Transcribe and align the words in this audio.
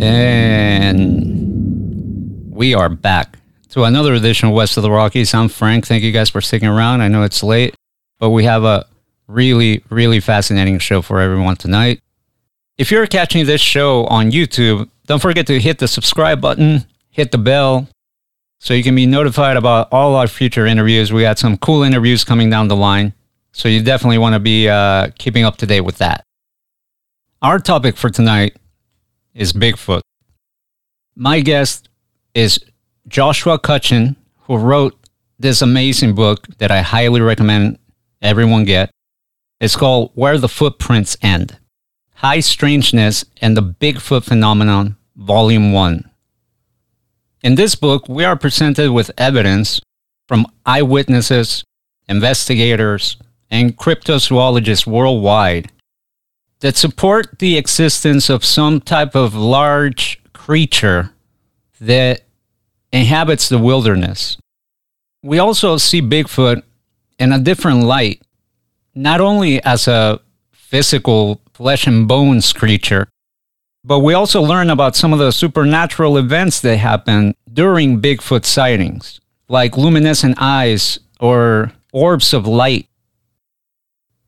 And 0.00 1.34
we 2.54 2.72
are 2.74 2.88
back 2.88 3.36
to 3.70 3.82
another 3.82 4.14
edition 4.14 4.48
of 4.48 4.54
West 4.54 4.76
of 4.76 4.84
the 4.84 4.90
Rockies. 4.92 5.34
I'm 5.34 5.48
Frank. 5.48 5.88
Thank 5.88 6.04
you 6.04 6.12
guys 6.12 6.30
for 6.30 6.40
sticking 6.40 6.68
around. 6.68 7.00
I 7.00 7.08
know 7.08 7.24
it's 7.24 7.42
late, 7.42 7.74
but 8.20 8.30
we 8.30 8.44
have 8.44 8.62
a 8.62 8.86
really, 9.26 9.82
really 9.90 10.20
fascinating 10.20 10.78
show 10.78 11.02
for 11.02 11.20
everyone 11.20 11.56
tonight. 11.56 12.00
If 12.76 12.92
you're 12.92 13.08
catching 13.08 13.44
this 13.44 13.60
show 13.60 14.04
on 14.06 14.30
YouTube, 14.30 14.88
don't 15.06 15.20
forget 15.20 15.48
to 15.48 15.58
hit 15.58 15.80
the 15.80 15.88
subscribe 15.88 16.40
button, 16.40 16.84
hit 17.10 17.32
the 17.32 17.38
bell, 17.38 17.88
so 18.60 18.74
you 18.74 18.84
can 18.84 18.94
be 18.94 19.04
notified 19.04 19.56
about 19.56 19.88
all 19.90 20.14
our 20.14 20.28
future 20.28 20.64
interviews. 20.64 21.12
We 21.12 21.22
got 21.22 21.40
some 21.40 21.56
cool 21.58 21.82
interviews 21.82 22.22
coming 22.22 22.50
down 22.50 22.68
the 22.68 22.76
line, 22.76 23.14
so 23.50 23.68
you 23.68 23.82
definitely 23.82 24.18
want 24.18 24.34
to 24.34 24.40
be 24.40 24.68
uh, 24.68 25.08
keeping 25.18 25.42
up 25.42 25.56
to 25.56 25.66
date 25.66 25.80
with 25.80 25.98
that. 25.98 26.24
Our 27.42 27.58
topic 27.58 27.96
for 27.96 28.10
tonight 28.10 28.56
is 29.38 29.52
Bigfoot. 29.52 30.00
My 31.14 31.40
guest 31.40 31.88
is 32.34 32.58
Joshua 33.06 33.58
Cutchin, 33.58 34.16
who 34.42 34.56
wrote 34.56 34.98
this 35.38 35.62
amazing 35.62 36.14
book 36.14 36.46
that 36.58 36.72
I 36.72 36.82
highly 36.82 37.20
recommend 37.20 37.78
everyone 38.20 38.64
get. 38.64 38.90
It's 39.60 39.76
called 39.76 40.10
Where 40.14 40.38
the 40.38 40.48
Footprints 40.48 41.16
End 41.22 41.56
High 42.14 42.40
Strangeness 42.40 43.24
and 43.40 43.56
the 43.56 43.62
Bigfoot 43.62 44.24
Phenomenon, 44.24 44.96
Volume 45.14 45.72
1. 45.72 46.10
In 47.44 47.54
this 47.54 47.76
book, 47.76 48.08
we 48.08 48.24
are 48.24 48.36
presented 48.36 48.90
with 48.90 49.12
evidence 49.16 49.80
from 50.26 50.46
eyewitnesses, 50.66 51.62
investigators, 52.08 53.16
and 53.52 53.76
cryptozoologists 53.76 54.86
worldwide 54.86 55.70
that 56.60 56.76
support 56.76 57.38
the 57.38 57.56
existence 57.56 58.28
of 58.28 58.44
some 58.44 58.80
type 58.80 59.14
of 59.14 59.34
large 59.34 60.20
creature 60.32 61.10
that 61.80 62.22
inhabits 62.92 63.48
the 63.48 63.58
wilderness. 63.58 64.36
We 65.22 65.38
also 65.38 65.76
see 65.76 66.00
Bigfoot 66.00 66.62
in 67.18 67.32
a 67.32 67.38
different 67.38 67.84
light, 67.84 68.22
not 68.94 69.20
only 69.20 69.62
as 69.62 69.86
a 69.88 70.20
physical 70.52 71.40
flesh 71.52 71.86
and 71.86 72.06
bones 72.08 72.52
creature, 72.52 73.08
but 73.84 74.00
we 74.00 74.14
also 74.14 74.42
learn 74.42 74.70
about 74.70 74.96
some 74.96 75.12
of 75.12 75.18
the 75.18 75.30
supernatural 75.30 76.18
events 76.18 76.60
that 76.60 76.76
happen 76.76 77.34
during 77.52 78.00
Bigfoot 78.00 78.44
sightings, 78.44 79.20
like 79.48 79.76
luminescent 79.76 80.36
eyes 80.40 80.98
or 81.20 81.72
orbs 81.92 82.34
of 82.34 82.46
light. 82.46 82.86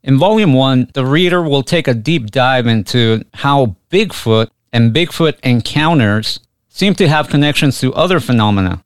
In 0.02 0.18
Volume 0.18 0.54
1, 0.54 0.90
the 0.94 1.04
reader 1.04 1.42
will 1.42 1.62
take 1.62 1.86
a 1.86 1.94
deep 1.94 2.30
dive 2.30 2.66
into 2.66 3.22
how 3.34 3.76
Bigfoot 3.90 4.48
and 4.72 4.94
Bigfoot 4.94 5.38
encounters 5.42 6.40
seem 6.68 6.94
to 6.94 7.08
have 7.08 7.28
connections 7.28 7.80
to 7.80 7.92
other 7.94 8.18
phenomena, 8.18 8.82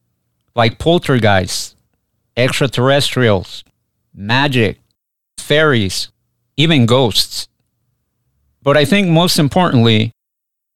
like 0.57 0.79
poltergeists, 0.79 1.77
extraterrestrials, 2.37 3.63
magic, 4.13 4.81
fairies, 5.39 6.11
even 6.57 6.87
ghosts. 6.87 7.49
But 8.63 8.77
I 8.77 8.85
think 8.85 9.09
most 9.09 9.39
importantly, 9.39 10.13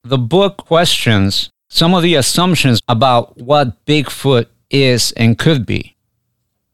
the 0.03 0.17
book 0.17 0.57
questions 0.57 1.49
some 1.69 1.93
of 1.93 2.01
the 2.01 2.15
assumptions 2.15 2.81
about 2.87 3.37
what 3.37 3.85
Bigfoot 3.85 4.47
is 4.69 5.11
and 5.13 5.37
could 5.37 5.65
be. 5.65 5.95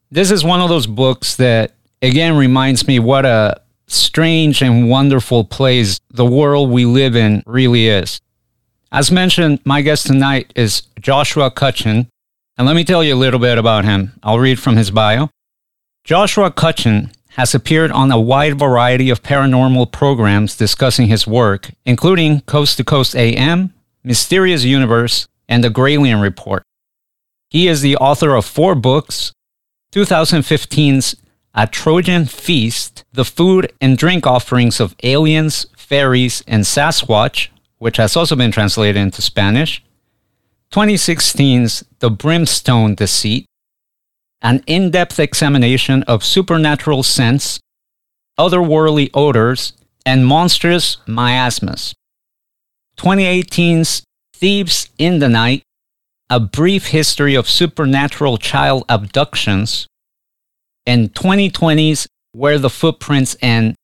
This 0.09 0.31
is 0.31 0.43
one 0.43 0.61
of 0.61 0.69
those 0.69 0.87
books 0.87 1.35
that, 1.35 1.74
again, 2.05 2.37
reminds 2.37 2.87
me 2.87 2.99
what 2.99 3.25
a 3.25 3.61
strange 3.87 4.61
and 4.61 4.89
wonderful 4.89 5.43
place 5.43 5.99
the 6.09 6.25
world 6.25 6.69
we 6.69 6.85
live 6.85 7.15
in 7.15 7.43
really 7.45 7.87
is. 7.87 8.19
As 8.91 9.11
mentioned, 9.11 9.59
my 9.65 9.81
guest 9.81 10.07
tonight 10.07 10.53
is 10.55 10.83
Joshua 10.99 11.51
Cutchin, 11.51 12.07
and 12.57 12.67
let 12.67 12.75
me 12.75 12.83
tell 12.83 13.03
you 13.03 13.13
a 13.13 13.17
little 13.17 13.39
bit 13.39 13.57
about 13.57 13.85
him. 13.85 14.13
I'll 14.23 14.39
read 14.39 14.59
from 14.59 14.77
his 14.77 14.91
bio. 14.91 15.29
Joshua 16.03 16.51
Cutchin 16.51 17.11
has 17.29 17.53
appeared 17.53 17.91
on 17.91 18.11
a 18.11 18.19
wide 18.19 18.57
variety 18.57 19.09
of 19.09 19.21
paranormal 19.21 19.91
programs 19.91 20.55
discussing 20.55 21.07
his 21.07 21.27
work, 21.27 21.71
including 21.85 22.41
Coast 22.41 22.77
to 22.77 22.83
Coast 22.83 23.15
AM, 23.15 23.73
Mysterious 24.03 24.63
Universe, 24.63 25.27
and 25.49 25.63
The 25.63 25.69
Gralien 25.69 26.21
Report. 26.21 26.63
He 27.49 27.67
is 27.67 27.81
the 27.81 27.97
author 27.97 28.35
of 28.35 28.45
four 28.45 28.75
books 28.75 29.33
2015's 29.91 31.15
A 31.57 31.67
Trojan 31.67 32.25
Feast, 32.25 33.05
The 33.13 33.23
Food 33.23 33.71
and 33.79 33.97
Drink 33.97 34.27
Offerings 34.27 34.81
of 34.81 34.93
Aliens, 35.03 35.67
Fairies, 35.77 36.43
and 36.45 36.63
Sasquatch, 36.63 37.47
which 37.77 37.95
has 37.95 38.17
also 38.17 38.35
been 38.35 38.51
translated 38.51 38.97
into 38.97 39.21
Spanish. 39.21 39.81
2016's 40.73 41.85
The 41.99 42.11
Brimstone 42.11 42.95
Deceit, 42.95 43.45
an 44.41 44.63
in 44.67 44.91
depth 44.91 45.17
examination 45.17 46.03
of 46.03 46.25
supernatural 46.25 47.03
scents, 47.03 47.61
otherworldly 48.37 49.09
odors, 49.13 49.71
and 50.05 50.27
monstrous 50.27 50.97
miasmas. 51.07 51.93
2018's 52.97 54.03
Thieves 54.33 54.89
in 54.97 55.19
the 55.19 55.29
Night, 55.29 55.63
a 56.29 56.41
brief 56.41 56.87
history 56.87 57.33
of 57.33 57.47
supernatural 57.47 58.37
child 58.37 58.83
abductions, 58.89 59.87
and 60.85 61.13
2020's 61.13 62.07
Where 62.33 62.59
the 62.59 62.69
Footprints 62.69 63.35
End 63.41 63.75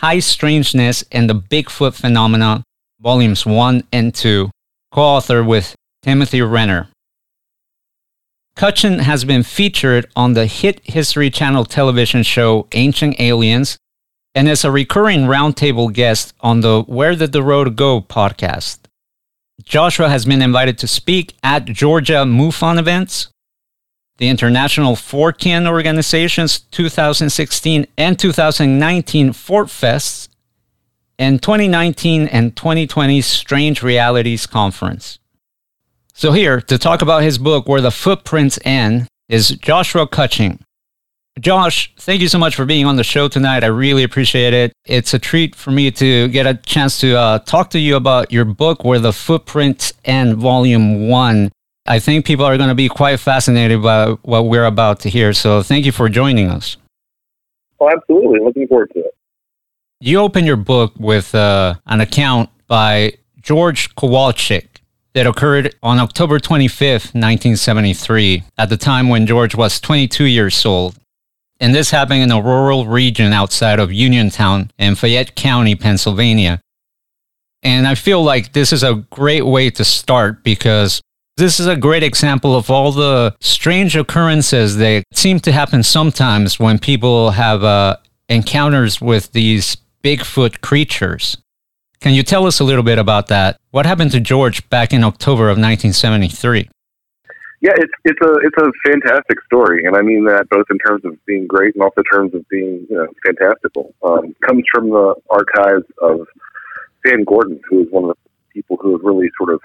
High 0.00 0.20
Strangeness 0.20 1.04
and 1.10 1.28
the 1.28 1.34
Bigfoot 1.34 1.94
Phenomenon, 1.94 2.62
volumes 3.00 3.44
1 3.44 3.84
and 3.92 4.14
2, 4.14 4.50
co 4.92 5.00
authored 5.00 5.46
with 5.46 5.74
Timothy 6.02 6.40
Renner. 6.40 6.88
Cutchin 8.54 9.00
has 9.00 9.24
been 9.24 9.42
featured 9.42 10.08
on 10.16 10.34
the 10.34 10.46
hit 10.46 10.80
History 10.84 11.30
Channel 11.30 11.64
television 11.64 12.22
show 12.22 12.66
Ancient 12.72 13.20
Aliens 13.20 13.76
and 14.34 14.48
is 14.48 14.64
a 14.64 14.70
recurring 14.70 15.22
roundtable 15.22 15.92
guest 15.92 16.32
on 16.40 16.60
the 16.60 16.82
Where 16.82 17.14
Did 17.14 17.32
the 17.32 17.42
Road 17.42 17.76
Go 17.76 18.00
podcast. 18.00 18.78
Joshua 19.64 20.08
has 20.08 20.24
been 20.24 20.42
invited 20.42 20.78
to 20.78 20.86
speak 20.86 21.34
at 21.42 21.64
Georgia 21.64 22.24
MUFON 22.24 22.78
events, 22.78 23.28
the 24.18 24.28
International 24.28 24.94
Fortean 24.94 25.66
Organization's 25.66 26.58
2016 26.58 27.86
and 27.96 28.18
2019 28.18 29.32
Fort 29.32 29.68
Fests, 29.68 30.28
and 31.18 31.42
2019 31.42 32.28
and 32.28 32.54
2020 32.54 33.20
Strange 33.20 33.82
Realities 33.82 34.46
Conference. 34.46 35.18
So, 36.14 36.32
here 36.32 36.60
to 36.62 36.78
talk 36.78 37.00
about 37.00 37.22
his 37.22 37.38
book, 37.38 37.68
Where 37.68 37.80
the 37.80 37.90
Footprints 37.90 38.58
End, 38.64 39.06
is 39.28 39.50
Joshua 39.50 40.06
Cutchin. 40.06 40.60
Josh, 41.38 41.92
thank 41.96 42.20
you 42.20 42.28
so 42.28 42.38
much 42.38 42.56
for 42.56 42.64
being 42.64 42.86
on 42.86 42.96
the 42.96 43.04
show 43.04 43.28
tonight. 43.28 43.62
I 43.62 43.68
really 43.68 44.02
appreciate 44.02 44.52
it. 44.52 44.72
It's 44.84 45.14
a 45.14 45.18
treat 45.20 45.54
for 45.54 45.70
me 45.70 45.92
to 45.92 46.26
get 46.28 46.46
a 46.46 46.54
chance 46.54 46.98
to 47.00 47.14
uh, 47.16 47.38
talk 47.40 47.70
to 47.70 47.78
you 47.78 47.94
about 47.94 48.32
your 48.32 48.44
book, 48.44 48.82
Where 48.82 48.98
the 48.98 49.12
Footprints 49.12 49.92
End, 50.04 50.34
Volume 50.36 51.08
1. 51.08 51.50
I 51.88 51.98
think 51.98 52.26
people 52.26 52.44
are 52.44 52.56
going 52.58 52.68
to 52.68 52.74
be 52.74 52.88
quite 52.88 53.18
fascinated 53.18 53.82
by 53.82 54.10
what 54.22 54.46
we're 54.46 54.66
about 54.66 55.00
to 55.00 55.10
hear. 55.10 55.32
So, 55.32 55.62
thank 55.62 55.86
you 55.86 55.92
for 55.92 56.08
joining 56.10 56.50
us. 56.50 56.76
Oh, 57.80 57.88
absolutely. 57.88 58.40
Looking 58.40 58.68
forward 58.68 58.90
to 58.92 59.00
it. 59.00 59.14
You 60.00 60.20
open 60.20 60.44
your 60.44 60.56
book 60.56 60.92
with 60.98 61.34
uh, 61.34 61.74
an 61.86 62.00
account 62.00 62.50
by 62.66 63.14
George 63.40 63.94
Kowalczyk 63.94 64.66
that 65.14 65.26
occurred 65.26 65.74
on 65.82 65.98
October 65.98 66.38
25th, 66.38 67.14
1973, 67.14 68.44
at 68.58 68.68
the 68.68 68.76
time 68.76 69.08
when 69.08 69.26
George 69.26 69.54
was 69.54 69.80
22 69.80 70.24
years 70.24 70.64
old. 70.66 70.94
And 71.58 71.74
this 71.74 71.90
happened 71.90 72.22
in 72.22 72.30
a 72.30 72.40
rural 72.40 72.86
region 72.86 73.32
outside 73.32 73.80
of 73.80 73.92
Uniontown 73.92 74.70
in 74.78 74.94
Fayette 74.94 75.34
County, 75.34 75.74
Pennsylvania. 75.74 76.60
And 77.62 77.88
I 77.88 77.94
feel 77.94 78.22
like 78.22 78.52
this 78.52 78.72
is 78.72 78.82
a 78.82 79.06
great 79.10 79.46
way 79.46 79.70
to 79.70 79.84
start 79.84 80.44
because 80.44 81.00
this 81.38 81.60
is 81.60 81.66
a 81.66 81.76
great 81.76 82.02
example 82.02 82.56
of 82.56 82.68
all 82.68 82.90
the 82.90 83.34
strange 83.40 83.96
occurrences 83.96 84.76
that 84.76 85.04
seem 85.12 85.38
to 85.40 85.52
happen 85.52 85.82
sometimes 85.82 86.58
when 86.58 86.78
people 86.78 87.30
have 87.30 87.62
uh, 87.62 87.96
encounters 88.28 89.00
with 89.00 89.32
these 89.32 89.76
Bigfoot 90.02 90.60
creatures. 90.60 91.38
Can 92.00 92.12
you 92.14 92.22
tell 92.22 92.46
us 92.46 92.60
a 92.60 92.64
little 92.64 92.82
bit 92.82 92.98
about 92.98 93.28
that? 93.28 93.56
What 93.70 93.86
happened 93.86 94.10
to 94.12 94.20
George 94.20 94.68
back 94.68 94.92
in 94.92 95.04
October 95.04 95.44
of 95.44 95.58
1973? 95.58 96.68
Yeah, 97.60 97.72
it's 97.74 97.92
it's 98.04 98.20
a 98.20 98.32
it's 98.44 98.56
a 98.56 98.70
fantastic 98.88 99.38
story, 99.46 99.84
and 99.84 99.96
I 99.96 100.02
mean 100.02 100.24
that 100.26 100.48
both 100.48 100.66
in 100.70 100.78
terms 100.78 101.04
of 101.04 101.18
being 101.26 101.48
great 101.48 101.74
and 101.74 101.82
also 101.82 102.02
in 102.02 102.04
terms 102.04 102.34
of 102.34 102.48
being 102.48 102.86
you 102.88 102.96
know 102.96 103.08
fantastical. 103.26 103.92
Um, 104.04 104.32
comes 104.46 104.62
from 104.72 104.90
the 104.90 105.14
archives 105.28 105.84
of 106.00 106.20
Stan 107.04 107.24
Gordon, 107.24 107.60
who 107.68 107.82
is 107.82 107.88
one 107.90 108.04
of 108.04 108.10
the 108.10 108.30
people 108.54 108.76
who 108.80 108.92
have 108.92 109.02
really 109.02 109.28
sort 109.36 109.52
of 109.52 109.60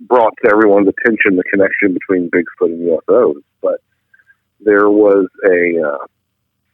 brought 0.00 0.34
to 0.44 0.50
everyone's 0.50 0.88
attention 0.88 1.36
the 1.36 1.44
connection 1.44 1.94
between 1.94 2.30
Bigfoot 2.30 2.72
and 2.72 3.00
UFOs. 3.08 3.42
But 3.62 3.80
there 4.60 4.90
was 4.90 5.28
a 5.44 5.82
uh, 5.86 6.06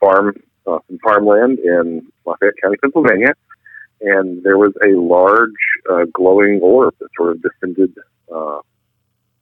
farm, 0.01 0.35
uh, 0.67 0.79
some 0.89 0.99
farmland 1.03 1.59
in 1.59 2.07
Lafayette 2.25 2.55
County, 2.63 2.77
Pennsylvania, 2.83 3.35
and 4.01 4.43
there 4.43 4.59
was 4.59 4.73
a 4.83 4.99
large 4.99 5.51
uh, 5.91 6.07
glowing 6.13 6.61
orb 6.63 6.95
that 7.01 7.09
sort 7.17 7.33
of 7.33 7.43
descended 7.43 7.95
uh, 8.35 8.61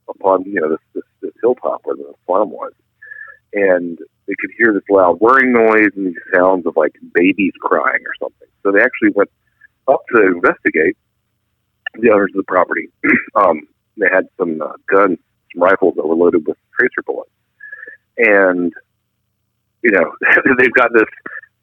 upon 0.08 0.42
you 0.44 0.60
know 0.60 0.70
this, 0.70 0.80
this, 0.94 1.04
this 1.22 1.32
hilltop 1.40 1.80
where 1.84 1.96
the 1.96 2.12
farm 2.26 2.50
was, 2.50 2.72
and 3.52 3.98
they 4.26 4.34
could 4.40 4.50
hear 4.58 4.72
this 4.72 4.82
loud 4.90 5.18
whirring 5.20 5.52
noise 5.52 5.90
and 5.96 6.08
these 6.08 6.22
sounds 6.34 6.66
of 6.66 6.76
like 6.76 6.92
babies 7.14 7.52
crying 7.60 8.02
or 8.04 8.14
something. 8.20 8.48
So 8.62 8.72
they 8.72 8.80
actually 8.80 9.10
went 9.14 9.30
up 9.86 10.00
to 10.14 10.26
investigate 10.26 10.96
the 11.94 12.10
owners 12.10 12.30
of 12.34 12.38
the 12.38 12.44
property. 12.44 12.88
um, 13.34 13.66
they 13.96 14.06
had 14.12 14.28
some 14.38 14.60
uh, 14.60 14.72
guns, 14.86 15.18
some 15.52 15.62
rifles 15.62 15.94
that 15.96 16.06
were 16.06 16.14
loaded 16.14 16.46
with 16.46 16.56
tracer 16.78 17.02
bullets, 17.06 17.30
and 18.18 18.72
you 19.82 19.90
know 19.90 20.12
they've 20.58 20.74
got 20.74 20.92
this 20.92 21.08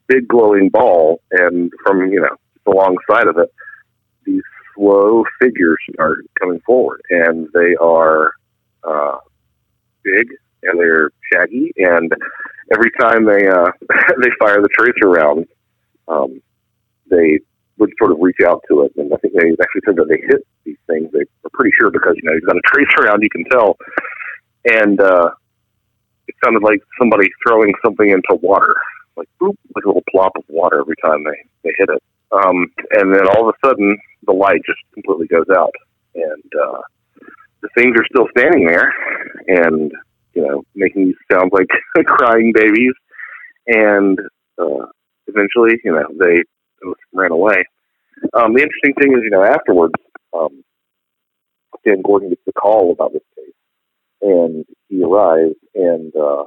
big 0.08 0.28
glowing 0.28 0.68
ball, 0.68 1.20
and 1.30 1.72
from 1.84 2.12
you 2.12 2.20
know 2.20 2.36
alongside 2.66 3.28
of 3.28 3.38
it, 3.38 3.52
these 4.24 4.42
slow 4.74 5.24
figures 5.40 5.78
are 5.98 6.16
coming 6.40 6.60
forward, 6.66 7.00
and 7.10 7.48
they 7.54 7.74
are 7.80 8.32
uh, 8.84 9.18
big 10.02 10.28
and 10.62 10.80
they're 10.80 11.10
shaggy, 11.32 11.72
and 11.76 12.12
every 12.72 12.90
time 13.00 13.24
they 13.24 13.46
uh, 13.46 13.70
they 14.22 14.30
fire 14.38 14.60
the 14.60 14.68
tracer 14.72 15.08
round, 15.08 15.46
um, 16.08 16.40
they 17.10 17.40
would 17.78 17.90
sort 17.98 18.12
of 18.12 18.18
reach 18.20 18.40
out 18.46 18.62
to 18.68 18.82
it, 18.82 18.92
and 18.96 19.12
I 19.12 19.16
think 19.18 19.34
they 19.34 19.50
actually 19.60 19.82
said 19.84 19.96
that 19.96 20.08
they 20.08 20.20
hit 20.20 20.46
these 20.64 20.78
things. 20.86 21.10
They 21.12 21.20
are 21.20 21.52
pretty 21.52 21.72
sure 21.78 21.90
because 21.90 22.14
you 22.16 22.22
know 22.24 22.32
you've 22.32 22.46
got 22.46 22.56
a 22.56 22.60
tracer 22.66 23.08
round, 23.08 23.22
you 23.22 23.30
can 23.30 23.44
tell, 23.50 23.76
and 24.64 25.00
uh, 25.00 25.30
it 26.28 26.34
sounded 26.44 26.62
like 26.62 26.82
somebody 26.98 27.28
throwing 27.46 27.72
something 27.84 28.10
into 28.10 28.40
water, 28.40 28.74
like 29.16 29.28
boop, 29.40 29.56
like 29.74 29.84
a 29.84 29.88
little 29.88 30.04
plop 30.10 30.32
of 30.36 30.44
water 30.48 30.80
every 30.80 30.96
time 31.04 31.24
they 31.24 31.48
they 31.62 31.74
hit 31.78 31.88
it. 31.90 32.02
Um, 32.32 32.72
and 32.92 33.14
then 33.14 33.26
all 33.28 33.48
of 33.48 33.54
a 33.54 33.66
sudden, 33.66 33.96
the 34.26 34.32
light 34.32 34.60
just 34.66 34.80
completely 34.94 35.28
goes 35.28 35.46
out, 35.56 35.72
and 36.14 36.52
uh, 36.60 36.80
the 37.62 37.68
things 37.76 37.94
are 37.96 38.06
still 38.10 38.26
standing 38.36 38.66
there, 38.66 38.92
and 39.48 39.92
you 40.36 40.42
know, 40.42 40.62
making 40.74 41.06
these 41.06 41.16
sounds 41.32 41.50
like 41.52 41.66
crying 42.06 42.52
babies. 42.54 42.92
And 43.66 44.18
uh, 44.58 44.86
eventually, 45.26 45.80
you 45.82 45.92
know, 45.92 46.06
they 46.20 46.42
ran 47.12 47.32
away. 47.32 47.64
Um, 48.34 48.54
the 48.54 48.62
interesting 48.62 48.94
thing 49.00 49.12
is, 49.12 49.24
you 49.24 49.30
know, 49.30 49.44
afterwards, 49.44 49.94
um, 50.32 50.64
Stan 51.80 52.02
Gordon 52.02 52.30
gets 52.30 52.42
a 52.48 52.52
call 52.52 52.92
about 52.92 53.12
this 53.12 53.22
case, 53.36 53.54
and 54.22 54.64
he 54.88 55.02
arrives, 55.02 55.56
and 55.74 56.12
uh, 56.16 56.44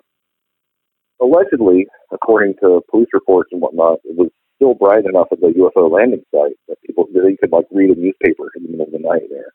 allegedly, 1.22 1.88
according 2.12 2.56
to 2.62 2.81
police 2.90 3.10
reports 3.14 3.50
and 3.52 3.62
whatnot, 3.62 4.00
it 4.04 4.18
was 4.18 4.30
still 4.56 4.74
bright 4.74 5.06
enough 5.06 5.28
at 5.31 5.40
the 5.40 5.48
UFO 5.48 5.90
landing 5.90 6.24
site 6.31 6.58
that 6.68 6.81
people 6.86 7.06
that 7.14 7.30
you 7.30 7.38
could 7.40 7.52
like 7.52 7.66
read 7.72 7.96
a 7.96 8.00
newspaper 8.00 8.52
in 8.56 8.64
the 8.64 8.70
middle 8.70 8.86
of 8.86 8.92
the 8.92 9.00
night 9.00 9.24
there. 9.30 9.54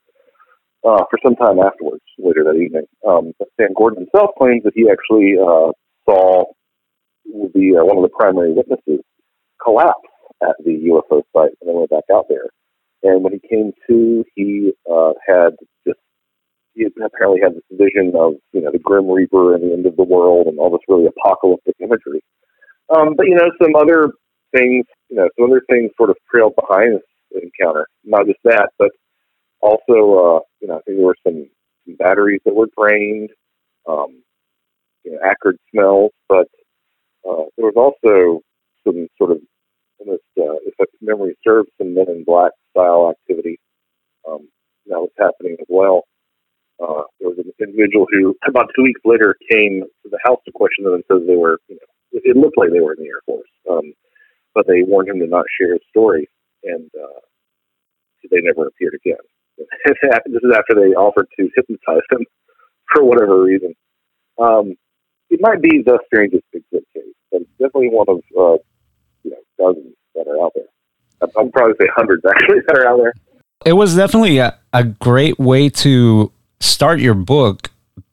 Uh, 0.83 1.03
for 1.09 1.19
some 1.23 1.35
time 1.35 1.59
afterwards, 1.59 2.03
later 2.17 2.43
that 2.43 2.57
evening, 2.57 2.85
um, 3.07 3.33
Stan 3.53 3.73
Gordon 3.75 4.05
himself 4.05 4.31
claims 4.37 4.63
that 4.63 4.73
he 4.75 4.87
actually 4.89 5.33
uh, 5.37 5.71
saw 6.05 6.45
the 7.25 7.77
uh, 7.77 7.85
one 7.85 7.97
of 7.97 8.03
the 8.03 8.15
primary 8.17 8.53
witnesses 8.53 9.03
collapse 9.61 10.07
at 10.43 10.55
the 10.63 10.71
UFO 10.91 11.21
site 11.33 11.51
when 11.59 11.73
they 11.73 11.77
went 11.77 11.89
back 11.89 12.03
out 12.13 12.25
there. 12.29 12.49
And 13.03 13.23
when 13.23 13.33
he 13.33 13.47
came 13.47 13.71
to, 13.87 14.25
he 14.35 14.73
uh, 14.91 15.13
had 15.27 15.55
just 15.85 15.99
he 16.73 16.85
apparently 16.85 17.39
had 17.41 17.53
this 17.53 17.63
vision 17.71 18.13
of 18.15 18.33
you 18.51 18.61
know 18.61 18.71
the 18.71 18.79
Grim 18.79 19.09
Reaper 19.09 19.55
and 19.55 19.63
the 19.63 19.73
end 19.73 19.85
of 19.85 19.95
the 19.95 20.03
world 20.03 20.47
and 20.47 20.59
all 20.59 20.71
this 20.71 20.81
really 20.87 21.05
apocalyptic 21.05 21.75
imagery. 21.79 22.23
Um, 22.95 23.15
but 23.15 23.27
you 23.27 23.35
know 23.35 23.49
some 23.61 23.75
other 23.75 24.11
things, 24.55 24.85
you 25.09 25.17
know, 25.17 25.29
some 25.37 25.51
other 25.51 25.61
things 25.69 25.91
sort 25.97 26.09
of 26.09 26.17
trailed 26.29 26.53
behind 26.55 26.95
this 27.31 27.43
encounter. 27.43 27.87
Not 28.03 28.25
just 28.27 28.39
that, 28.43 28.69
but 28.77 28.91
also, 29.61 29.79
uh, 29.89 30.39
you 30.61 30.67
know, 30.67 30.77
I 30.77 30.81
think 30.85 30.97
there 30.97 31.05
were 31.05 31.15
some, 31.25 31.47
some 31.85 31.95
batteries 31.97 32.41
that 32.45 32.55
were 32.55 32.69
drained, 32.77 33.29
um, 33.87 34.23
you 35.03 35.11
know, 35.11 35.19
acrid 35.23 35.57
smells, 35.71 36.11
but 36.29 36.47
uh, 37.27 37.45
there 37.57 37.69
was 37.71 37.75
also 37.75 38.41
some 38.83 39.07
sort 39.17 39.31
of 39.31 39.39
almost, 39.99 40.23
uh, 40.37 40.57
if 40.65 40.73
memory 41.01 41.35
serves, 41.45 41.69
some 41.77 41.93
Men 41.93 42.07
in 42.09 42.23
Black 42.23 42.51
style 42.71 43.11
activity 43.11 43.59
um, 44.27 44.47
that 44.87 44.99
was 44.99 45.11
happening 45.17 45.57
as 45.59 45.67
well. 45.69 46.03
Uh, 46.81 47.03
there 47.19 47.29
was 47.29 47.37
an 47.39 47.51
individual 47.59 48.05
who, 48.11 48.35
about 48.47 48.67
two 48.75 48.83
weeks 48.83 49.01
later, 49.05 49.35
came 49.49 49.83
to 50.03 50.09
the 50.09 50.19
house 50.23 50.39
to 50.45 50.51
question 50.51 50.83
them 50.83 50.95
and 50.95 51.03
says 51.09 51.21
they 51.25 51.37
were, 51.37 51.59
you 51.69 51.75
know, 51.75 52.19
it 52.23 52.35
looked 52.35 52.57
like 52.57 52.71
they 52.71 52.81
were 52.81 52.93
in 52.93 53.03
the 53.03 53.09
Air 53.09 53.21
Force. 53.25 53.47
Um, 53.69 53.93
but 54.53 54.65
they 54.67 54.83
warned 54.83 55.09
him 55.09 55.19
to 55.19 55.27
not 55.27 55.45
share 55.59 55.73
his 55.73 55.81
story, 55.89 56.29
and 56.63 56.89
uh, 56.95 57.19
they 58.31 58.41
never 58.41 58.67
appeared 58.67 58.95
again. 58.95 59.23
this 59.57 60.43
is 60.43 60.51
after 60.55 60.75
they 60.75 60.95
offered 60.95 61.27
to 61.37 61.49
hypnotize 61.55 62.03
him 62.11 62.25
for 62.93 63.03
whatever 63.03 63.41
reason. 63.41 63.73
Um, 64.37 64.75
it 65.29 65.39
might 65.41 65.61
be 65.61 65.81
the 65.83 65.99
strangest 66.07 66.43
Bigfoot 66.53 66.83
case, 66.93 67.15
but 67.31 67.41
it's 67.41 67.51
definitely 67.51 67.89
one 67.89 68.07
of 68.07 68.19
uh, 68.37 68.57
dozens 69.57 69.95
that 70.15 70.27
are 70.27 70.43
out 70.43 70.53
there. 70.55 70.65
I'll 71.21 71.49
probably 71.49 71.75
say 71.79 71.87
hundreds 71.95 72.23
actually 72.29 72.59
that 72.67 72.77
are 72.77 72.87
out 72.87 72.97
there. 72.97 73.13
It 73.65 73.73
was 73.73 73.95
definitely 73.95 74.37
a, 74.37 74.57
a 74.73 74.83
great 74.83 75.39
way 75.39 75.69
to 75.69 76.31
start 76.59 76.99
your 76.99 77.13
book 77.13 77.71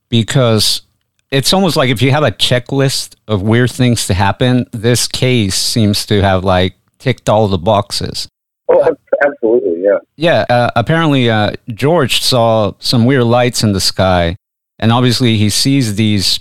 because 0.08 0.82
it's 1.30 1.52
almost 1.52 1.76
like 1.76 1.90
if 1.90 2.02
you 2.02 2.10
have 2.10 2.22
a 2.22 2.30
checklist 2.30 3.16
of 3.26 3.42
weird 3.42 3.70
things 3.70 4.06
to 4.06 4.14
happen, 4.14 4.66
this 4.72 5.08
case 5.08 5.54
seems 5.54 6.06
to 6.06 6.22
have 6.22 6.44
like 6.44 6.74
ticked 6.98 7.28
all 7.28 7.48
the 7.48 7.58
boxes. 7.58 8.28
Oh, 8.68 8.96
absolutely, 9.24 9.82
yeah. 9.82 9.98
Yeah, 10.16 10.44
uh, 10.48 10.70
apparently 10.76 11.28
uh, 11.28 11.52
George 11.68 12.22
saw 12.22 12.72
some 12.78 13.04
weird 13.04 13.24
lights 13.24 13.62
in 13.62 13.72
the 13.72 13.80
sky, 13.80 14.36
and 14.78 14.92
obviously 14.92 15.36
he 15.36 15.50
sees 15.50 15.96
these 15.96 16.40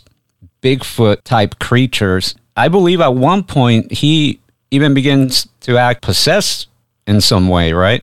Bigfoot 0.61 1.23
type 1.23 1.57
creatures. 1.59 2.35
I 2.55 2.67
believe 2.67 3.01
at 3.01 3.15
one 3.15 3.43
point 3.43 3.91
he 3.91 4.39
even 4.71 4.93
begins 4.93 5.47
to 5.61 5.77
act 5.77 6.01
possessed 6.01 6.67
in 7.05 7.21
some 7.21 7.47
way, 7.49 7.73
right? 7.73 8.01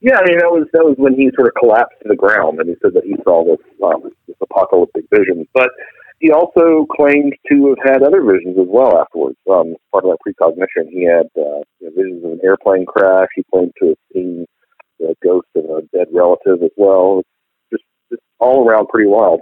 Yeah, 0.00 0.18
I 0.18 0.28
mean 0.28 0.38
that 0.38 0.50
was 0.50 0.66
that 0.72 0.84
was 0.84 0.96
when 0.98 1.14
he 1.14 1.30
sort 1.36 1.46
of 1.46 1.54
collapsed 1.54 2.02
to 2.02 2.08
the 2.08 2.16
ground, 2.16 2.58
and 2.58 2.68
he 2.68 2.74
said 2.82 2.92
that 2.94 3.04
he 3.04 3.14
saw 3.22 3.44
this 3.44 3.64
um, 3.82 4.10
this 4.26 4.36
apocalyptic 4.42 5.04
vision. 5.10 5.46
But 5.54 5.70
he 6.18 6.30
also 6.30 6.86
claimed 6.90 7.34
to 7.50 7.68
have 7.68 7.92
had 7.92 8.02
other 8.02 8.22
visions 8.22 8.58
as 8.58 8.66
well 8.68 8.98
afterwards. 9.00 9.36
Um, 9.48 9.76
part 9.92 10.04
of 10.04 10.10
that 10.10 10.18
precognition, 10.20 10.90
he 10.90 11.04
had 11.04 11.26
uh, 11.36 11.62
you 11.78 11.86
know, 11.86 11.90
visions 11.96 12.24
of 12.24 12.32
an 12.32 12.40
airplane 12.42 12.84
crash. 12.84 13.28
He 13.36 13.44
claimed 13.52 13.72
to 13.78 13.88
have 13.88 13.98
seen 14.12 14.46
the 14.98 15.14
ghost 15.22 15.48
of 15.54 15.64
a 15.64 15.82
dead 15.96 16.08
relative 16.12 16.62
as 16.62 16.70
well. 16.76 17.22
Just, 17.70 17.84
just 18.10 18.22
all 18.40 18.68
around 18.68 18.88
pretty 18.88 19.08
wild. 19.08 19.40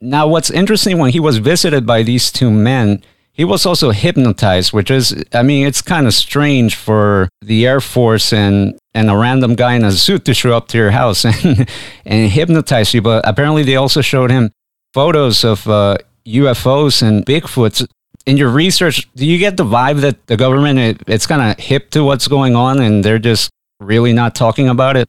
Now, 0.00 0.28
what's 0.28 0.50
interesting 0.50 0.98
when 0.98 1.10
he 1.10 1.20
was 1.20 1.38
visited 1.38 1.84
by 1.84 2.02
these 2.02 2.30
two 2.30 2.50
men, 2.50 3.02
he 3.38 3.44
was 3.44 3.64
also 3.64 3.92
hypnotized, 3.92 4.72
which 4.72 4.90
is, 4.90 5.24
I 5.32 5.44
mean, 5.44 5.64
it's 5.64 5.80
kind 5.80 6.08
of 6.08 6.12
strange 6.12 6.74
for 6.74 7.28
the 7.40 7.68
Air 7.68 7.80
Force 7.80 8.32
and, 8.32 8.76
and 8.94 9.08
a 9.08 9.16
random 9.16 9.54
guy 9.54 9.74
in 9.74 9.84
a 9.84 9.92
suit 9.92 10.24
to 10.24 10.34
show 10.34 10.56
up 10.56 10.66
to 10.68 10.76
your 10.76 10.90
house 10.90 11.24
and, 11.44 11.68
and 12.04 12.32
hypnotize 12.32 12.92
you. 12.92 13.00
But 13.00 13.22
apparently, 13.24 13.62
they 13.62 13.76
also 13.76 14.00
showed 14.00 14.32
him 14.32 14.50
photos 14.92 15.44
of 15.44 15.68
uh, 15.68 15.98
UFOs 16.26 17.00
and 17.00 17.24
Bigfoots. 17.24 17.86
In 18.26 18.36
your 18.36 18.48
research, 18.48 19.08
do 19.14 19.24
you 19.24 19.38
get 19.38 19.56
the 19.56 19.64
vibe 19.64 20.00
that 20.00 20.26
the 20.26 20.36
government 20.36 20.80
it, 20.80 21.02
it's 21.06 21.24
kind 21.24 21.40
of 21.40 21.64
hip 21.64 21.90
to 21.90 22.02
what's 22.02 22.26
going 22.26 22.56
on 22.56 22.80
and 22.80 23.04
they're 23.04 23.20
just 23.20 23.50
really 23.78 24.12
not 24.12 24.34
talking 24.34 24.68
about 24.68 24.96
it? 24.96 25.08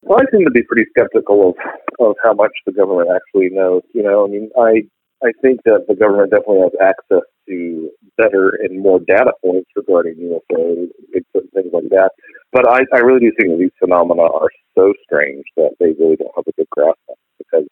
Well, 0.00 0.18
I 0.18 0.24
seem 0.32 0.46
to 0.46 0.50
be 0.50 0.62
pretty 0.62 0.88
skeptical 0.90 1.50
of 1.50 1.56
of 1.98 2.14
how 2.22 2.32
much 2.32 2.52
the 2.64 2.72
government 2.72 3.10
actually 3.14 3.50
knows. 3.50 3.82
You 3.92 4.02
know, 4.02 4.24
I 4.26 4.28
mean, 4.28 4.50
I 4.58 4.88
I 5.24 5.32
think 5.40 5.60
that 5.64 5.86
the 5.88 5.94
government 5.94 6.30
definitely 6.30 6.62
has 6.62 6.76
access 6.80 7.24
to 7.48 7.90
better 8.18 8.50
and 8.62 8.80
more 8.80 9.00
data 9.00 9.32
points 9.42 9.70
regarding 9.74 10.16
UFOs, 10.16 10.88
Bigfoot, 11.14 11.50
things 11.54 11.72
like 11.72 11.88
that. 11.90 12.10
But 12.52 12.68
I, 12.68 12.80
I 12.92 13.00
really 13.00 13.20
do 13.20 13.32
think 13.38 13.52
that 13.52 13.58
these 13.58 13.78
phenomena 13.78 14.22
are 14.22 14.50
so 14.74 14.92
strange 15.04 15.44
that 15.56 15.72
they 15.80 15.92
really 15.98 16.16
don't 16.16 16.34
have 16.36 16.46
a 16.46 16.52
good 16.52 16.68
grasp 16.70 16.98
on 17.08 17.16
because 17.38 17.68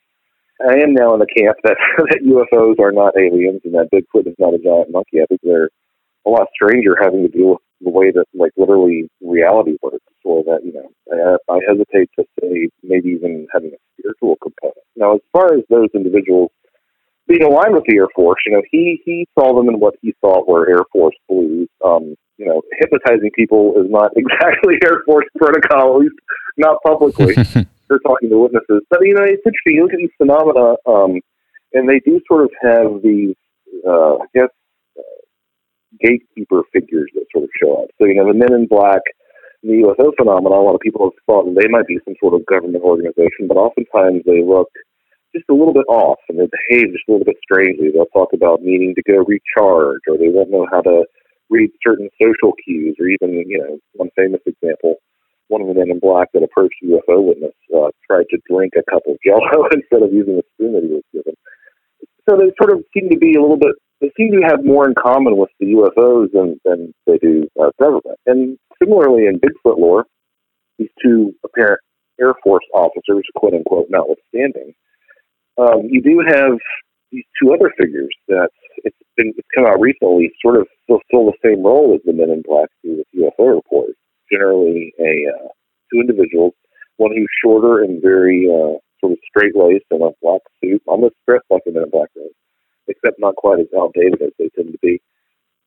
I 0.60 0.80
am 0.80 0.94
now 0.94 1.12
in 1.14 1.20
the 1.20 1.26
camp 1.26 1.58
that, 1.64 1.76
that 1.98 2.24
UFOs 2.24 2.80
are 2.80 2.92
not 2.92 3.16
aliens 3.18 3.60
and 3.64 3.74
that 3.74 3.90
Bigfoot 3.92 4.26
is 4.26 4.36
not 4.38 4.54
a 4.54 4.58
giant 4.58 4.90
monkey. 4.90 5.20
I 5.20 5.26
think 5.26 5.40
they're 5.42 5.70
a 6.26 6.30
lot 6.30 6.48
stranger 6.54 6.96
having 7.00 7.22
to 7.22 7.28
deal 7.28 7.50
with 7.50 7.62
the 7.80 7.90
way 7.90 8.10
that 8.10 8.24
like 8.32 8.52
literally 8.56 9.10
reality 9.20 9.76
works, 9.82 9.98
or 10.24 10.42
that 10.44 10.64
you 10.64 10.72
know, 10.72 10.88
I, 11.12 11.52
I 11.52 11.60
hesitate 11.68 12.08
to 12.18 12.24
say 12.40 12.68
maybe 12.82 13.10
even 13.10 13.46
having 13.52 13.72
a 13.72 13.80
spiritual 13.98 14.36
component. 14.40 14.84
Now, 14.96 15.16
as 15.16 15.20
far 15.32 15.52
as 15.52 15.64
those 15.68 15.88
individuals 15.94 16.50
being 17.26 17.42
aligned 17.42 17.74
with 17.74 17.84
the 17.86 17.96
Air 17.96 18.08
Force, 18.14 18.40
you 18.46 18.52
know, 18.52 18.62
he 18.70 19.00
he 19.04 19.26
saw 19.38 19.56
them 19.56 19.68
in 19.68 19.80
what 19.80 19.94
he 20.02 20.14
thought 20.20 20.48
were 20.48 20.68
Air 20.68 20.84
Force 20.92 21.16
blues. 21.28 21.68
Um, 21.84 22.14
you 22.36 22.46
know, 22.46 22.62
hypnotizing 22.78 23.30
people 23.34 23.74
is 23.76 23.90
not 23.90 24.12
exactly 24.16 24.78
Air 24.84 25.02
Force 25.06 25.26
protocol, 25.36 25.96
at 25.96 26.00
least 26.00 26.14
not 26.56 26.78
publicly. 26.84 27.34
They're 27.88 27.98
talking 27.98 28.30
to 28.30 28.38
witnesses, 28.38 28.82
but 28.88 29.00
you 29.02 29.14
know, 29.14 29.22
it's 29.22 29.42
interesting. 29.44 29.74
You 29.74 29.82
look 29.84 29.92
at 29.92 29.98
these 29.98 30.10
phenomena, 30.16 30.76
um, 30.86 31.20
and 31.74 31.88
they 31.88 32.00
do 32.00 32.20
sort 32.26 32.44
of 32.44 32.50
have 32.62 33.02
these, 33.02 33.36
uh, 33.86 34.16
I 34.16 34.26
guess, 34.34 34.48
uh, 34.98 35.20
gatekeeper 36.00 36.62
figures 36.72 37.10
that 37.14 37.26
sort 37.30 37.44
of 37.44 37.50
show 37.60 37.82
up. 37.82 37.90
So 37.98 38.06
you 38.06 38.14
know, 38.14 38.26
the 38.26 38.34
Men 38.34 38.54
in 38.54 38.66
Black, 38.66 39.02
the 39.62 39.84
UFO 39.84 40.12
phenomena. 40.16 40.54
A 40.54 40.64
lot 40.64 40.74
of 40.74 40.80
people 40.80 41.04
have 41.04 41.24
thought 41.26 41.44
they 41.54 41.68
might 41.68 41.86
be 41.86 41.98
some 42.04 42.14
sort 42.20 42.34
of 42.34 42.44
government 42.46 42.84
organization, 42.84 43.48
but 43.48 43.56
oftentimes 43.56 44.22
they 44.24 44.42
look 44.42 44.68
just 45.34 45.50
a 45.50 45.54
little 45.54 45.74
bit 45.74 45.86
off 45.88 46.18
and 46.28 46.38
they 46.38 46.46
behave 46.46 46.92
just 46.92 47.04
a 47.08 47.12
little 47.12 47.26
bit 47.26 47.36
strangely. 47.42 47.90
They'll 47.90 48.06
talk 48.14 48.32
about 48.32 48.62
needing 48.62 48.94
to 48.94 49.02
go 49.02 49.26
recharge, 49.26 50.06
or 50.08 50.16
they 50.16 50.30
won't 50.30 50.50
know 50.50 50.66
how 50.70 50.80
to 50.82 51.04
read 51.50 51.70
certain 51.86 52.08
social 52.20 52.54
cues, 52.64 52.96
or 52.98 53.06
even, 53.08 53.34
you 53.46 53.58
know, 53.58 53.78
one 53.94 54.10
famous 54.16 54.40
example, 54.46 54.96
one 55.48 55.60
of 55.60 55.68
the 55.68 55.74
men 55.74 55.90
in 55.90 55.98
black 55.98 56.28
that 56.32 56.42
approached 56.42 56.76
a 56.82 56.86
UFO 56.86 57.22
witness 57.22 57.52
uh, 57.74 57.90
tried 58.06 58.26
to 58.30 58.38
drink 58.48 58.72
a 58.78 58.90
cup 58.90 59.02
of 59.06 59.18
jello 59.24 59.68
instead 59.72 60.02
of 60.02 60.12
using 60.12 60.36
the 60.36 60.46
spoon 60.54 60.72
that 60.72 60.82
he 60.82 60.94
was 60.94 61.04
given. 61.12 61.34
So 62.28 62.36
they 62.36 62.50
sort 62.56 62.72
of 62.72 62.84
seem 62.94 63.10
to 63.10 63.18
be 63.18 63.34
a 63.34 63.42
little 63.42 63.58
bit, 63.58 63.74
they 64.00 64.10
seem 64.16 64.32
to 64.32 64.46
have 64.46 64.64
more 64.64 64.88
in 64.88 64.94
common 64.94 65.36
with 65.36 65.50
the 65.60 65.76
UFOs 65.76 66.32
than, 66.32 66.60
than 66.64 66.94
they 67.06 67.18
do 67.18 67.46
uh, 67.60 67.70
government. 67.78 68.18
And 68.26 68.58
similarly 68.82 69.26
in 69.26 69.40
Bigfoot 69.40 69.78
lore, 69.78 70.06
these 70.78 70.88
two 71.02 71.34
apparent 71.44 71.80
Air 72.20 72.34
Force 72.42 72.64
officers, 72.72 73.24
quote 73.36 73.54
unquote, 73.54 73.86
notwithstanding, 73.90 74.74
um, 75.58 75.86
you 75.88 76.02
do 76.02 76.22
have 76.26 76.58
these 77.12 77.24
two 77.40 77.52
other 77.52 77.72
figures 77.78 78.14
that 78.28 78.48
it's 78.78 78.96
been 79.16 79.32
it's 79.36 79.48
come 79.54 79.66
out 79.66 79.80
recently, 79.80 80.32
sort 80.42 80.56
of 80.56 80.66
fulfill 80.86 81.30
the 81.30 81.38
same 81.44 81.62
role 81.62 81.94
as 81.94 82.00
the 82.04 82.12
Men 82.12 82.30
in 82.30 82.42
Black 82.42 82.68
do 82.82 82.98
with 82.98 83.06
UFO 83.14 83.54
reports. 83.56 83.98
Generally, 84.30 84.92
a 84.98 85.30
uh, 85.30 85.48
two 85.92 86.00
individuals, 86.00 86.54
one 86.96 87.12
who's 87.14 87.30
shorter 87.42 87.84
and 87.84 88.02
very 88.02 88.48
uh, 88.48 88.78
sort 89.00 89.12
of 89.12 89.18
straight 89.28 89.54
laced 89.54 89.84
in 89.90 90.02
a 90.02 90.10
black 90.22 90.40
suit, 90.62 90.82
almost 90.86 91.14
dressed 91.28 91.44
like 91.50 91.62
a 91.68 91.70
Men 91.70 91.84
in 91.84 91.90
Black 91.90 92.08
except 92.88 93.16
not 93.18 93.36
quite 93.36 93.60
as 93.60 93.66
outdated 93.76 94.20
as 94.20 94.32
they 94.38 94.48
tend 94.54 94.72
to 94.72 94.78
be. 94.82 95.00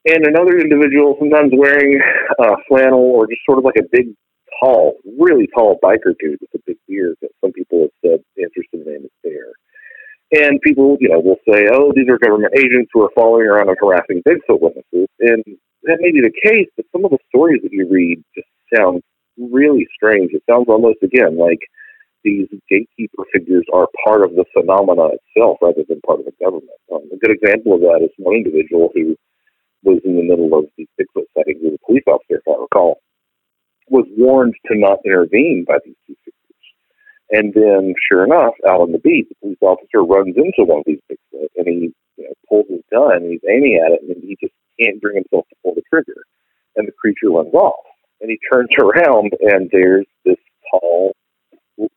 And 0.07 0.25
another 0.25 0.57
individual, 0.59 1.15
sometimes 1.19 1.51
wearing 1.55 1.99
uh, 2.39 2.55
flannel 2.67 2.99
or 2.99 3.27
just 3.27 3.41
sort 3.45 3.57
of 3.57 3.65
like 3.65 3.77
a 3.79 3.87
big, 3.91 4.13
tall, 4.61 4.95
really 5.19 5.47
tall 5.55 5.77
biker 5.83 6.13
dude 6.19 6.39
with 6.39 6.53
a 6.55 6.63
big 6.65 6.77
beard 6.87 7.15
that 7.21 7.31
some 7.41 7.51
people 7.51 7.81
have 7.81 7.95
said 8.05 8.19
answers 8.41 8.67
the 8.71 8.79
name 8.79 9.03
is 9.03 9.11
Bear. 9.23 9.51
And 10.31 10.59
people, 10.61 10.97
you 10.99 11.09
know, 11.09 11.19
will 11.19 11.39
say, 11.47 11.67
oh, 11.71 11.93
these 11.95 12.09
are 12.09 12.17
government 12.17 12.53
agents 12.57 12.91
who 12.93 13.03
are 13.03 13.11
following 13.15 13.47
around 13.47 13.69
and 13.69 13.77
harassing 13.79 14.21
Bigfoot 14.27 14.59
witnesses. 14.59 15.07
And 15.19 15.43
that 15.83 15.99
may 16.01 16.11
be 16.11 16.19
the 16.19 16.35
case, 16.43 16.67
but 16.75 16.85
some 16.91 17.05
of 17.05 17.11
the 17.11 17.19
stories 17.29 17.61
that 17.63 17.71
you 17.71 17.87
read 17.89 18.21
just 18.35 18.47
sound 18.75 19.01
really 19.37 19.87
strange. 19.95 20.31
It 20.33 20.43
sounds 20.49 20.67
almost, 20.67 20.99
again, 21.01 21.37
like 21.37 21.59
these 22.23 22.47
gatekeeper 22.69 23.23
figures 23.31 23.63
are 23.71 23.87
part 24.03 24.23
of 24.23 24.35
the 24.35 24.43
phenomena 24.53 25.15
itself 25.15 25.59
rather 25.61 25.83
than 25.87 26.01
part 26.01 26.19
of 26.19 26.25
the 26.25 26.35
government. 26.43 26.75
Um, 26.91 27.07
a 27.13 27.17
good 27.17 27.31
example 27.31 27.75
of 27.75 27.81
that 27.81 28.03
is 28.03 28.11
one 28.17 28.35
individual 28.35 28.91
who 28.93 29.15
was 29.83 30.01
in 30.03 30.17
the 30.17 30.23
middle 30.23 30.51
of 30.57 30.65
these 30.77 30.87
Bigfoot 30.99 31.23
sightings 31.37 31.61
with 31.63 31.75
a 31.75 31.85
police 31.85 32.03
officer, 32.07 32.41
if 32.43 32.47
I 32.47 32.59
recall, 32.59 32.99
was 33.87 34.05
warned 34.17 34.55
to 34.65 34.77
not 34.77 34.99
intervene 35.05 35.63
by 35.65 35.77
these 35.85 35.95
two 36.05 36.15
figures 36.25 36.36
and 37.29 37.53
then, 37.53 37.93
sure 38.09 38.23
enough, 38.23 38.53
out 38.67 38.81
on 38.81 38.91
the 38.91 38.99
beat, 38.99 39.27
the 39.29 39.35
police 39.41 39.57
officer 39.61 40.03
runs 40.03 40.35
into 40.37 40.63
one 40.63 40.79
of 40.79 40.85
these 40.85 40.99
Bigfoot, 41.11 41.49
and 41.57 41.67
he 41.67 41.93
you 42.15 42.23
know, 42.23 42.33
pulls 42.47 42.65
his 42.69 42.81
gun, 42.91 43.23
and 43.23 43.31
he's 43.31 43.43
aiming 43.49 43.81
at 43.83 43.91
it, 43.91 44.01
and 44.07 44.23
he 44.23 44.37
just 44.39 44.53
can't 44.79 45.01
bring 45.01 45.15
himself 45.15 45.45
to 45.49 45.55
pull 45.63 45.75
the 45.75 45.81
trigger, 45.91 46.23
and 46.75 46.87
the 46.87 46.93
creature 46.93 47.29
runs 47.29 47.53
off. 47.53 47.83
And 48.21 48.31
he 48.31 48.39
turns 48.51 48.69
around, 48.79 49.33
and 49.41 49.69
there's 49.71 50.05
this 50.23 50.37
tall, 50.71 51.13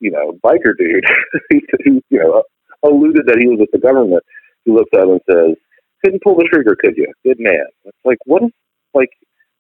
you 0.01 0.11
know, 0.11 0.39
biker 0.45 0.75
dude 0.77 1.05
who, 1.85 2.03
you 2.11 2.19
know, 2.19 2.43
alluded 2.83 3.27
that 3.27 3.39
he 3.39 3.47
was 3.47 3.61
with 3.61 3.71
the 3.73 3.79
government. 3.79 4.25
He 4.65 4.73
looks 4.73 4.91
at 4.95 5.05
him 5.05 5.11
and 5.11 5.21
says, 5.31 5.57
"Couldn't 6.05 6.23
pull 6.23 6.37
the 6.37 6.49
trigger, 6.53 6.77
could 6.79 6.97
you? 6.97 7.07
Good 7.25 7.39
man." 7.39 7.65
It's 7.85 7.97
like, 8.05 8.19
what 8.27 8.43
is 8.43 8.51
like? 8.95 9.11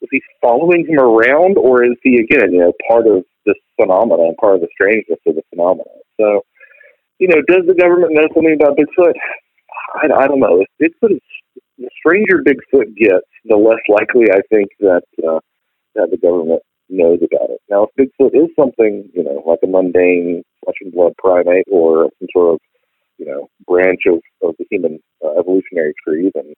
Is 0.02 0.09
he 0.11 0.23
following 0.40 0.87
him 0.87 0.99
around, 0.99 1.59
or 1.59 1.85
is 1.85 1.97
he 2.02 2.16
again, 2.16 2.52
you 2.52 2.61
know, 2.61 2.73
part 2.88 3.07
of 3.07 3.25
this 3.47 3.57
phenomenon, 3.80 4.35
part 4.40 4.57
of 4.57 4.61
the 4.61 4.69
strangeness 4.73 5.19
of 5.26 5.35
the 5.35 5.42
phenomenon. 5.50 6.00
So, 6.19 6.42
you 7.19 7.28
know, 7.28 7.40
does 7.49 7.66
the 7.66 7.75
government 7.75 8.12
know 8.12 8.28
something 8.35 8.54
about 8.54 8.76
Bigfoot? 8.76 9.14
I, 10.02 10.25
I 10.25 10.26
don't 10.26 10.40
know. 10.40 10.62
If 10.62 10.69
Bigfoot 10.80 11.16
is 11.16 11.21
the 11.78 11.90
stranger 11.99 12.42
Bigfoot 12.45 12.97
gets, 12.97 13.26
the 13.45 13.57
less 13.57 13.80
likely 13.88 14.30
I 14.30 14.40
think 14.50 14.69
that 14.80 15.04
uh, 15.26 15.40
that 15.95 16.11
the 16.11 16.19
government 16.19 16.62
knows 16.88 17.19
about 17.19 17.50
it. 17.50 17.61
Now, 17.69 17.87
if 17.87 17.90
Bigfoot 17.97 18.35
is 18.35 18.50
something, 18.59 19.09
you 19.14 19.25
know, 19.25 19.42
like 19.47 19.61
a 19.64 19.66
mundane 19.66 20.42
flesh 20.64 20.76
and 20.83 20.92
blood 20.92 21.12
primate 21.19 21.66
or 21.71 22.11
some 22.19 22.28
sort 22.33 22.54
of, 22.54 22.61
you 23.19 23.26
know, 23.26 23.49
branch 23.66 24.00
of, 24.07 24.21
of 24.42 24.54
the 24.59 24.66
human 24.71 25.00
uh, 25.25 25.38
evolutionary 25.38 25.95
tree, 26.04 26.30
then 26.35 26.52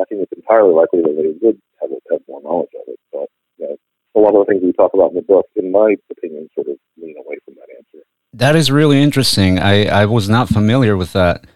I 0.00 0.04
think 0.04 0.22
it's 0.22 0.32
entirely 0.32 0.74
likely 0.74 1.02
that 1.02 1.14
they 1.16 1.46
would 1.46 1.60
have, 1.80 1.90
have 2.10 2.20
more 2.28 2.42
knowledge 2.42 2.70
of 2.74 2.88
it. 2.88 3.00
But 3.12 3.28
you 3.58 3.68
know, 3.68 3.76
a 4.16 4.20
lot 4.20 4.38
of 4.38 4.46
the 4.46 4.52
things 4.52 4.62
we 4.62 4.72
talk 4.72 4.92
about 4.94 5.10
in 5.10 5.16
the 5.16 5.22
book, 5.22 5.46
in 5.56 5.70
my 5.70 5.96
opinion, 6.10 6.48
sort 6.54 6.68
of 6.68 6.76
lean 6.96 7.16
away 7.18 7.36
from 7.44 7.54
that 7.54 7.68
answer. 7.76 8.04
That 8.32 8.56
is 8.56 8.70
really 8.70 9.02
interesting. 9.02 9.58
I, 9.58 9.86
I 9.86 10.06
was 10.06 10.28
not 10.28 10.48
familiar 10.48 10.96
with 10.96 11.12
that. 11.12 11.46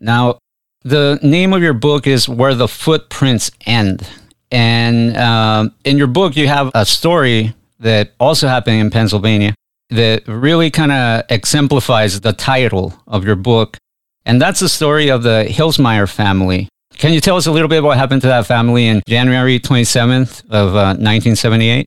Now, 0.00 0.38
the 0.82 1.18
name 1.22 1.52
of 1.52 1.62
your 1.62 1.72
book 1.72 2.06
is 2.06 2.28
Where 2.28 2.54
the 2.54 2.68
Footprints 2.68 3.50
End. 3.66 4.08
And 4.50 5.16
um, 5.16 5.74
in 5.84 5.98
your 5.98 6.06
book, 6.06 6.36
you 6.36 6.46
have 6.48 6.70
a 6.74 6.86
story 6.86 7.54
that 7.80 8.12
also 8.20 8.48
happened 8.48 8.76
in 8.76 8.90
Pennsylvania 8.90 9.54
that 9.90 10.26
really 10.26 10.70
kind 10.70 10.92
of 10.92 11.24
exemplifies 11.28 12.20
the 12.20 12.32
title 12.32 12.94
of 13.06 13.24
your 13.24 13.36
book. 13.36 13.76
And 14.24 14.40
that's 14.40 14.60
the 14.60 14.68
story 14.68 15.08
of 15.08 15.22
the 15.22 15.46
Hillsmeyer 15.48 16.08
family. 16.08 16.68
Can 16.98 17.12
you 17.12 17.20
tell 17.20 17.36
us 17.36 17.46
a 17.46 17.52
little 17.52 17.68
bit 17.68 17.82
what 17.82 17.98
happened 17.98 18.22
to 18.22 18.28
that 18.28 18.46
family 18.46 18.86
in 18.86 19.02
January 19.06 19.60
27th 19.60 20.40
of 20.46 20.74
uh, 20.74 20.96
1978? 20.96 21.86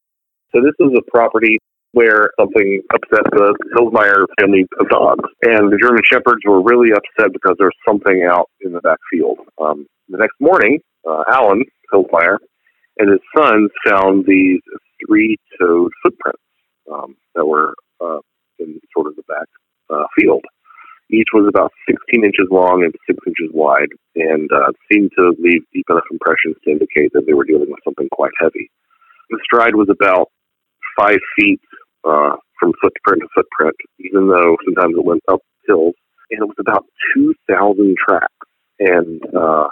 So 0.54 0.62
this 0.62 0.76
is 0.80 0.94
a 0.96 1.02
property 1.10 1.58
where 1.94 2.30
something 2.40 2.82
upset 2.94 3.24
the 3.32 3.56
Hillsmeyer 3.76 4.26
family 4.40 4.68
of 4.80 4.88
dogs. 4.90 5.28
And 5.42 5.72
the 5.72 5.80
German 5.82 6.04
Shepherds 6.12 6.42
were 6.46 6.62
really 6.62 6.92
upset 6.92 7.34
because 7.34 7.56
there 7.58 7.68
was 7.68 7.80
something 7.88 8.30
out 8.32 8.52
in 8.62 8.72
the 8.72 8.82
back 8.82 9.00
field. 9.12 9.40
Um, 9.60 9.88
the 10.10 10.20
next 10.20 10.36
morning, 10.40 10.80
uh, 11.10 11.24
Alan 11.32 11.64
Hillsmeyer 11.92 12.38
and 13.00 13.10
his 13.10 13.20
sons 13.36 13.72
found 13.88 14.26
these 14.28 14.62
three-toed 15.08 15.92
footprints 16.04 16.44
um, 16.92 17.16
that 17.34 17.46
were 17.46 17.74
uh, 18.00 18.20
in 18.60 18.80
sort 18.94 19.08
of 19.08 19.16
the 19.16 19.24
back 19.24 19.48
uh, 19.90 20.06
field. 20.16 20.44
Each 21.12 21.28
was 21.34 21.48
about 21.50 21.72
16 21.90 22.24
inches 22.24 22.48
long 22.52 22.84
and 22.84 22.94
6 23.08 23.18
inches 23.26 23.50
wide, 23.54 23.90
and 24.16 24.50
uh, 24.54 24.72
seemed 24.92 25.12
to 25.18 25.34
leave 25.40 25.64
deep 25.74 25.86
enough 25.90 26.06
impressions 26.12 26.56
to 26.64 26.72
indicate 26.72 27.12
that 27.14 27.26
they 27.26 27.34
were 27.34 27.46
dealing 27.46 27.70
with 27.70 27.80
something 27.84 28.08
quite 28.12 28.32
heavy. 28.40 28.70
The 29.30 29.40
stride 29.44 29.76
was 29.76 29.90
about 29.90 30.30
five 30.98 31.20
feet 31.38 31.62
uh, 32.04 32.36
from 32.60 32.74
footprint 32.82 33.24
to 33.24 33.28
footprint, 33.34 33.76
even 34.00 34.28
though 34.28 34.58
sometimes 34.66 34.96
it 34.98 35.06
went 35.06 35.24
up 35.32 35.42
hills. 35.68 35.96
And 36.32 36.42
it 36.42 36.46
was 36.46 36.58
about 36.60 36.86
2,000 37.16 37.96
tracks. 37.98 38.34
And 38.80 39.22
uh, 39.36 39.68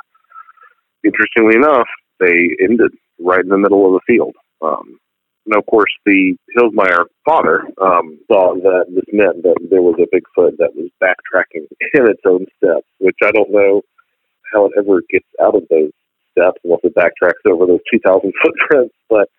interestingly 1.03 1.55
enough, 1.55 1.87
they 2.19 2.49
ended 2.61 2.91
right 3.19 3.41
in 3.41 3.49
the 3.49 3.57
middle 3.57 3.85
of 3.85 3.93
the 3.93 4.13
field. 4.13 4.35
Um, 4.61 4.97
now, 5.47 5.59
of 5.59 5.65
course, 5.65 5.91
the 6.05 6.35
Hillsmeyer 6.57 7.05
father 7.25 7.63
um, 7.81 8.19
saw 8.27 8.53
that 8.55 8.85
this 8.89 9.07
meant 9.13 9.43
that 9.43 9.55
there 9.71 9.81
was 9.81 9.95
a 9.95 10.07
Bigfoot 10.13 10.57
that 10.57 10.75
was 10.75 10.91
backtracking 11.01 11.65
in 11.93 12.09
its 12.09 12.21
own 12.27 12.45
steps, 12.57 12.85
which 12.99 13.15
I 13.23 13.31
don't 13.31 13.51
know 13.51 13.81
how 14.53 14.65
it 14.65 14.73
ever 14.77 15.01
gets 15.09 15.27
out 15.41 15.55
of 15.55 15.63
those 15.69 15.91
steps 16.31 16.59
unless 16.65 16.81
it 16.83 16.95
backtracks 16.95 17.49
over 17.49 17.65
those 17.65 17.79
2,000 17.91 18.33
footprints. 18.43 18.93
But 19.09 19.29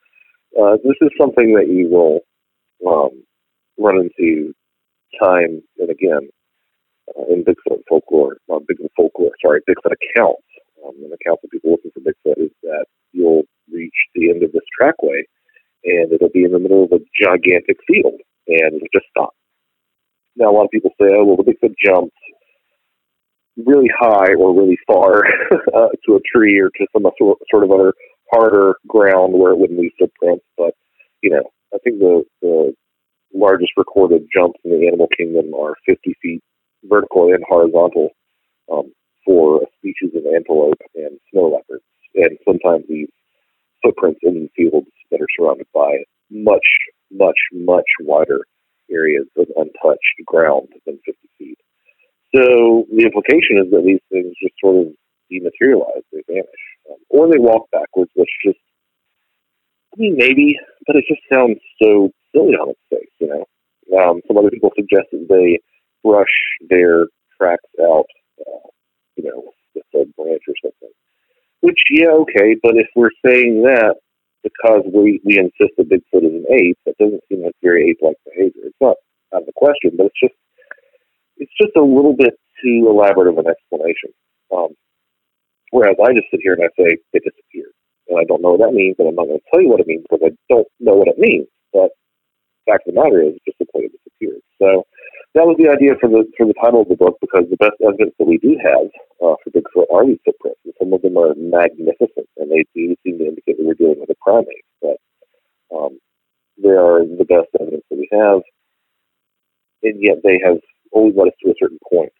uh, 0.58 0.78
this 0.82 0.96
is 1.02 1.10
something 1.20 1.52
that 1.54 1.68
you 1.68 1.90
will 1.90 2.20
um, 2.88 3.22
run 3.78 4.00
into 4.00 4.54
time 5.22 5.62
and 5.76 5.90
again 5.90 6.30
uh, 7.14 7.24
in 7.28 7.44
Bigfoot 7.44 7.82
folklore, 7.86 8.38
not 8.48 8.62
Bigfoot 8.62 8.88
folklore, 8.96 9.32
sorry, 9.44 9.60
Bigfoot 9.68 9.92
accounts. 9.92 10.42
Um, 10.86 10.94
and 11.04 11.12
accounts 11.12 11.44
of 11.44 11.50
people 11.50 11.72
looking 11.72 11.90
for 11.90 12.00
Bigfoot 12.00 12.42
is 12.42 12.50
that 12.62 12.86
you'll 13.12 13.42
reach 13.70 13.92
the 14.14 14.30
end 14.30 14.42
of 14.42 14.52
this 14.52 14.62
trackway 14.80 15.24
and 15.84 16.12
it'll 16.12 16.30
be 16.30 16.44
in 16.44 16.52
the 16.52 16.58
middle 16.58 16.84
of 16.84 16.92
a 16.92 17.04
gigantic 17.20 17.76
field 17.86 18.20
and 18.46 18.74
it'll 18.74 18.92
just 18.92 19.06
stop. 19.10 19.34
Now, 20.36 20.50
a 20.50 20.54
lot 20.54 20.64
of 20.64 20.70
people 20.70 20.90
say, 21.00 21.08
oh, 21.12 21.24
well, 21.24 21.36
the 21.36 21.42
Bigfoot 21.42 21.74
jumps 21.84 22.14
really 23.66 23.90
high 23.98 24.34
or 24.38 24.54
really 24.54 24.78
far 24.86 25.24
uh, 25.74 25.88
to 26.06 26.16
a 26.16 26.20
tree 26.32 26.58
or 26.60 26.70
to 26.70 26.86
some 26.92 27.04
sort 27.50 27.64
of 27.64 27.72
other 27.72 27.92
harder 28.32 28.74
ground 28.86 29.34
where 29.34 29.52
it 29.52 29.58
wouldn't 29.58 29.78
leave 29.78 29.92
footprints. 29.98 30.44
But 30.56 30.74
you 31.22 31.30
know, 31.30 31.42
I 31.74 31.78
think 31.82 31.98
the 31.98 32.22
the 32.40 32.74
largest 33.34 33.72
recorded 33.76 34.26
jumps 34.34 34.60
in 34.64 34.70
the 34.70 34.86
animal 34.86 35.08
kingdom 35.16 35.52
are 35.54 35.74
50 35.86 36.14
feet 36.22 36.42
vertical 36.84 37.32
and 37.32 37.44
horizontal 37.48 38.10
um, 38.72 38.92
for 39.24 39.62
a 39.62 39.66
species 39.78 40.14
of 40.16 40.24
antelope 40.32 40.80
and 40.94 41.18
snow 41.32 41.48
leopards. 41.48 41.84
And 42.14 42.38
sometimes 42.46 42.84
these 42.88 43.08
footprints 43.82 44.20
in 44.22 44.48
fields 44.56 44.88
that 45.10 45.20
are 45.20 45.32
surrounded 45.38 45.66
by 45.74 45.98
much, 46.30 46.66
much, 47.10 47.38
much 47.52 47.86
wider 48.00 48.40
areas 48.90 49.26
of 49.36 49.46
untouched 49.56 50.18
ground 50.26 50.68
than 50.86 50.98
50 51.04 51.14
feet. 51.38 51.58
So 52.34 52.86
the 52.92 53.04
implication 53.04 53.58
is 53.64 53.70
that 53.70 53.84
these 53.84 54.02
things 54.10 54.34
just 54.42 54.54
sort 54.60 54.86
of 54.86 54.92
dematerialize, 55.32 56.04
they 56.12 56.22
vanish, 56.28 56.64
um, 56.90 56.96
or 57.08 57.28
they 57.30 57.38
walk 57.38 57.68
backwards, 57.72 58.10
which 58.14 58.28
just, 58.44 58.58
I 59.92 59.96
mean, 60.00 60.16
maybe, 60.16 60.56
but 60.86 60.96
it 60.96 61.04
just 61.08 61.22
sounds 61.32 61.58
so 61.82 62.10
silly 62.34 62.54
on 62.54 62.70
its 62.70 62.80
face, 62.90 63.12
you 63.18 63.28
know. 63.28 63.44
Um, 63.98 64.20
some 64.26 64.36
other 64.36 64.50
people 64.50 64.70
suggest 64.76 65.08
that 65.12 65.26
they 65.28 65.58
brush 66.04 66.26
their 66.68 67.06
tracks 67.40 67.70
out, 67.80 68.06
uh, 68.40 68.68
you 69.16 69.24
know, 69.24 69.52
with 69.74 69.84
a 69.94 70.04
branch 70.20 70.42
or 70.46 70.54
something. 70.62 70.92
Which, 71.60 71.78
yeah, 71.90 72.10
okay, 72.22 72.56
but 72.62 72.76
if 72.76 72.86
we're 72.94 73.14
saying 73.24 73.62
that 73.62 73.96
because 74.42 74.82
we, 74.94 75.20
we 75.24 75.38
insist 75.38 75.74
that 75.76 75.90
Bigfoot 75.90 76.24
is 76.24 76.34
an 76.34 76.46
ape, 76.50 76.78
that 76.86 76.96
doesn't 76.98 77.22
seem 77.28 77.42
like 77.42 77.54
very 77.62 77.90
ape-like 77.90 78.16
behavior. 78.24 78.62
It's 78.64 78.80
not 78.80 78.96
out 79.34 79.42
of 79.42 79.46
the 79.46 79.52
question, 79.56 79.92
but 79.96 80.06
it's 80.06 80.20
just 80.22 80.34
it's 81.38 81.52
just 81.60 81.76
a 81.76 81.82
little 81.82 82.14
bit 82.14 82.34
too 82.62 82.86
elaborate 82.90 83.30
of 83.30 83.38
an 83.38 83.46
explanation. 83.46 84.10
Um, 84.54 84.74
whereas 85.70 85.96
I 86.02 86.12
just 86.12 86.26
sit 86.30 86.40
here 86.42 86.54
and 86.54 86.64
I 86.64 86.70
say 86.78 86.98
they 87.12 87.20
disappeared, 87.20 87.74
and 88.08 88.18
I 88.18 88.24
don't 88.24 88.42
know 88.42 88.54
what 88.54 88.66
that 88.66 88.74
means, 88.74 88.96
and 88.98 89.08
I'm 89.08 89.14
not 89.14 89.26
going 89.26 89.38
to 89.38 89.50
tell 89.52 89.62
you 89.62 89.68
what 89.68 89.80
it 89.80 89.86
means 89.86 90.02
because 90.08 90.24
I 90.26 90.34
don't 90.48 90.66
know 90.80 90.94
what 90.94 91.08
it 91.08 91.18
means. 91.18 91.46
But 91.72 91.90
the 92.66 92.72
fact 92.72 92.88
of 92.88 92.94
the 92.94 93.00
matter 93.00 93.22
is, 93.22 93.38
just 93.46 93.58
simply 93.58 93.90
disappeared. 93.90 94.42
So 94.58 94.86
that 95.34 95.46
was 95.46 95.56
the 95.58 95.68
idea 95.68 95.92
for 96.00 96.08
the 96.08 96.24
for 96.36 96.46
the 96.46 96.56
title 96.60 96.82
of 96.82 96.88
the 96.88 96.96
book 96.96 97.18
because 97.20 97.44
the 97.50 97.60
best 97.60 97.76
evidence 97.84 98.14
that 98.18 98.26
we 98.26 98.38
do 98.38 98.56
have 98.64 98.88
uh, 99.20 99.36
for 99.42 99.50
Bigfoot 99.52 99.90
are 99.92 100.06
these 100.06 100.22
footprints, 100.24 100.60
and 100.64 100.74
some 100.78 100.92
of 100.92 101.02
them 101.02 101.16
are 101.16 101.34
magnificent, 101.36 102.28
and 102.38 102.50
they 102.50 102.64
do 102.74 102.96
seem 103.04 103.18
to 103.18 103.28
indicate 103.28 103.58
that 103.58 103.66
we're 103.66 103.78
dealing 103.78 104.00
with 104.00 104.10
a 104.10 104.18
primate. 104.24 104.64
But 104.80 104.96
um, 105.74 106.00
they 106.56 106.72
are 106.72 107.04
the 107.04 107.28
best 107.28 107.52
evidence 107.60 107.84
that 107.90 107.98
we 107.98 108.08
have, 108.12 108.40
and 109.82 110.00
yet 110.00 110.24
they 110.24 110.40
have 110.44 110.58
always 110.92 111.14
led 111.14 111.28
us 111.28 111.38
to 111.44 111.50
a 111.50 111.60
certain 111.60 111.80
point. 111.84 112.12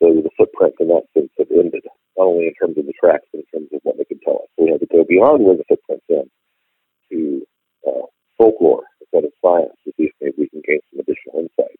So 0.00 0.08
the 0.14 0.30
footprints 0.38 0.78
in 0.80 0.88
that 0.88 1.04
sense 1.12 1.30
have 1.36 1.50
ended, 1.50 1.84
not 2.16 2.24
only 2.30 2.46
in 2.46 2.54
terms 2.54 2.78
of 2.78 2.86
the 2.86 2.96
tracks, 2.96 3.26
but 3.32 3.42
in 3.44 3.48
terms 3.52 3.68
of 3.74 3.80
what 3.82 3.98
they 3.98 4.04
can 4.04 4.20
tell 4.24 4.46
us. 4.46 4.48
So 4.56 4.64
we 4.64 4.70
have 4.70 4.80
to 4.80 4.86
go 4.86 5.04
beyond 5.04 5.44
where 5.44 5.58
the 5.58 5.68
footprints 5.68 6.06
end 6.08 6.30
to 7.10 7.44
uh, 7.86 8.06
folklore 8.38 8.84
instead 9.02 9.24
of 9.24 9.32
science 9.42 9.76
to 9.84 9.92
see 9.98 10.08
if 10.08 10.14
maybe 10.20 10.34
we 10.38 10.48
can 10.48 10.62
gain 10.64 10.80
some 10.88 11.00
additional 11.00 11.44
insight. 11.44 11.76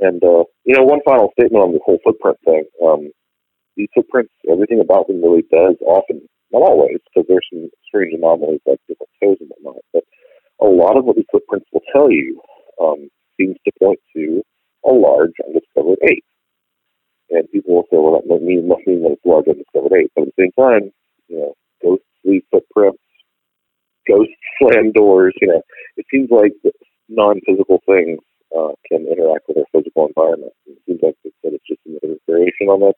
And 0.00 0.22
uh, 0.22 0.44
you 0.64 0.74
know, 0.74 0.84
one 0.84 1.00
final 1.04 1.30
statement 1.38 1.62
on 1.62 1.72
the 1.72 1.80
whole 1.84 1.98
footprint 2.04 2.38
thing. 2.44 2.64
Um, 2.82 3.10
these 3.76 3.88
footprints, 3.94 4.32
everything 4.50 4.80
about 4.80 5.06
them 5.06 5.22
really 5.22 5.42
does 5.50 5.76
often, 5.82 6.22
not 6.52 6.62
always, 6.62 6.98
because 7.06 7.26
there's 7.28 7.46
some 7.52 7.68
strange 7.86 8.14
anomalies 8.14 8.60
like 8.66 8.78
different 8.88 9.10
toes 9.22 9.38
and 9.40 9.50
whatnot. 9.50 9.82
But 9.92 10.04
a 10.60 10.66
lot 10.66 10.96
of 10.96 11.04
what 11.04 11.16
these 11.16 11.30
footprints 11.30 11.66
will 11.72 11.82
tell 11.92 12.10
you 12.10 12.40
um, 12.80 13.08
seems 13.38 13.56
to 13.64 13.72
point 13.82 13.98
to 14.16 14.42
a 14.86 14.92
large 14.92 15.34
undiscovered 15.46 15.98
ape. 16.06 16.24
And 17.30 17.50
people 17.50 17.74
will 17.74 17.88
say, 17.90 17.98
well, 17.98 18.14
that 18.14 18.28
must 18.28 18.42
mean, 18.42 18.68
must 18.68 18.86
mean 18.86 19.02
that 19.02 19.12
it's 19.12 19.24
a 19.24 19.28
large 19.28 19.48
undiscovered 19.48 19.92
ape. 19.98 20.12
But 20.14 20.28
at 20.28 20.34
the 20.36 20.42
same 20.42 20.54
time, 20.58 20.92
you 21.28 21.38
know, 21.38 21.54
ghosts 21.82 22.06
leave 22.24 22.42
footprints, 22.50 23.02
ghosts 24.06 24.34
slam 24.62 24.92
doors. 24.92 25.34
You 25.40 25.48
know, 25.48 25.62
it 25.96 26.06
seems 26.12 26.30
like 26.30 26.52
non-physical 27.08 27.82
things 27.86 28.18
uh, 28.56 28.72
can 28.88 29.06
interact 29.06 29.46
with 29.48 29.58
our 29.58 29.64
physical 29.72 30.06
environment. 30.06 30.52
It 30.66 30.78
seems 30.86 31.00
like 31.02 31.16
it's, 31.24 31.36
that 31.42 31.52
it's 31.52 31.64
just 31.66 31.80
another 31.86 32.18
variation 32.26 32.68
on 32.68 32.80
that, 32.80 32.94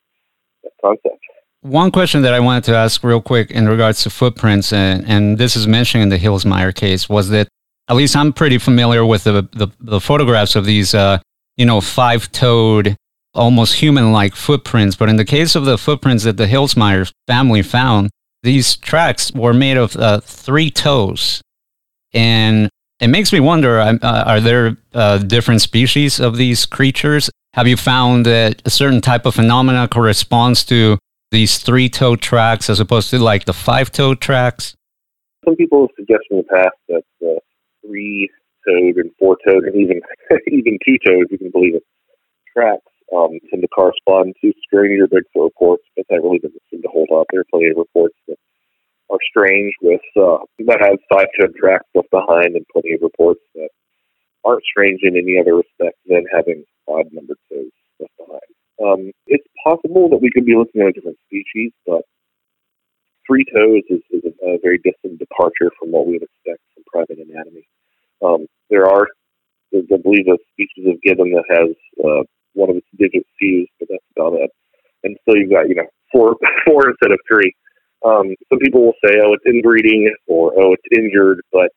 that 0.64 0.72
concept. 0.82 1.20
One 1.62 1.90
question 1.90 2.22
that 2.22 2.32
I 2.32 2.40
wanted 2.40 2.64
to 2.64 2.76
ask 2.76 3.02
real 3.02 3.20
quick 3.20 3.50
in 3.50 3.68
regards 3.68 4.02
to 4.04 4.10
footprints, 4.10 4.72
and, 4.72 5.04
and 5.06 5.38
this 5.38 5.56
is 5.56 5.66
mentioned 5.66 6.02
in 6.02 6.08
the 6.10 6.18
Hillsmeyer 6.18 6.74
case, 6.74 7.08
was 7.08 7.30
that 7.30 7.48
at 7.88 7.96
least 7.96 8.14
I'm 8.16 8.32
pretty 8.32 8.58
familiar 8.58 9.04
with 9.04 9.24
the, 9.24 9.48
the, 9.52 9.68
the 9.80 10.00
photographs 10.00 10.54
of 10.54 10.64
these, 10.64 10.94
uh, 10.94 11.18
you 11.56 11.66
know, 11.66 11.80
five 11.80 12.30
toed, 12.30 12.96
almost 13.34 13.74
human 13.74 14.12
like 14.12 14.34
footprints. 14.34 14.96
But 14.96 15.08
in 15.08 15.16
the 15.16 15.24
case 15.24 15.54
of 15.54 15.64
the 15.64 15.78
footprints 15.78 16.24
that 16.24 16.36
the 16.36 16.46
Hillsmeyer 16.46 17.10
family 17.26 17.62
found, 17.62 18.10
these 18.42 18.76
tracks 18.76 19.32
were 19.32 19.54
made 19.54 19.76
of 19.76 19.96
uh, 19.96 20.20
three 20.20 20.70
toes. 20.70 21.42
And 22.12 22.70
it 23.00 23.08
makes 23.08 23.32
me 23.32 23.40
wonder 23.40 23.78
uh, 23.78 23.98
are 24.02 24.40
there 24.40 24.76
uh, 24.94 25.18
different 25.18 25.60
species 25.60 26.18
of 26.18 26.36
these 26.36 26.64
creatures? 26.64 27.30
Have 27.54 27.66
you 27.66 27.76
found 27.76 28.26
that 28.26 28.62
a 28.64 28.70
certain 28.70 29.00
type 29.00 29.26
of 29.26 29.34
phenomena 29.34 29.88
corresponds 29.88 30.64
to 30.66 30.98
these 31.30 31.58
three 31.58 31.88
toed 31.88 32.20
tracks 32.20 32.70
as 32.70 32.80
opposed 32.80 33.10
to 33.10 33.18
like 33.18 33.44
the 33.44 33.52
five 33.52 33.90
toed 33.90 34.20
tracks? 34.20 34.74
Some 35.44 35.56
people 35.56 35.82
have 35.82 35.94
suggested 35.96 36.26
in 36.30 36.36
the 36.38 36.44
past 36.44 36.76
that 36.88 37.02
the 37.20 37.38
three 37.84 38.30
toed 38.66 38.96
and 38.96 39.10
four 39.18 39.36
toed 39.46 39.64
and 39.64 39.76
even 39.76 40.00
even 40.48 40.78
two 40.84 40.96
toed, 41.06 41.26
you 41.30 41.38
can 41.38 41.50
believe 41.50 41.74
it, 41.74 41.82
tracks 42.52 42.80
um, 43.14 43.38
tend 43.50 43.62
to 43.62 43.68
correspond 43.68 44.34
to 44.42 44.52
stranger 44.66 45.06
Bigfoot 45.06 45.44
reports, 45.44 45.84
but 45.96 46.06
that 46.08 46.22
really 46.22 46.38
doesn't 46.38 46.62
seem 46.70 46.82
to 46.82 46.88
hold 46.88 47.08
up. 47.14 47.26
There 47.30 47.40
are 47.40 47.50
plenty 47.50 47.68
of 47.68 47.76
reports 47.76 48.16
that 48.26 48.36
are 49.10 49.18
strange 49.28 49.72
with 49.82 50.00
uh, 50.16 50.38
that 50.66 50.80
have 50.80 50.98
five 51.10 51.28
toed 51.38 51.54
tracks 51.56 51.86
left 51.94 52.10
behind, 52.10 52.56
and 52.56 52.66
plenty 52.72 52.94
of 52.94 53.02
reports 53.02 53.40
that 53.54 53.68
aren't 54.44 54.64
strange 54.64 55.00
in 55.02 55.16
any 55.16 55.38
other 55.38 55.56
respect 55.56 55.98
than 56.06 56.24
having 56.32 56.64
odd 56.88 57.06
numbered 57.12 57.38
toes 57.50 57.70
left 58.00 58.12
behind. 58.18 58.50
Um, 58.82 59.12
it's 59.26 59.46
possible 59.64 60.08
that 60.10 60.20
we 60.20 60.30
could 60.30 60.44
be 60.44 60.54
looking 60.54 60.82
at 60.82 60.88
a 60.88 60.92
different 60.92 61.18
species, 61.26 61.72
but 61.86 62.02
three 63.26 63.44
toes 63.44 63.82
is, 63.90 64.02
is 64.10 64.22
a, 64.24 64.46
a, 64.46 64.58
very 64.62 64.78
distant 64.78 65.18
departure 65.18 65.72
from 65.78 65.90
what 65.90 66.06
we 66.06 66.14
would 66.14 66.22
expect 66.28 66.60
from 66.74 66.84
primate 66.86 67.26
anatomy. 67.26 67.66
Um, 68.22 68.46
there 68.70 68.86
are, 68.86 69.08
I 69.74 69.96
believe, 70.02 70.28
a 70.28 70.38
species 70.52 70.86
of 70.86 71.02
gibbon 71.02 71.32
that 71.32 71.44
has 71.50 71.74
uh, 72.04 72.22
one 72.54 72.70
of 72.70 72.76
its 72.76 72.86
digits 72.98 73.28
fused, 73.38 73.70
but 73.80 73.88
that's 73.90 74.04
about 74.16 74.34
it. 74.34 74.50
And 75.04 75.16
so 75.24 75.36
you've 75.36 75.50
got, 75.50 75.68
you 75.68 75.74
know, 75.74 75.88
four, 76.12 76.36
four 76.64 76.90
instead 76.90 77.12
of 77.12 77.18
three. 77.28 77.54
Um, 78.04 78.34
some 78.48 78.58
people 78.58 78.84
will 78.84 78.98
say, 79.04 79.18
oh, 79.22 79.32
it's 79.34 79.46
inbreeding 79.46 80.12
or, 80.26 80.52
oh, 80.58 80.74
it's 80.74 80.88
injured, 80.96 81.40
but 81.52 81.70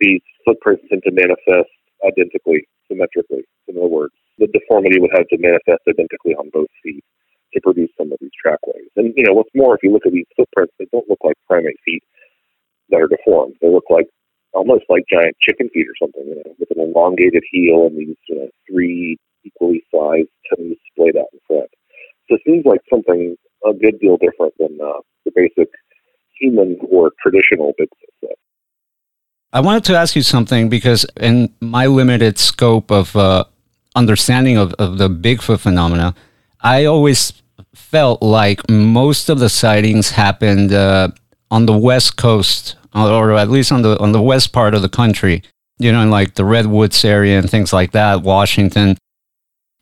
these 0.00 0.20
footprints 0.44 0.82
tend 0.88 1.02
to 1.04 1.12
manifest 1.12 1.70
identically, 2.06 2.66
symmetrically. 2.88 3.44
In 3.68 3.76
other 3.76 3.86
words, 3.86 4.14
the 4.38 4.48
deformity 4.48 4.98
would 4.98 5.10
have 5.14 5.28
to 5.28 5.38
manifest 5.38 5.80
identically 5.88 6.34
on 6.34 6.50
both 6.52 6.68
feet 6.82 7.04
to 7.54 7.60
produce 7.60 7.90
some 7.98 8.12
of 8.12 8.18
these 8.20 8.30
trackways. 8.40 8.88
And, 8.96 9.12
you 9.16 9.24
know, 9.24 9.34
what's 9.34 9.50
more, 9.54 9.74
if 9.74 9.82
you 9.82 9.92
look 9.92 10.06
at 10.06 10.12
these 10.12 10.28
footprints, 10.36 10.72
they 10.78 10.86
don't 10.92 11.08
look 11.08 11.20
like 11.24 11.36
primate 11.46 11.76
feet 11.84 12.02
that 12.90 13.00
are 13.00 13.08
deformed. 13.08 13.54
They 13.60 13.68
look 13.68 13.84
like 13.90 14.06
almost 14.52 14.84
like 14.88 15.04
giant 15.10 15.36
chicken 15.40 15.68
feet 15.70 15.86
or 15.86 15.96
something, 16.00 16.26
you 16.26 16.36
know, 16.36 16.54
with 16.58 16.70
an 16.70 16.80
elongated 16.80 17.42
heel 17.50 17.86
and 17.86 17.98
these 17.98 18.16
you 18.28 18.36
know, 18.36 18.48
three 18.68 19.16
equally 19.44 19.82
sized 19.94 20.28
toes 20.50 20.76
splayed 20.92 21.16
out 21.16 21.30
in 21.32 21.40
front. 21.46 21.70
So 22.28 22.36
it 22.36 22.42
seems 22.46 22.64
like 22.64 22.80
something 22.90 23.36
a 23.66 23.72
good 23.74 23.98
deal 24.00 24.16
different 24.16 24.54
than 24.58 24.78
uh, 24.82 25.00
the 25.24 25.32
basic 25.34 25.68
human 26.38 26.78
or 26.90 27.12
traditional 27.22 27.72
Bigfoot 27.80 28.12
set. 28.20 28.36
I 29.52 29.60
wanted 29.60 29.84
to 29.84 29.96
ask 29.96 30.14
you 30.16 30.22
something 30.22 30.68
because, 30.68 31.04
in 31.18 31.52
my 31.60 31.86
limited 31.86 32.38
scope 32.38 32.90
of 32.90 33.14
uh, 33.16 33.44
understanding 33.94 34.56
of, 34.56 34.74
of 34.74 34.98
the 34.98 35.08
Bigfoot 35.08 35.60
phenomena, 35.60 36.14
I 36.60 36.84
always 36.84 37.32
felt 37.74 38.22
like 38.22 38.68
most 38.68 39.28
of 39.28 39.38
the 39.38 39.48
sightings 39.48 40.10
happened 40.10 40.72
uh, 40.72 41.08
on 41.50 41.66
the 41.66 41.76
west 41.76 42.16
coast, 42.16 42.76
or 42.94 43.32
at 43.32 43.50
least 43.50 43.72
on 43.72 43.82
the 43.82 43.98
on 43.98 44.12
the 44.12 44.22
west 44.22 44.52
part 44.52 44.74
of 44.74 44.82
the 44.82 44.88
country. 44.88 45.42
You 45.78 45.92
know, 45.92 46.02
in 46.02 46.10
like 46.10 46.34
the 46.34 46.44
redwoods 46.44 47.04
area 47.04 47.38
and 47.38 47.48
things 47.48 47.72
like 47.72 47.92
that, 47.92 48.22
Washington. 48.22 48.98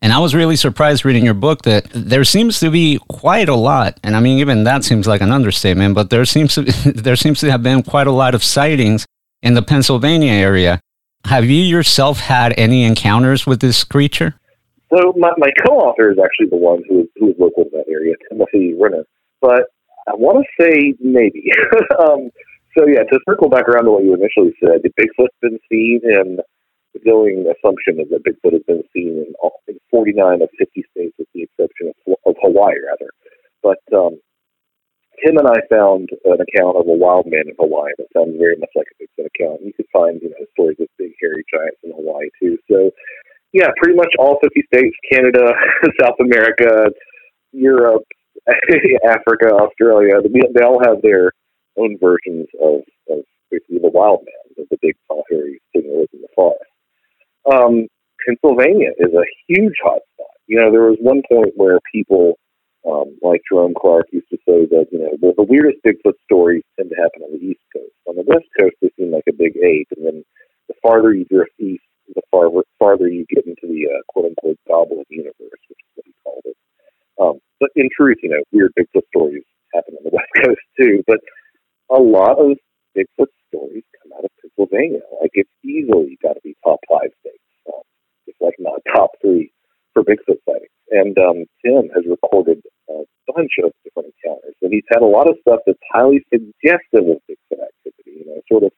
And 0.01 0.13
I 0.13 0.19
was 0.19 0.33
really 0.33 0.55
surprised 0.55 1.03
reading 1.03 1.25
your 1.25 1.33
book 1.33 1.63
that 1.63 1.87
there 1.93 2.23
seems 2.23 2.59
to 2.61 2.71
be 2.71 2.99
quite 3.09 3.49
a 3.49 3.55
lot, 3.55 3.99
and 4.01 4.15
I 4.15 4.21
mean 4.21 4.39
even 4.39 4.63
that 4.63 4.85
seems 4.85 5.07
like 5.07 5.19
an 5.19 5.31
understatement, 5.31 5.93
but 5.93 6.09
there 6.09 6.25
seems 6.25 6.55
to 6.55 6.61
there 6.91 7.17
seems 7.17 7.39
to 7.41 7.51
have 7.51 7.63
been 7.63 7.83
quite 7.83 8.07
a 8.07 8.11
lot 8.11 8.33
of 8.33 8.43
sightings 8.43 9.05
in 9.41 9.55
the 9.55 9.61
Pennsylvania 9.61 10.31
area. 10.31 10.79
Have 11.25 11.45
you 11.45 11.61
yourself 11.61 12.19
had 12.19 12.53
any 12.57 12.85
encounters 12.85 13.45
with 13.45 13.59
this 13.59 13.83
creature? 13.83 14.39
So 14.91 15.13
my, 15.17 15.31
my 15.37 15.51
co-author 15.65 16.11
is 16.11 16.17
actually 16.17 16.49
the 16.49 16.57
one 16.57 16.81
who 16.89 17.01
is, 17.01 17.07
who 17.17 17.29
is 17.29 17.35
local 17.37 17.65
to 17.65 17.69
that 17.73 17.85
area, 17.91 18.15
Timothy 18.29 18.73
Renner. 18.79 19.03
But 19.41 19.65
I 20.07 20.15
want 20.15 20.43
to 20.43 20.63
say 20.63 20.95
maybe. 20.99 21.51
um, 21.99 22.31
so 22.77 22.87
yeah, 22.87 23.03
to 23.03 23.19
circle 23.27 23.49
back 23.49 23.67
around 23.67 23.85
to 23.85 23.91
what 23.91 24.03
you 24.03 24.15
initially 24.15 24.55
said, 24.63 24.81
Bigfoot's 24.81 25.35
been 25.41 25.59
seen 25.69 26.01
in 26.03 26.39
going 27.05 27.45
assumption 27.45 27.99
is 27.99 28.09
that 28.09 28.25
Bigfoot 28.25 28.53
has 28.53 28.65
been 28.67 28.83
seen 28.93 29.25
in, 29.25 29.33
all, 29.41 29.61
in 29.67 29.77
49 29.91 30.41
of 30.41 30.49
50 30.57 30.83
states, 30.91 31.15
with 31.17 31.27
the 31.33 31.43
exception 31.43 31.91
of, 32.07 32.15
of 32.25 32.35
Hawaii, 32.41 32.75
rather. 32.85 33.09
But 33.61 33.83
um, 33.93 34.19
Tim 35.23 35.37
and 35.37 35.47
I 35.47 35.59
found 35.69 36.09
an 36.25 36.39
account 36.39 36.77
of 36.77 36.87
a 36.87 36.95
wild 36.95 37.27
man 37.27 37.47
in 37.47 37.55
Hawaii 37.59 37.91
that 37.97 38.07
sounds 38.15 38.37
very 38.39 38.55
much 38.55 38.71
like 38.75 38.87
a 38.87 38.97
Bigfoot 39.03 39.27
account. 39.27 39.61
You 39.63 39.73
could 39.73 39.89
find, 39.91 40.21
you 40.21 40.29
know, 40.29 40.45
stories 40.53 40.77
of 40.79 40.87
big 40.97 41.11
hairy 41.21 41.43
giants 41.51 41.79
in 41.83 41.91
Hawaii 41.91 42.29
too. 42.41 42.57
So, 42.71 42.91
yeah, 43.51 43.67
pretty 43.81 43.97
much 43.97 44.13
all 44.17 44.39
50 44.41 44.63
states, 44.73 44.95
Canada, 45.11 45.53
South 46.01 46.15
America, 46.19 46.91
Europe, 47.51 48.05
Africa, 49.05 49.51
Australia, 49.53 50.21
they 50.23 50.63
all 50.63 50.79
have 50.85 51.01
their 51.01 51.31
own 51.77 51.97
versions 52.01 52.47
of, 52.61 52.81
of 53.09 53.23
basically 53.51 53.79
the 53.79 53.91
wild 53.91 54.21
man, 54.25 54.63
of 54.63 54.69
the 54.69 54.77
big, 54.81 54.95
tall, 55.07 55.23
hairy 55.29 55.61
thing 55.73 55.83
that 55.83 55.97
lives 55.97 56.13
in 56.13 56.21
the 56.21 56.27
forest. 56.35 56.63
Um, 57.51 57.87
Pennsylvania 58.25 58.91
is 58.97 59.13
a 59.13 59.25
huge 59.47 59.75
hotspot. 59.85 60.35
You 60.47 60.59
know, 60.59 60.71
there 60.71 60.89
was 60.89 60.97
one 60.99 61.21
point 61.29 61.53
where 61.55 61.79
people 61.91 62.37
um, 62.87 63.17
like 63.21 63.41
Jerome 63.49 63.73
Clark 63.75 64.07
used 64.11 64.29
to 64.29 64.37
say 64.47 64.65
that, 64.71 64.87
you 64.91 64.99
know, 64.99 65.11
the, 65.19 65.33
the 65.35 65.43
weirdest 65.43 65.83
Bigfoot 65.85 66.15
stories 66.23 66.63
tend 66.77 66.89
to 66.89 66.95
happen 66.95 67.23
on 67.23 67.33
the 67.33 67.43
East 67.43 67.63
Coast. 67.75 67.91
On 68.07 68.15
the 68.15 68.23
West 68.25 68.47
Coast, 68.59 68.75
they 68.81 68.89
seem 68.97 69.11
like 69.11 69.27
a 69.27 69.35
big 69.35 69.57
ape, 69.57 69.87
and 69.97 70.05
then 70.05 70.23
the 70.67 70.75
farther 70.81 71.13
you 71.13 71.25
drift 71.25 71.51
east, 71.59 71.83
the 72.15 72.21
far, 72.31 72.49
farther 72.79 73.07
you 73.07 73.25
get 73.29 73.45
into 73.45 73.67
the 73.67 73.85
uh, 73.91 74.01
quote 74.07 74.25
unquote 74.25 74.57
goblin 74.67 75.03
universe, 75.09 75.35
which 75.67 75.81
is 75.83 75.91
what 75.95 76.05
he 76.05 76.13
called 76.23 76.45
it. 76.45 76.57
Um, 77.19 77.35
but 77.59 77.69
in 77.75 77.89
truth, 77.95 78.17
you 78.23 78.29
know, 78.29 78.41
weird 78.51 78.71
Bigfoot 78.79 79.05
stories 79.13 79.43
happen 79.73 79.95
on 79.95 80.03
the 80.03 80.11
West 80.13 80.31
Coast 80.39 80.63
too. 80.79 81.03
But 81.05 81.19
a 81.91 81.99
lot 81.99 82.39
of 82.39 82.57
Bigfoot 82.95 83.33
stories 83.49 83.83
come 84.01 84.13
out 84.17 84.25
of 84.25 84.31
Pennsylvania. 84.41 85.01
Like 85.21 85.31
it's 85.33 85.51
easily 85.63 86.17
got 86.23 86.33
to 86.33 86.41
be 86.43 86.55
top 86.63 86.79
five 86.89 87.11
states. 87.19 87.43
Um, 87.67 87.83
it's 88.25 88.39
like 88.39 88.55
not 88.57 88.79
top 88.95 89.11
three 89.21 89.51
for 89.99 90.03
Bigfoot 90.03 90.39
sightings. 90.47 90.69
And 90.91 91.17
um, 91.19 91.45
Tim 91.63 91.89
has 91.95 92.05
recorded 92.07 92.61
a 92.89 93.03
bunch 93.27 93.51
of 93.63 93.71
different 93.83 94.13
encounters, 94.23 94.55
and 94.61 94.73
he's 94.73 94.87
had 94.89 95.01
a 95.01 95.05
lot 95.05 95.29
of 95.29 95.35
stuff 95.41 95.59
that's 95.65 95.79
highly 95.93 96.23
suggestive 96.31 97.07
of 97.07 97.21
Bigfoot 97.29 97.61
activity. 97.61 98.23
You 98.23 98.25
know, 98.25 98.41
sort 98.51 98.63
of 98.63 98.71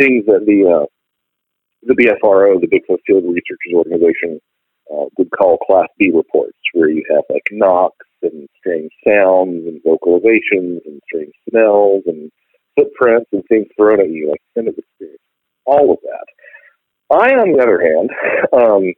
things 0.00 0.24
that 0.26 0.44
the 0.46 0.82
uh, 0.82 0.86
the 1.82 1.94
BFRO, 1.94 2.60
the 2.60 2.66
Bigfoot 2.66 2.98
Field 3.06 3.24
Researchers 3.24 3.74
Organization, 3.74 4.40
uh, 4.92 5.06
would 5.18 5.30
call 5.30 5.58
Class 5.58 5.88
B 5.98 6.10
reports, 6.12 6.58
where 6.72 6.88
you 6.88 7.04
have 7.10 7.22
like 7.30 7.46
knocks 7.52 8.06
and 8.22 8.48
strange 8.58 8.90
sounds 9.06 9.66
and 9.66 9.80
vocalizations 9.82 10.80
and 10.84 11.00
strange 11.06 11.32
smells 11.48 12.02
and 12.06 12.30
footprints 12.76 13.30
and 13.32 13.44
things 13.48 13.66
thrown 13.76 14.00
at 14.00 14.10
you, 14.10 14.30
like 14.30 14.42
kind 14.56 14.68
of 14.68 14.74
experience. 14.76 15.22
All 15.64 15.92
of 15.92 15.98
that. 16.02 16.26
I, 17.12 17.34
on 17.34 17.52
the 17.52 17.62
other 17.62 17.80
hand, 17.80 18.10
um, 18.52 18.94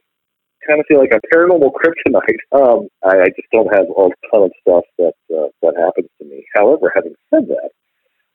kind 0.67 0.79
of 0.79 0.85
feel 0.87 0.99
like 0.99 1.13
a 1.13 1.21
paranormal 1.33 1.71
kryptonite. 1.73 2.41
Um, 2.51 2.87
I, 3.03 3.23
I 3.23 3.29
just 3.35 3.49
don't 3.51 3.73
have 3.73 3.85
a 3.85 4.09
ton 4.31 4.43
of 4.43 4.51
stuff 4.61 4.83
that 4.97 5.13
uh, 5.33 5.49
that 5.61 5.75
happens 5.77 6.09
to 6.19 6.25
me. 6.25 6.45
However, 6.53 6.91
having 6.93 7.15
said 7.29 7.47
that, 7.47 7.69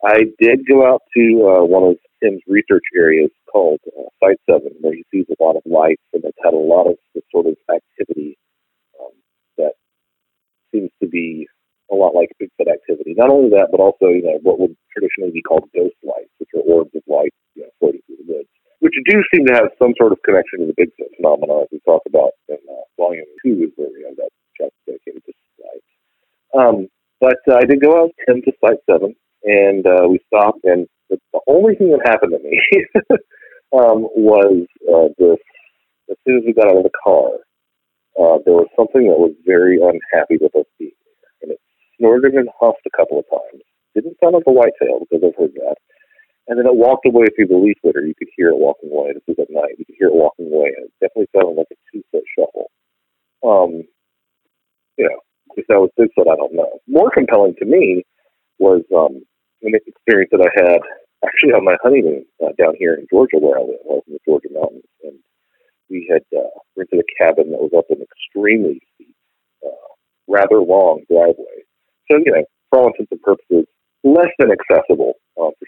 I 0.04 0.24
did 0.38 0.66
go 0.66 0.86
out 0.86 1.02
to 1.16 1.22
uh, 1.48 1.64
one 1.64 1.82
of 1.84 1.96
Tim's 2.22 2.42
research 2.46 2.84
areas 2.96 3.30
called 3.50 3.80
uh, 3.86 4.08
Site 4.22 4.40
7, 4.48 4.70
where 4.80 4.94
he 4.94 5.04
sees 5.12 5.26
a 5.28 5.42
lot 5.42 5.56
of 5.56 5.62
lights 5.66 6.02
and 6.12 6.24
it's 6.24 6.38
had 6.42 6.54
a 6.54 6.56
lot 6.56 6.86
of 6.86 6.96
the 7.14 7.22
sort 7.30 7.46
of 7.46 7.56
activity 7.72 8.38
um, 9.00 9.12
that 9.56 9.72
seems 10.72 10.90
to 11.02 11.08
be 11.08 11.46
a 11.90 11.94
lot 11.94 12.14
like 12.14 12.30
Bigfoot 12.40 12.70
activity. 12.70 13.14
Not 13.16 13.30
only 13.30 13.50
that, 13.50 13.68
but 13.70 13.80
also, 13.80 14.08
you 14.08 14.22
know, 14.22 14.38
what 14.42 14.60
would 14.60 14.76
traditionally 14.92 15.32
be 15.32 15.42
called 15.42 15.68
ghost 15.74 15.96
lights, 16.04 16.30
which 16.38 16.50
are 16.54 16.60
orbs 16.60 16.94
of 16.94 17.02
light 17.06 17.34
you 17.54 17.62
know, 17.62 17.70
floating 17.80 18.02
through 18.06 18.16
the 18.26 18.32
woods 18.32 18.48
which 18.88 19.04
do 19.04 19.22
seem 19.34 19.44
to 19.44 19.52
have 19.52 19.68
some 19.78 19.92
sort 19.98 20.12
of 20.12 20.22
connection 20.24 20.60
to 20.60 20.66
the 20.66 20.76
Bigfoot 20.80 21.12
phenomenon, 21.16 21.62
as 21.62 21.68
we 21.70 21.80
talk 21.84 22.00
about 22.08 22.32
in 22.48 22.56
uh, 22.56 22.80
volume 22.96 23.28
two, 23.44 23.68
is 23.68 23.72
where 23.76 23.92
we 23.92 24.04
have 24.08 24.16
that 24.16 24.30
chapter 24.56 24.72
dedicated 24.86 25.22
to 25.26 25.32
site. 25.60 25.84
Um, 26.56 26.88
but 27.20 27.36
uh, 27.52 27.60
I 27.60 27.64
did 27.68 27.82
go 27.82 28.00
out 28.00 28.16
Tim 28.24 28.40
to 28.40 28.52
site 28.64 28.80
seven, 28.88 29.14
and 29.44 29.86
uh, 29.86 30.08
we 30.08 30.20
stopped, 30.26 30.64
and 30.64 30.88
the, 31.10 31.18
the 31.34 31.40
only 31.48 31.74
thing 31.74 31.92
that 31.92 32.08
happened 32.08 32.32
to 32.32 32.40
me 32.40 32.56
um, 33.76 34.08
was 34.16 34.64
uh, 34.88 35.12
this. 35.18 35.38
As 36.10 36.16
soon 36.26 36.38
as 36.38 36.44
we 36.46 36.54
got 36.56 36.72
out 36.72 36.80
of 36.80 36.88
the 36.88 36.98
car, 37.04 37.28
uh, 38.16 38.40
there 38.48 38.56
was 38.56 38.72
something 38.72 39.04
that 39.04 39.20
was 39.20 39.36
very 39.44 39.76
unhappy 39.76 40.40
with 40.40 40.56
us 40.56 40.64
being 40.78 40.96
there, 41.04 41.28
and 41.42 41.52
it 41.52 41.60
snorted 42.00 42.32
and 42.32 42.48
huffed 42.58 42.88
a 42.88 42.96
couple 42.96 43.18
of 43.18 43.28
times. 43.28 43.60
Didn't 43.92 44.16
sound 44.24 44.32
like 44.32 44.48
a 44.48 44.52
whitetail 44.52 45.04
because 45.04 45.20
I've 45.20 45.36
heard 45.36 45.52
that 45.60 45.76
and 46.48 46.58
then 46.58 46.66
it 46.66 46.74
walked 46.74 47.06
away 47.06 47.26
through 47.36 47.46
the 47.48 47.56
leaf 47.56 47.76
litter. 47.84 48.04
You 48.04 48.14
could 48.16 48.32
hear 48.34 48.48
it 48.48 48.56
walking 48.56 48.90
away. 48.90 49.12
This 49.12 49.22
was 49.28 49.36
at 49.38 49.52
night. 49.52 49.76
You 49.78 49.84
could 49.84 49.96
hear 49.98 50.08
it 50.08 50.16
walking 50.16 50.48
away, 50.48 50.72
and 50.76 50.88
it 50.88 50.92
definitely 51.00 51.28
sounded 51.36 51.60
like 51.60 51.68
a 51.70 51.76
two 51.92 52.02
foot 52.10 52.24
shuffle. 52.32 52.70
Um, 53.44 53.84
yeah, 54.96 55.14
if 55.56 55.66
that 55.68 55.78
was 55.78 55.92
Bigfoot, 56.00 56.32
I 56.32 56.36
don't 56.36 56.54
know. 56.54 56.80
More 56.88 57.10
compelling 57.10 57.54
to 57.60 57.66
me 57.66 58.02
was 58.58 58.82
um, 58.96 59.22
an 59.62 59.74
experience 59.86 60.30
that 60.32 60.40
I 60.40 60.50
had 60.56 60.80
actually 61.24 61.52
on 61.52 61.64
my 61.64 61.76
honeymoon 61.82 62.24
uh, 62.42 62.56
down 62.58 62.74
here 62.78 62.94
in 62.94 63.06
Georgia, 63.10 63.36
where 63.38 63.58
I 63.58 63.62
live. 63.62 63.84
I 63.84 64.00
was 64.00 64.04
in 64.08 64.14
the 64.14 64.24
Georgia 64.24 64.48
mountains, 64.50 64.88
and 65.04 65.20
we 65.90 66.08
had 66.10 66.24
uh, 66.36 66.48
rented 66.76 67.04
a 67.04 67.08
cabin 67.22 67.52
that 67.52 67.60
was 67.60 67.76
up 67.76 67.90
an 67.90 68.00
extremely 68.00 68.80
steep, 68.94 69.14
uh, 69.64 69.88
rather 70.26 70.64
long 70.64 71.04
driveway. 71.10 71.68
So 72.10 72.18
you 72.24 72.32
know, 72.32 72.44
for 72.70 72.80
all 72.80 72.86
intents 72.88 73.12
and 73.12 73.22
purposes, 73.22 73.66
less 74.02 74.32
than 74.38 74.50
accessible 74.50 75.14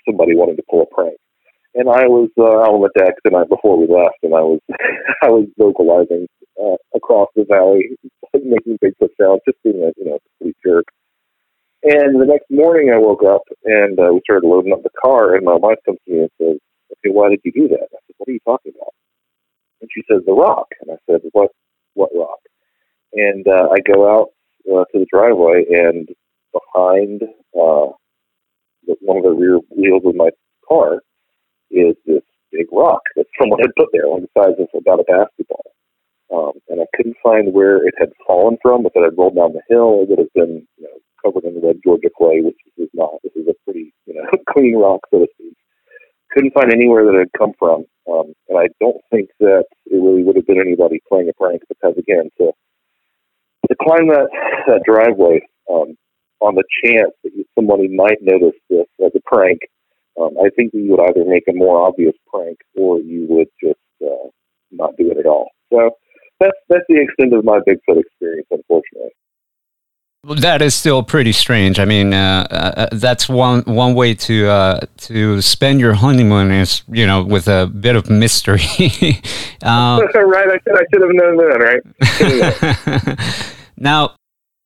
somebody 0.07 0.35
wanting 0.35 0.57
to 0.57 0.65
pull 0.71 0.83
a 0.83 0.95
prank. 0.95 1.17
And 1.75 1.89
I 1.89 2.07
was 2.07 2.31
uh, 2.37 2.67
out 2.67 2.75
on 2.75 2.83
the 2.83 2.91
deck 2.99 3.15
the 3.25 3.31
night 3.31 3.49
before 3.49 3.79
we 3.79 3.87
left, 3.87 4.19
and 4.23 4.35
I 4.35 4.43
was 4.43 4.61
I 5.23 5.31
was 5.31 5.47
vocalizing 5.57 6.27
uh, 6.61 6.77
across 6.95 7.29
the 7.37 7.45
valley, 7.49 7.97
making 8.35 8.79
Bigfoot 8.83 9.15
sounds, 9.21 9.43
just 9.47 9.63
being 9.63 9.83
a 9.83 9.93
you 9.97 10.11
know 10.11 10.19
complete 10.39 10.57
jerk. 10.67 10.87
And 11.83 12.21
the 12.21 12.27
next 12.27 12.51
morning, 12.51 12.93
I 12.93 12.99
woke 12.99 13.25
up 13.25 13.43
and 13.65 13.99
uh, 13.99 14.13
we 14.13 14.21
started 14.25 14.47
loading 14.47 14.73
up 14.73 14.83
the 14.83 14.91
car, 15.01 15.35
and 15.35 15.45
my 15.45 15.55
wife 15.55 15.79
comes 15.87 15.99
to 16.07 16.13
me 16.13 16.19
and 16.27 16.31
says, 16.39 16.59
"Okay, 16.93 17.15
why 17.15 17.31
did 17.31 17.41
you 17.45 17.53
do 17.53 17.69
that?" 17.69 17.87
I 17.87 17.99
said, 18.05 18.15
"What 18.19 18.29
are 18.29 18.33
you 18.33 18.45
talking 18.45 18.73
about?" 18.75 18.95
And 19.81 19.89
she 19.95 20.03
says, 20.11 20.23
"The 20.27 20.33
rock." 20.33 20.67
And 20.81 20.91
I 20.91 20.99
said, 21.07 21.23
"What? 21.33 21.51
What 21.95 22.11
rock?" 22.15 22.41
And 23.15 23.47
uh, 23.47 23.69
I 23.71 23.79
go 23.81 24.11
out 24.11 24.29
uh, 24.67 24.85
to 24.93 24.99
the 24.99 25.07
driveway, 25.11 25.65
and 25.71 26.09
behind 26.53 27.23
uh, 27.55 27.95
one 29.01 29.19
of 29.19 29.25
the 29.25 29.31
rear 29.31 29.59
wheels 29.71 30.03
of 30.05 30.15
my 30.15 30.31
car 30.67 31.03
is 31.71 31.97
this 32.07 32.23
big 32.53 32.67
rock 32.73 33.03
that 33.17 33.27
someone 33.41 33.61
had 33.61 33.75
put 33.77 33.89
there, 33.93 34.07
on 34.07 34.23
the 34.23 34.29
size 34.37 34.57
of 34.59 34.69
about 34.75 35.01
a 35.01 35.05
basketball. 35.05 35.65
Um, 36.31 36.53
and 36.69 36.81
I 36.81 36.87
couldn't 36.95 37.17
find 37.23 37.53
where 37.53 37.85
it 37.87 37.95
had 37.99 38.11
fallen 38.27 38.57
from. 38.63 38.87
If 38.87 38.93
it 38.95 39.03
had 39.03 39.19
rolled 39.19 39.35
down 39.35 39.53
the 39.53 39.67
hill, 39.69 40.03
it 40.03 40.11
would 40.11 40.19
have 40.21 40.33
been 40.35 40.67
you 40.79 40.85
know 40.85 40.97
covered 41.23 41.45
in 41.45 41.61
red 41.61 41.81
Georgia 41.83 42.11
clay, 42.17 42.41
which 42.41 42.59
is 42.79 42.89
not. 42.95 43.19
This 43.25 43.35
is 43.35 43.49
a 43.49 43.55
pretty 43.65 43.93
you 44.07 44.15
know 44.15 44.27
clean 44.51 44.77
rock, 44.77 45.01
so 45.11 45.21
to 45.21 45.27
speak. 45.35 45.57
Couldn't 46.31 46.55
find 46.55 46.73
anywhere 46.73 47.05
that 47.05 47.17
it 47.19 47.27
had 47.27 47.39
come 47.39 47.53
from, 47.59 47.85
um, 48.07 48.33
and 48.49 48.59
I 48.59 48.69
don't 48.81 49.03
think 49.11 49.31
that 49.41 49.65
it 49.87 49.97
really 49.97 50.23
would 50.23 50.37
have 50.37 50.47
been 50.47 50.61
anybody 50.61 51.03
playing 51.09 51.29
a 51.29 51.33
prank 51.33 51.63
because 51.69 51.99
again, 51.99 52.31
to 52.39 52.53
to 53.69 53.77
climb 53.83 54.07
that 54.07 54.31
that 54.69 54.83
driveway 54.87 55.41
um, 55.69 55.97
on 56.41 56.55
the 56.55 56.65
chance 56.85 57.13
that 57.23 57.33
somebody 57.55 57.89
might 57.89 58.19
notice 58.21 58.59
this 58.69 58.87
as 59.05 59.13
a 59.15 59.21
prank, 59.27 59.61
um, 60.21 60.31
I 60.43 60.51
think 60.51 60.73
you 60.75 60.91
would 60.91 61.01
either 61.01 61.25
make 61.25 61.45
a 61.49 61.53
more 61.53 61.87
obvious 61.87 62.15
prank 62.33 62.59
or 62.77 62.99
you 62.99 63.27
would 63.29 63.49
just 63.63 63.81
uh, 64.03 64.29
not 64.71 64.97
do 64.97 65.11
it 65.11 65.19
at 65.19 65.27
all. 65.27 65.51
So 65.73 65.91
that's 66.41 66.57
that's 66.69 66.85
the 66.89 67.01
extent 67.01 67.35
of 67.35 67.45
my 67.45 67.61
Bigfoot 67.61 68.01
experience, 68.01 68.49
unfortunately. 68.51 69.11
That 70.23 70.61
is 70.61 70.75
still 70.75 71.03
pretty 71.03 71.33
strange. 71.33 71.79
I 71.79 71.87
mean, 71.87 72.13
uh, 72.13 72.47
uh, 72.51 72.89
that's 72.93 73.27
one 73.27 73.63
one 73.63 73.95
way 73.95 74.13
to 74.15 74.49
uh, 74.49 74.81
to 74.99 75.41
spend 75.41 75.81
your 75.81 75.95
honeymoon 75.95 76.51
is 76.51 76.83
you 76.89 77.07
know 77.07 77.23
with 77.23 77.49
a 77.49 77.67
bit 77.67 77.97
of 77.97 78.11
mystery. 78.11 78.61
uh, 79.63 80.03
right, 80.15 80.49
I 80.49 80.59
should, 80.63 80.77
I 80.77 80.85
should 80.93 81.03
have 81.03 81.15
known 81.15 81.37
that, 81.39 81.59
right? 83.09 83.63
now, 83.79 84.15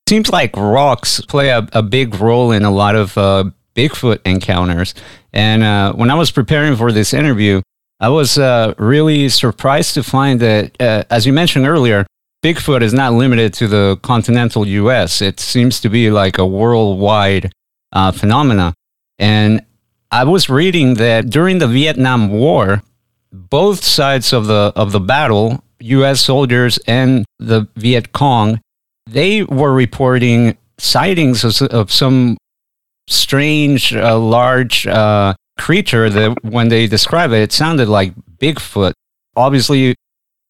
Seems 0.08 0.30
like 0.30 0.56
rocks 0.56 1.20
play 1.22 1.48
a, 1.48 1.66
a 1.72 1.82
big 1.82 2.16
role 2.16 2.52
in 2.52 2.62
a 2.62 2.70
lot 2.70 2.94
of 2.94 3.16
uh, 3.16 3.44
Bigfoot 3.74 4.20
encounters. 4.24 4.94
And 5.32 5.62
uh, 5.62 5.94
when 5.94 6.10
I 6.10 6.14
was 6.14 6.30
preparing 6.30 6.76
for 6.76 6.92
this 6.92 7.14
interview, 7.14 7.62
I 8.00 8.08
was 8.08 8.36
uh, 8.36 8.74
really 8.76 9.28
surprised 9.28 9.94
to 9.94 10.02
find 10.02 10.40
that, 10.40 10.80
uh, 10.80 11.04
as 11.10 11.26
you 11.26 11.32
mentioned 11.32 11.66
earlier, 11.66 12.06
Bigfoot 12.44 12.82
is 12.82 12.92
not 12.92 13.14
limited 13.14 13.54
to 13.54 13.66
the 13.66 13.98
continental 14.02 14.66
US. 14.66 15.22
It 15.22 15.40
seems 15.40 15.80
to 15.80 15.88
be 15.88 16.10
like 16.10 16.36
a 16.36 16.46
worldwide 16.46 17.50
uh, 17.92 18.12
phenomena. 18.12 18.74
And 19.18 19.64
I 20.10 20.24
was 20.24 20.50
reading 20.50 20.94
that 20.94 21.30
during 21.30 21.58
the 21.58 21.66
Vietnam 21.66 22.28
War, 22.28 22.82
both 23.32 23.82
sides 23.82 24.32
of 24.34 24.46
the 24.46 24.72
of 24.76 24.92
the 24.92 25.00
battle, 25.00 25.64
US 25.80 26.20
soldiers 26.20 26.78
and 26.86 27.24
the 27.38 27.66
Viet 27.76 28.12
Cong 28.12 28.60
they 29.06 29.42
were 29.44 29.72
reporting 29.72 30.56
sightings 30.78 31.44
of, 31.44 31.68
of 31.70 31.92
some 31.92 32.36
strange, 33.08 33.94
uh, 33.94 34.18
large 34.18 34.86
uh, 34.86 35.34
creature 35.58 36.08
that 36.10 36.42
when 36.44 36.68
they 36.68 36.86
describe 36.86 37.32
it, 37.32 37.42
it 37.42 37.52
sounded 37.52 37.88
like 37.88 38.14
Bigfoot. 38.38 38.92
Obviously, 39.36 39.94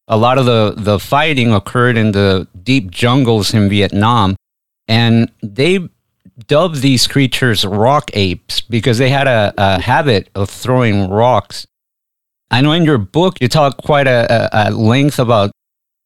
a 0.07 0.17
lot 0.17 0.37
of 0.37 0.45
the, 0.45 0.73
the 0.77 0.99
fighting 0.99 1.51
occurred 1.53 1.97
in 1.97 2.11
the 2.11 2.47
deep 2.63 2.91
jungles 2.91 3.53
in 3.53 3.69
Vietnam, 3.69 4.35
and 4.87 5.31
they 5.41 5.79
dubbed 6.47 6.81
these 6.81 7.07
creatures 7.07 7.65
rock 7.65 8.11
apes 8.13 8.61
because 8.61 8.97
they 8.97 9.09
had 9.09 9.27
a, 9.27 9.53
a 9.57 9.81
habit 9.81 10.29
of 10.35 10.49
throwing 10.49 11.09
rocks. 11.09 11.65
I 12.51 12.61
know 12.61 12.73
in 12.73 12.83
your 12.83 12.99
book 12.99 13.41
you 13.41 13.47
talk 13.47 13.77
quite 13.77 14.07
a, 14.07 14.27
a, 14.29 14.69
a 14.69 14.71
length 14.71 15.17
about 15.17 15.51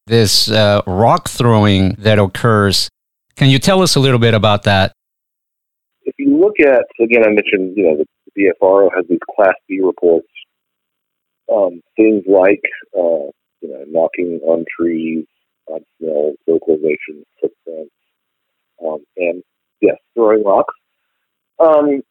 this 0.09 0.49
uh, 0.49 0.81
rock 0.85 1.29
throwing 1.29 1.93
that 1.99 2.19
occurs. 2.19 2.89
Can 3.35 3.49
you 3.49 3.59
tell 3.59 3.81
us 3.81 3.95
a 3.95 3.99
little 3.99 4.19
bit 4.19 4.33
about 4.33 4.63
that? 4.63 4.91
If 6.03 6.15
you 6.17 6.37
look 6.37 6.59
at, 6.59 6.85
again, 6.99 7.23
I 7.23 7.29
mentioned, 7.29 7.77
you 7.77 7.83
know, 7.83 8.03
the 8.35 8.53
BFRO 8.61 8.89
has 8.95 9.05
these 9.07 9.19
Class 9.35 9.53
B 9.67 9.79
reports. 9.81 10.27
Um, 11.53 11.81
things 11.95 12.23
like, 12.27 12.61
uh, 12.97 13.29
you 13.61 13.69
know, 13.69 13.83
knocking 13.87 14.39
on 14.43 14.65
trees, 14.77 15.25
on 15.67 15.81
smells, 15.97 16.35
vocalizations, 16.47 17.23
footprints, 17.39 17.93
um, 18.85 18.99
and 19.17 19.43
yes, 19.81 19.97
throwing 20.13 20.43
rocks. 20.43 20.73
Um, 21.59 22.01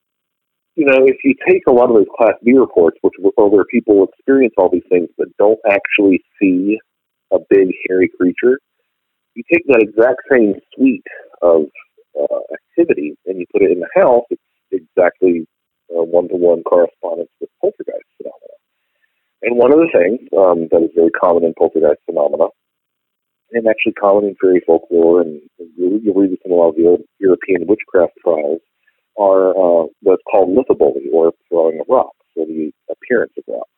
you 0.74 0.84
know, 0.86 1.06
if 1.06 1.16
you 1.24 1.34
take 1.48 1.62
a 1.66 1.72
lot 1.72 1.88
of 1.88 1.96
those 1.96 2.06
Class 2.16 2.34
B 2.44 2.52
reports, 2.54 2.98
which 3.02 3.14
are 3.36 3.48
where 3.48 3.64
people 3.64 4.04
experience 4.04 4.54
all 4.56 4.70
these 4.70 4.82
things 4.88 5.08
but 5.16 5.28
don't 5.36 5.58
actually 5.68 6.22
see 6.40 6.78
a 7.32 7.38
big 7.50 7.68
hairy 7.86 8.10
creature, 8.16 8.58
you 9.34 9.42
take 9.52 9.64
that 9.66 9.82
exact 9.82 10.20
same 10.30 10.54
suite 10.74 11.06
of 11.42 11.66
uh, 12.18 12.40
activity 12.52 13.16
and 13.26 13.38
you 13.38 13.46
put 13.52 13.62
it 13.62 13.70
in 13.70 13.80
the 13.80 13.88
house, 13.94 14.24
it's 14.30 14.42
exactly 14.72 15.46
one 15.88 16.28
to 16.28 16.36
one 16.36 16.62
correspondence 16.62 17.30
with 17.40 17.50
poltergeist 17.60 18.04
phenomena. 18.16 18.56
And 19.42 19.56
one 19.56 19.72
of 19.72 19.78
the 19.78 19.90
things 19.92 20.20
um, 20.36 20.68
that 20.70 20.82
is 20.82 20.90
very 20.94 21.10
common 21.10 21.44
in 21.44 21.54
poltergeist 21.56 22.00
phenomena, 22.06 22.48
and 23.52 23.66
actually 23.66 23.92
common 23.92 24.24
in 24.24 24.36
fairy 24.40 24.62
folklore, 24.66 25.22
and 25.22 25.40
you'll, 25.76 26.00
you'll 26.02 26.14
read 26.14 26.32
this 26.32 26.42
in 26.44 26.52
a 26.52 26.54
lot 26.54 26.70
of 26.70 26.76
the 26.76 26.86
old 26.86 27.02
European 27.18 27.66
witchcraft 27.66 28.12
trials, 28.22 28.60
are 29.18 29.50
uh, 29.50 29.86
what's 30.02 30.22
called 30.30 30.50
lithoboly, 30.50 31.06
or 31.12 31.32
throwing 31.48 31.80
of 31.80 31.86
rocks, 31.88 32.26
or 32.36 32.46
the 32.46 32.70
appearance 32.90 33.32
of 33.38 33.44
rocks. 33.48 33.70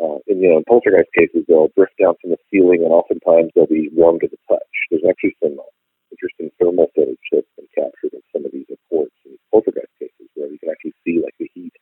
Uh, 0.00 0.18
in, 0.26 0.40
you 0.40 0.48
know, 0.48 0.58
in 0.58 0.64
poltergeist 0.64 1.10
cases, 1.16 1.44
they'll 1.48 1.72
drift 1.76 1.92
down 2.00 2.14
from 2.20 2.30
the 2.30 2.40
ceiling, 2.50 2.82
and 2.82 2.92
oftentimes 2.92 3.50
they'll 3.54 3.66
be 3.66 3.90
warm 3.92 4.18
to 4.20 4.28
the 4.28 4.40
touch. 4.48 4.72
There's 4.90 5.04
actually 5.08 5.36
some 5.42 5.58
uh, 5.58 5.68
interesting 6.10 6.50
thermal 6.60 6.88
footage 6.94 7.20
that's 7.30 7.48
been 7.56 7.68
captured 7.74 8.12
in 8.12 8.22
some 8.32 8.44
of 8.44 8.52
these 8.52 8.66
reports 8.68 9.14
in 9.24 9.36
poltergeist 9.50 9.92
cases, 9.98 10.28
where 10.34 10.48
you 10.48 10.58
can 10.58 10.70
actually 10.70 10.94
see 11.04 11.20
like 11.22 11.34
the 11.38 11.50
heat 11.54 11.72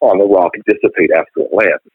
on 0.00 0.18
the 0.18 0.28
rock 0.28 0.52
dissipate 0.66 1.10
after 1.12 1.44
it 1.44 1.52
lands. 1.52 1.90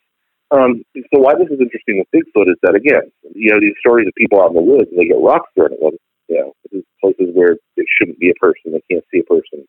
Um, 0.51 0.85
so 1.11 1.19
why 1.19 1.33
this 1.33 1.49
is 1.49 1.59
interesting 1.59 1.97
with 1.97 2.13
Bigfoot 2.13 2.49
is 2.49 2.59
that 2.61 2.75
again, 2.75 3.09
you 3.33 3.51
know, 3.51 3.59
these 3.59 3.75
stories 3.79 4.07
of 4.07 4.13
people 4.13 4.41
out 4.41 4.53
in 4.53 4.55
the 4.55 4.61
woods 4.61 4.89
and 4.91 4.99
they 4.99 5.09
get 5.09 5.17
rocks 5.17 5.49
thrown 5.55 5.73
at 5.73 5.79
them. 5.79 5.97
You 6.29 6.37
know, 6.37 6.53
this 6.63 6.81
is 6.81 6.85
places 7.01 7.33
where 7.33 7.53
it 7.53 7.87
shouldn't 7.97 8.19
be 8.19 8.29
a 8.29 8.39
person, 8.39 8.73
they 8.73 8.85
can't 8.89 9.05
see 9.11 9.19
a 9.19 9.29
person, 9.29 9.65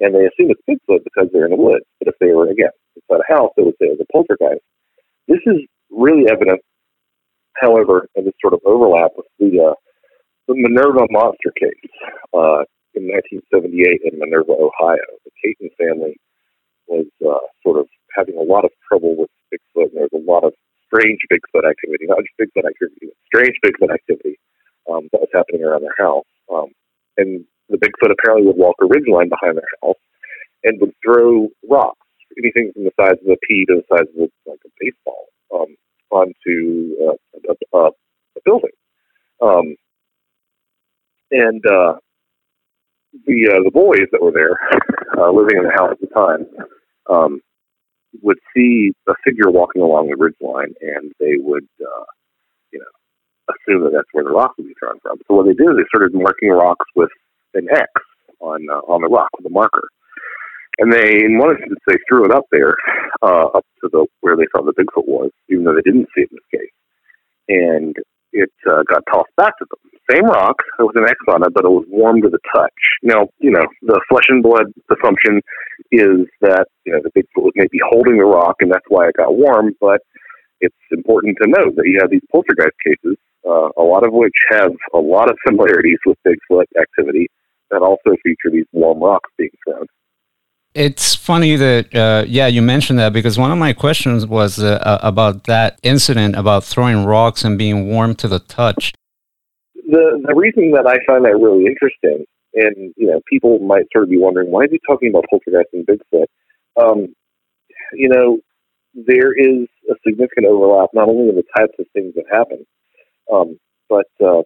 and 0.00 0.14
they 0.14 0.28
assume 0.28 0.52
it's 0.52 0.64
Bigfoot 0.68 1.04
because 1.04 1.28
they're 1.32 1.48
in 1.48 1.56
the 1.56 1.60
woods. 1.60 1.84
But 1.98 2.08
if 2.08 2.14
they 2.20 2.32
were 2.32 2.48
again 2.48 2.72
inside 2.96 3.24
a 3.24 3.32
house, 3.32 3.52
they 3.56 3.62
would 3.62 3.76
say 3.80 3.88
it 3.88 3.98
was 3.98 4.04
a 4.04 4.12
poltergeist. 4.12 4.64
This 5.28 5.40
is 5.46 5.60
really 5.90 6.24
evident, 6.30 6.60
however, 7.60 8.08
in 8.16 8.24
this 8.24 8.34
sort 8.40 8.54
of 8.54 8.60
overlap 8.64 9.12
with 9.16 9.26
the 9.38 9.60
uh, 9.60 9.74
the 10.48 10.54
Minerva 10.56 11.04
monster 11.10 11.52
case 11.52 11.92
uh, 12.32 12.64
in 12.96 13.04
1978 13.12 14.00
in 14.08 14.18
Minerva, 14.18 14.52
Ohio. 14.56 15.04
The 15.24 15.32
Cayton 15.44 15.68
family 15.76 16.16
was 16.88 17.06
uh, 17.20 17.44
sort 17.62 17.78
of 17.78 17.86
having 18.16 18.36
a 18.36 18.42
lot 18.42 18.64
of 18.64 18.72
trouble 18.88 19.14
with 19.16 19.28
Bigfoot, 19.52 19.92
and 19.92 20.00
there 20.00 20.08
was 20.08 20.16
a 20.16 20.24
lot 20.24 20.44
of 20.44 20.54
strange 20.88 21.20
Bigfoot 21.30 21.68
activity, 21.68 22.08
not 22.08 22.24
just 22.24 22.40
Bigfoot 22.40 22.64
activity, 22.64 23.12
but 23.12 23.20
strange 23.28 23.56
Bigfoot 23.60 23.92
activity 23.92 24.40
um, 24.88 25.08
that 25.12 25.20
was 25.20 25.28
happening 25.36 25.62
around 25.62 25.84
their 25.84 25.98
house. 26.00 26.24
Um, 26.48 26.72
and 27.18 27.44
the 27.68 27.76
Bigfoot 27.76 28.16
apparently 28.16 28.48
would 28.48 28.56
walk 28.56 28.76
a 28.80 28.88
ridgeline 28.88 29.28
behind 29.28 29.60
their 29.60 29.68
house 29.84 30.00
and 30.64 30.80
would 30.80 30.96
throw 31.04 31.48
rocks, 31.68 32.07
anything 32.36 32.72
from 32.72 32.84
the 32.84 32.92
size 33.00 33.18
of 33.24 33.30
a 33.30 33.36
pea 33.46 33.64
to 33.66 33.80
the 33.80 33.96
size 33.96 34.06
of 34.16 34.28
a, 34.28 34.50
like 34.50 34.60
a 34.64 34.70
baseball, 34.80 35.26
um, 35.54 35.76
onto 36.10 36.94
uh, 37.02 37.52
a, 37.72 37.76
a, 37.76 37.86
a 37.88 38.40
building. 38.44 38.70
Um, 39.40 39.76
and 41.30 41.64
uh, 41.66 41.94
the 43.26 43.52
uh, 43.54 43.62
the 43.64 43.70
boys 43.72 44.08
that 44.12 44.22
were 44.22 44.32
there, 44.32 44.56
uh, 45.18 45.30
living 45.30 45.58
in 45.58 45.64
the 45.64 45.72
house 45.76 45.92
at 45.92 46.00
the 46.00 46.06
time, 46.08 46.46
um, 47.08 47.40
would 48.22 48.38
see 48.54 48.92
a 49.08 49.12
figure 49.24 49.50
walking 49.50 49.82
along 49.82 50.08
the 50.08 50.16
ridge 50.16 50.36
line, 50.40 50.74
and 50.80 51.12
they 51.20 51.34
would, 51.36 51.68
uh, 51.80 52.04
you 52.72 52.78
know, 52.78 53.54
assume 53.54 53.84
that 53.84 53.92
that's 53.92 54.08
where 54.12 54.24
the 54.24 54.30
rock 54.30 54.52
would 54.56 54.66
be 54.66 54.74
thrown 54.78 54.98
from. 55.00 55.18
So 55.26 55.34
what 55.34 55.46
they 55.46 55.54
did 55.54 55.68
is 55.70 55.76
they 55.76 55.88
started 55.88 56.14
marking 56.14 56.50
rocks 56.50 56.86
with 56.96 57.10
an 57.54 57.68
X 57.70 57.90
on 58.40 58.66
uh, 58.70 58.80
on 58.88 59.02
the 59.02 59.08
rock 59.08 59.28
with 59.36 59.46
a 59.46 59.50
marker, 59.50 59.88
and 60.78 60.92
they 60.92 61.24
in 61.24 61.38
one 61.38 61.50
instance 61.50 61.80
they 61.86 61.96
threw 62.08 62.24
it 62.24 62.32
up 62.32 62.44
there, 62.50 62.74
uh, 63.22 63.46
up 63.46 63.66
to 63.82 63.88
the 63.92 64.06
where 64.20 64.36
they 64.36 64.46
thought 64.52 64.64
the 64.64 64.72
Bigfoot 64.72 65.06
was, 65.06 65.30
even 65.48 65.64
though 65.64 65.74
they 65.74 65.82
didn't 65.82 66.08
see 66.14 66.22
it 66.22 66.30
in 66.30 66.38
this 66.38 66.60
case, 66.60 66.76
and 67.48 67.96
it 68.32 68.50
uh, 68.70 68.82
got 68.88 69.02
tossed 69.12 69.34
back 69.36 69.56
to 69.58 69.66
them. 69.70 69.90
Same 70.10 70.24
rock, 70.24 70.56
was 70.78 70.94
an 70.96 71.04
X 71.04 71.16
on 71.28 71.44
it, 71.44 71.52
but 71.52 71.64
it 71.64 71.70
was 71.70 71.84
warm 71.88 72.22
to 72.22 72.30
the 72.30 72.38
touch. 72.54 72.72
Now, 73.02 73.28
you 73.40 73.50
know, 73.50 73.64
the 73.82 74.00
flesh 74.08 74.24
and 74.28 74.42
blood 74.42 74.72
assumption 74.90 75.42
is 75.92 76.24
that 76.40 76.66
you 76.84 76.92
know 76.92 77.00
the 77.02 77.10
Bigfoot 77.10 77.44
was 77.44 77.52
maybe 77.56 77.78
holding 77.90 78.16
the 78.16 78.24
rock, 78.24 78.56
and 78.60 78.72
that's 78.72 78.86
why 78.88 79.08
it 79.08 79.16
got 79.16 79.36
warm. 79.36 79.74
But 79.80 80.00
it's 80.60 80.74
important 80.90 81.36
to 81.42 81.48
note 81.48 81.76
that 81.76 81.86
you 81.86 81.98
have 82.00 82.10
these 82.10 82.24
poltergeist 82.32 82.76
cases, 82.84 83.16
uh, 83.46 83.68
a 83.76 83.82
lot 83.82 84.06
of 84.06 84.12
which 84.12 84.34
have 84.50 84.72
a 84.94 84.98
lot 84.98 85.30
of 85.30 85.36
similarities 85.46 85.98
with 86.06 86.18
Bigfoot 86.26 86.64
activity, 86.80 87.28
that 87.70 87.82
also 87.82 88.16
feature 88.22 88.50
these 88.50 88.66
warm 88.72 89.00
rocks 89.00 89.30
being 89.36 89.50
thrown. 89.66 89.86
It's 90.74 91.14
funny 91.14 91.56
that, 91.56 91.94
uh, 91.94 92.24
yeah, 92.28 92.46
you 92.46 92.62
mentioned 92.62 92.98
that 92.98 93.12
because 93.12 93.38
one 93.38 93.50
of 93.50 93.58
my 93.58 93.72
questions 93.72 94.26
was 94.26 94.58
uh, 94.58 94.78
uh, 94.82 94.98
about 95.02 95.44
that 95.44 95.78
incident 95.82 96.36
about 96.36 96.62
throwing 96.62 97.04
rocks 97.04 97.42
and 97.42 97.58
being 97.58 97.88
warm 97.88 98.14
to 98.16 98.28
the 98.28 98.38
touch. 98.38 98.92
The, 99.74 100.22
the 100.24 100.34
reason 100.36 100.70
that 100.72 100.86
I 100.86 100.98
find 101.06 101.24
that 101.24 101.36
really 101.36 101.64
interesting, 101.64 102.26
and, 102.54 102.94
you 102.96 103.06
know, 103.06 103.20
people 103.28 103.58
might 103.58 103.86
sort 103.92 104.04
of 104.04 104.10
be 104.10 104.18
wondering, 104.18 104.50
why 104.50 104.64
is 104.64 104.70
he 104.70 104.80
talking 104.86 105.08
about 105.08 105.24
poltergeist 105.30 105.70
and 105.72 105.86
Bigfoot? 105.86 106.26
Um, 106.76 107.14
you 107.94 108.08
know, 108.08 108.38
there 108.94 109.32
is 109.32 109.66
a 109.90 109.94
significant 110.06 110.46
overlap, 110.46 110.90
not 110.92 111.08
only 111.08 111.30
in 111.30 111.36
the 111.36 111.44
types 111.56 111.74
of 111.78 111.86
things 111.92 112.14
that 112.14 112.24
happen, 112.30 112.66
um, 113.32 113.58
but 113.88 114.06
uh, 114.20 114.42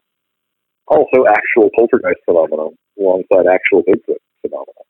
also 0.87 1.27
actual 1.29 1.69
poltergeist 1.77 2.21
phenomena 2.25 2.69
alongside 2.99 3.47
actual 3.53 3.83
Bigfoot 3.83 4.23
phenomena. 4.41 4.83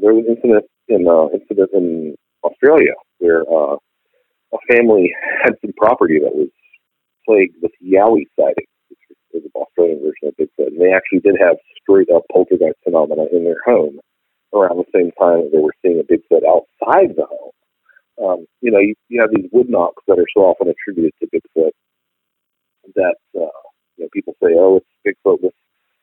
There 0.00 0.14
was 0.14 0.24
an 0.26 0.36
incident 0.36 0.64
in 0.88 1.06
uh, 1.08 1.28
incident 1.32 1.70
in 1.72 2.16
Australia 2.42 2.94
where 3.18 3.42
uh, 3.42 3.76
a 4.52 4.58
family 4.70 5.12
had 5.42 5.54
some 5.60 5.72
property 5.76 6.18
that 6.20 6.34
was 6.34 6.48
plagued 7.26 7.56
with 7.62 7.72
yowie 7.82 8.26
sightings, 8.36 8.68
which 8.88 8.98
is 9.34 9.44
an 9.44 9.50
Australian 9.54 10.00
version 10.00 10.28
of 10.28 10.34
Bigfoot. 10.36 10.68
And 10.74 10.80
they 10.80 10.92
actually 10.92 11.20
did 11.20 11.36
have 11.40 11.56
straight 11.80 12.10
up 12.10 12.22
poltergeist 12.32 12.78
phenomena 12.84 13.24
in 13.32 13.44
their 13.44 13.62
home 13.64 13.98
around 14.52 14.78
the 14.78 14.90
same 14.94 15.10
time 15.18 15.44
that 15.44 15.50
they 15.52 15.58
were 15.58 15.74
seeing 15.82 16.00
a 16.00 16.06
Bigfoot 16.06 16.42
outside 16.46 17.16
the 17.16 17.26
home. 17.26 17.54
Um, 18.22 18.46
you 18.60 18.70
know, 18.70 18.78
you, 18.78 18.94
you 19.08 19.20
have 19.20 19.30
these 19.34 19.50
wood 19.52 19.68
knocks 19.68 20.02
that 20.06 20.18
are 20.18 20.30
so 20.36 20.42
often 20.42 20.68
attributed 20.68 21.12
to 21.20 21.26
Bigfoot 21.26 21.72
that 22.94 23.16
uh, 23.34 23.58
you 23.96 24.04
know 24.04 24.08
people 24.12 24.34
say, 24.42 24.54
"Oh, 24.54 24.78
it's 24.78 24.86
Bigfoot 25.06 25.42
with 25.42 25.54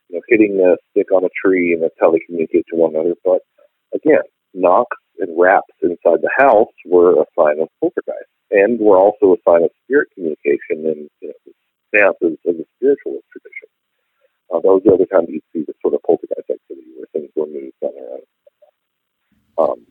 you 0.10 0.18
know 0.18 0.22
hitting 0.28 0.60
a 0.60 0.76
stick 0.92 1.12
on 1.12 1.24
a 1.24 1.30
tree," 1.42 1.74
and 1.74 1.84
that's 1.84 1.96
how 2.00 2.12
they 2.12 2.20
communicate 2.20 2.66
to 2.70 2.76
one 2.76 2.96
another. 2.96 3.16
But 3.24 3.42
again, 3.94 4.24
knocks 4.54 4.98
and 5.20 5.40
raps 5.40 5.74
inside 5.82 6.22
the 6.22 6.32
house 6.38 6.74
were 6.86 7.22
a 7.22 7.26
sign 7.38 7.60
of 7.62 7.70
poltergeist, 7.80 8.32
and 8.52 8.80
were 8.80 8.98
also 8.98 9.34
a 9.34 9.42
sign 9.48 9.64
of 9.64 9.72
spirit 9.84 10.10
communication 10.14 10.86
and 10.86 11.10
you 11.22 11.30
know, 11.30 11.54
seances 11.94 12.38
of 12.46 12.58
the 12.58 12.66
spiritualist 12.78 13.26
tradition. 13.32 13.70
Uh, 14.52 14.60
that 14.60 14.68
was 14.68 14.82
the 14.84 14.94
other 14.94 15.06
time 15.06 15.26
you'd 15.30 15.44
see 15.54 15.64
the 15.66 15.74
sort 15.82 15.94
of 15.94 16.02
poltergeist 16.04 16.50
activity 16.50 16.92
where 16.98 17.08
things 17.14 17.30
were 17.36 17.48
moved 17.48 17.74
on 17.82 17.92
their 17.96 18.12
own. 18.12 18.26
Um, 19.58 19.86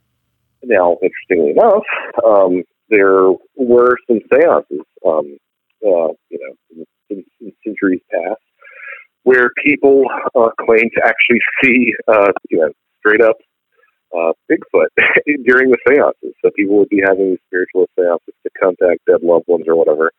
now, 0.63 0.99
interestingly 1.03 1.53
enough, 1.53 1.85
um, 2.25 2.63
there 2.91 3.31
were 3.57 3.97
some 4.07 4.21
seances, 4.31 4.85
um, 5.07 5.39
uh, 5.87 6.13
you 6.29 6.39
know, 6.39 6.85
in, 7.09 7.25
in 7.41 7.53
centuries 7.65 8.03
past, 8.11 8.43
where 9.23 9.51
people 9.65 10.05
uh, 10.35 10.51
claim 10.61 10.91
to 10.97 11.03
actually 11.05 11.41
see, 11.63 11.95
uh, 12.09 12.33
you 12.51 12.59
know, 12.59 12.71
straight 12.99 13.23
up 13.23 13.37
uh, 14.17 14.33
Bigfoot 14.51 14.91
during 15.45 15.71
the 15.71 15.79
seances. 15.87 16.35
So 16.43 16.51
people 16.57 16.79
would 16.79 16.89
be 16.89 17.03
having 17.07 17.31
these 17.31 17.45
spiritual 17.47 17.87
seances 17.97 18.35
to 18.43 18.51
contact 18.61 19.07
dead 19.07 19.23
loved 19.23 19.47
ones 19.49 19.65
or 19.69 19.77
whatever. 19.77 20.13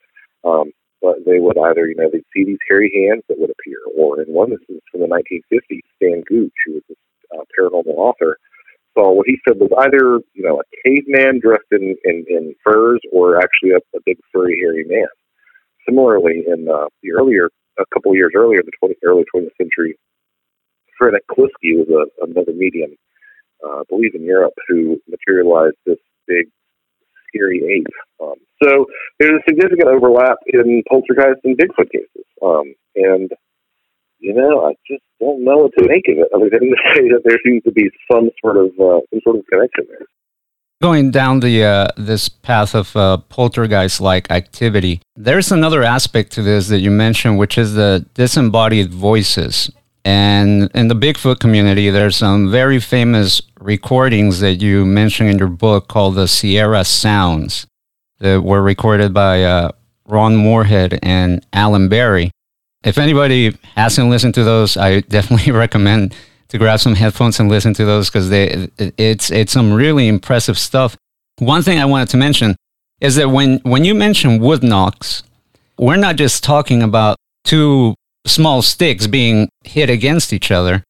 Um, 0.43 0.71
but 1.01 1.25
they 1.25 1.39
would 1.39 1.57
either, 1.57 1.87
you 1.87 1.95
know, 1.95 2.09
they'd 2.11 2.25
see 2.33 2.45
these 2.45 2.61
hairy 2.69 2.91
hands 2.93 3.23
that 3.27 3.39
would 3.39 3.49
appear, 3.49 3.79
or 3.97 4.21
in 4.21 4.29
one 4.29 4.51
instance 4.51 4.81
from 4.91 5.01
the 5.01 5.09
1950s, 5.09 5.81
Stan 5.97 6.21
Gooch, 6.27 6.53
who 6.65 6.73
was 6.73 6.83
a 6.89 7.37
uh, 7.37 7.43
paranormal 7.57 7.97
author, 7.97 8.37
saw 8.93 9.11
what 9.11 9.25
he 9.25 9.39
said 9.47 9.57
was 9.57 9.71
either, 9.79 10.21
you 10.33 10.43
know, 10.43 10.61
a 10.61 10.65
caveman 10.85 11.39
dressed 11.39 11.71
in, 11.71 11.95
in, 12.05 12.25
in 12.27 12.55
furs 12.63 13.01
or 13.11 13.37
actually 13.37 13.71
a, 13.71 13.81
a 13.97 14.01
big 14.05 14.17
furry 14.31 14.59
hairy 14.61 14.85
man. 14.87 15.07
Similarly, 15.87 16.43
in 16.45 16.67
uh, 16.69 16.87
the 17.01 17.13
earlier, 17.13 17.49
a 17.79 17.85
couple 17.93 18.13
years 18.15 18.33
earlier, 18.35 18.59
the 18.63 18.71
20, 18.79 18.95
early 19.03 19.23
20th 19.33 19.55
century, 19.57 19.97
Fred 20.97 21.13
Kluski 21.31 21.81
was 21.81 21.89
a, 21.89 22.25
another 22.25 22.53
medium 22.53 22.91
uh, 23.63 23.79
I 23.79 23.83
believe 23.89 24.15
in 24.15 24.23
Europe, 24.23 24.53
who 24.67 24.99
materialized 25.07 25.77
this 25.85 25.97
big, 26.27 26.47
scary 27.27 27.61
ape. 27.77 27.87
Um, 28.21 28.35
so 28.63 28.85
there's 29.19 29.39
a 29.39 29.49
significant 29.49 29.87
overlap 29.87 30.37
in 30.47 30.83
poltergeist 30.89 31.41
and 31.43 31.57
Bigfoot 31.57 31.91
cases. 31.91 32.25
Um, 32.41 32.73
and, 32.95 33.31
you 34.19 34.33
know, 34.33 34.65
I 34.65 34.73
just 34.87 35.03
don't 35.19 35.43
know 35.43 35.57
what 35.57 35.71
to 35.77 35.87
make 35.87 36.07
of 36.09 36.17
it 36.17 36.27
other 36.33 36.49
than 36.49 36.61
to 36.61 36.75
say 36.95 37.01
that 37.09 37.21
there 37.25 37.39
seems 37.45 37.63
to 37.63 37.71
be 37.71 37.89
some 38.11 38.29
sort 38.41 38.57
of, 38.57 38.71
uh, 38.79 39.01
some 39.11 39.21
sort 39.23 39.37
of 39.37 39.45
connection 39.47 39.85
there. 39.89 40.07
Going 40.81 41.11
down 41.11 41.41
the 41.41 41.63
uh, 41.63 41.87
this 41.95 42.27
path 42.27 42.73
of 42.73 42.95
uh, 42.95 43.17
poltergeist-like 43.29 44.31
activity, 44.31 44.99
there's 45.15 45.51
another 45.51 45.83
aspect 45.83 46.31
to 46.31 46.41
this 46.41 46.69
that 46.69 46.79
you 46.79 46.89
mentioned, 46.89 47.37
which 47.37 47.55
is 47.55 47.75
the 47.75 48.03
disembodied 48.15 48.91
voices. 48.91 49.69
And 50.03 50.71
in 50.73 50.87
the 50.87 50.95
Bigfoot 50.95 51.39
community, 51.39 51.89
there's 51.89 52.17
some 52.17 52.49
very 52.49 52.79
famous 52.79 53.41
recordings 53.59 54.39
that 54.39 54.55
you 54.55 54.85
mentioned 54.85 55.29
in 55.29 55.37
your 55.37 55.47
book 55.47 55.87
called 55.87 56.15
the 56.15 56.27
Sierra 56.27 56.83
Sounds 56.83 57.67
that 58.19 58.43
were 58.43 58.61
recorded 58.61 59.13
by 59.13 59.43
uh, 59.43 59.71
Ron 60.05 60.35
Morehead 60.35 60.99
and 61.03 61.45
Alan 61.53 61.89
Berry. 61.89 62.31
If 62.83 62.97
anybody 62.97 63.55
hasn't 63.75 64.09
listened 64.09 64.33
to 64.35 64.43
those, 64.43 64.77
I 64.77 64.99
definitely 65.17 65.51
recommend 65.51 66.15
to 66.49 66.57
grab 66.57 66.79
some 66.79 66.95
headphones 66.95 67.39
and 67.39 67.49
listen 67.49 67.73
to 67.75 67.85
those 67.85 68.09
because 68.09 68.29
it's 68.97 69.31
it's 69.31 69.53
some 69.53 69.71
really 69.71 70.07
impressive 70.07 70.57
stuff. 70.57 70.97
One 71.39 71.63
thing 71.63 71.79
I 71.79 71.85
wanted 71.85 72.09
to 72.09 72.17
mention 72.17 72.55
is 72.99 73.15
that 73.15 73.29
when 73.29 73.59
when 73.59 73.85
you 73.85 73.95
mention 73.95 74.39
wood 74.39 74.63
knocks, 74.63 75.23
we're 75.77 75.95
not 75.95 76.17
just 76.17 76.43
talking 76.43 76.83
about 76.83 77.15
two 77.43 77.95
small 78.25 78.61
sticks 78.61 79.07
being 79.07 79.49
hit 79.63 79.89
against 79.89 80.33
each 80.33 80.51
other. 80.51 80.83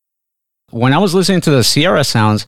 When 0.70 0.94
I 0.94 0.98
was 1.00 1.14
listening 1.14 1.42
to 1.42 1.52
the 1.52 1.64
Sierra 1.64 2.04
sounds, 2.04 2.46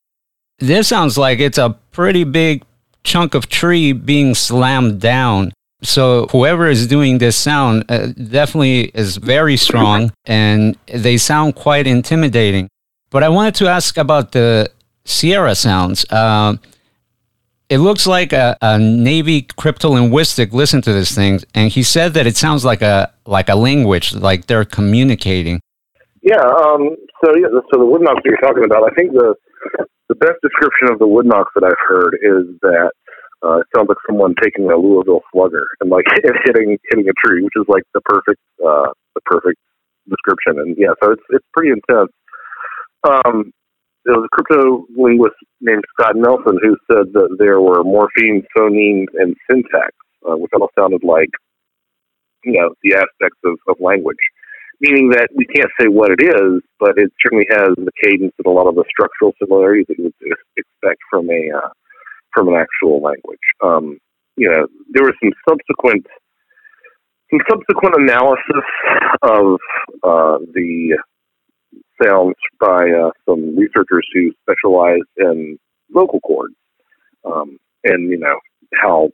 this 0.60 0.88
sounds 0.88 1.18
like 1.18 1.40
it's 1.40 1.58
a 1.58 1.78
pretty 1.92 2.24
big 2.24 2.64
chunk 3.04 3.34
of 3.34 3.50
tree 3.50 3.92
being 3.92 4.34
slammed 4.34 5.02
down. 5.02 5.52
So 5.82 6.28
whoever 6.28 6.70
is 6.70 6.88
doing 6.88 7.18
this 7.18 7.36
sound 7.36 7.84
uh, 7.90 8.08
definitely 8.08 8.92
is 8.94 9.18
very 9.18 9.58
strong 9.58 10.14
and 10.26 10.78
they 10.88 11.18
sound 11.18 11.56
quite 11.56 11.86
intimidating. 11.88 12.70
But 13.10 13.24
I 13.24 13.30
wanted 13.30 13.56
to 13.56 13.68
ask 13.68 13.98
about 13.98 14.32
the 14.32 14.72
Sierra 15.06 15.56
sounds. 15.56 16.06
Uh, 16.10 16.56
it 17.74 17.80
looks 17.80 18.06
like 18.06 18.34
a, 18.34 18.56
a, 18.62 18.78
Navy 18.78 19.42
cryptolinguistic 19.42 20.54
listened 20.54 20.84
to 20.84 20.94
this 20.94 21.16
thing, 21.16 21.40
and 21.56 21.72
he 21.72 21.82
said 21.82 22.14
that 22.14 22.28
it 22.28 22.38
sounds 22.38 22.64
like 22.64 22.84
a 22.84 23.12
like 23.26 23.50
a 23.50 23.56
language, 23.56 24.14
like 24.14 24.46
they're 24.46 24.64
communicating. 24.64 25.60
Yeah. 26.22 26.38
Um, 26.38 26.96
so 27.24 27.34
yeah. 27.36 27.50
So 27.74 27.80
the 27.82 27.86
wood 27.86 28.04
knocks 28.04 28.22
you're 28.26 28.38
talking 28.38 28.64
about, 28.64 28.84
I 28.84 28.94
think 28.94 29.14
the 29.14 29.34
the 30.10 30.16
best 30.16 30.38
description 30.44 30.94
of 30.94 31.00
the 31.00 31.08
wood 31.08 31.26
knocks 31.26 31.52
that 31.56 31.64
I've 31.64 31.84
heard 31.90 32.14
is 32.22 32.46
that 32.62 32.92
uh, 33.42 33.58
it 33.58 33.68
sounds 33.76 33.90
like 33.90 33.98
someone 34.06 34.36
taking 34.40 34.70
a 34.70 34.78
Louisville 34.78 35.24
Slugger 35.34 35.66
and 35.82 35.90
like 35.90 36.06
hitting 36.46 36.78
hitting 36.92 37.10
a 37.10 37.16
tree, 37.26 37.42
which 37.42 37.58
is 37.58 37.66
like 37.68 37.84
the 37.96 38.02
perfect 38.02 38.42
uh, 38.62 38.94
the 39.16 39.22
perfect 39.26 39.58
description. 40.08 40.60
And 40.62 40.76
yeah, 40.78 40.94
so 41.02 41.12
it's 41.12 41.24
it's 41.32 41.46
pretty 41.58 41.74
intense. 41.74 42.12
Um, 43.04 43.52
there 44.06 44.16
was 44.16 44.28
a 44.28 44.36
crypto 44.36 44.86
linguist 44.96 45.36
named 45.62 45.84
Scott 45.94 46.16
Nelson 46.16 46.60
who 46.62 46.76
said 46.92 47.14
that 47.14 47.38
there 47.40 47.62
were 47.62 47.84
morphemes, 47.84 48.46
phonemes, 48.58 49.08
and 49.16 49.36
syntax, 49.50 49.92
uh, 50.28 50.36
which 50.36 50.52
all 50.54 50.70
sounded 50.78 51.04
like, 51.04 51.30
you 52.44 52.54
know, 52.54 52.74
the 52.84 52.96
aspects 52.96 53.40
of, 53.46 53.58
of 53.68 53.78
language. 53.80 54.18
Meaning 54.82 55.12
that 55.12 55.30
we 55.34 55.46
can't 55.46 55.72
say 55.80 55.88
what 55.88 56.12
it 56.12 56.22
is, 56.22 56.62
but 56.80 56.98
it 56.98 57.12
certainly 57.24 57.46
has 57.50 57.70
the 57.78 57.92
cadence 58.04 58.34
and 58.38 58.46
a 58.46 58.50
lot 58.50 58.68
of 58.68 58.76
the 58.76 58.84
structural 58.90 59.32
similarities 59.40 59.86
that 59.88 59.98
you 59.98 60.06
would 60.06 60.38
expect 60.58 61.00
from 61.10 61.30
a 61.30 61.52
uh, 61.56 61.70
from 62.34 62.50
an 62.50 62.56
actual 62.56 63.02
language. 63.02 63.40
Um, 63.64 63.98
you 64.36 64.50
know, 64.50 64.68
there 64.92 65.04
was 65.04 65.14
some 65.24 65.32
subsequent 65.48 66.06
some 67.32 67.40
subsequent 67.50 67.96
analysis 67.98 68.66
of 69.22 69.60
uh, 70.04 70.38
the 70.54 70.98
sounds 72.02 72.36
by 72.60 72.90
uh, 72.90 73.12
some 73.28 73.56
researchers 73.58 74.08
who 74.14 74.32
specialize 74.42 75.02
in 75.18 75.58
vocal 75.92 76.20
cords, 76.22 76.56
um, 77.26 77.58
and 77.84 78.10
you 78.10 78.18
know 78.18 78.40
how 78.82 79.10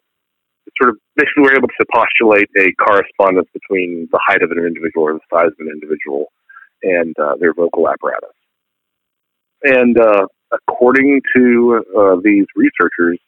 sort 0.81 0.91
of 0.91 0.97
basically 1.15 1.43
we're 1.43 1.55
able 1.55 1.67
to 1.67 1.85
postulate 1.93 2.49
a 2.57 2.71
correspondence 2.73 3.47
between 3.53 4.07
the 4.11 4.19
height 4.25 4.41
of 4.41 4.51
an 4.51 4.59
individual 4.59 5.03
or 5.03 5.13
the 5.13 5.19
size 5.31 5.47
of 5.47 5.59
an 5.59 5.69
individual 5.71 6.31
and 6.83 7.15
uh, 7.19 7.35
their 7.39 7.53
vocal 7.53 7.89
apparatus. 7.89 8.29
And 9.63 9.99
uh, 9.99 10.27
according 10.53 11.21
to 11.35 11.83
uh, 11.97 12.15
these 12.23 12.45
researchers, 12.55 13.19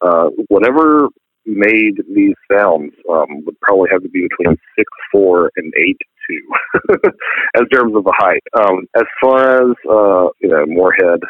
uh, 0.00 0.28
whatever 0.48 1.08
made 1.44 1.96
these 2.14 2.34
sounds 2.52 2.92
um, 3.10 3.44
would 3.44 3.58
probably 3.60 3.88
have 3.90 4.02
to 4.02 4.08
be 4.08 4.28
between 4.28 4.56
six 4.78 4.88
four 5.10 5.50
and 5.56 5.72
eight 5.76 5.98
two, 6.28 6.42
as 7.56 7.62
terms 7.72 7.94
of 7.96 8.04
the 8.04 8.14
height. 8.16 8.42
Um, 8.54 8.86
as 8.96 9.08
far 9.20 9.62
as 9.62 9.76
uh, 9.88 10.28
you 10.40 10.48
know, 10.48 10.64
Morehead 10.66 11.20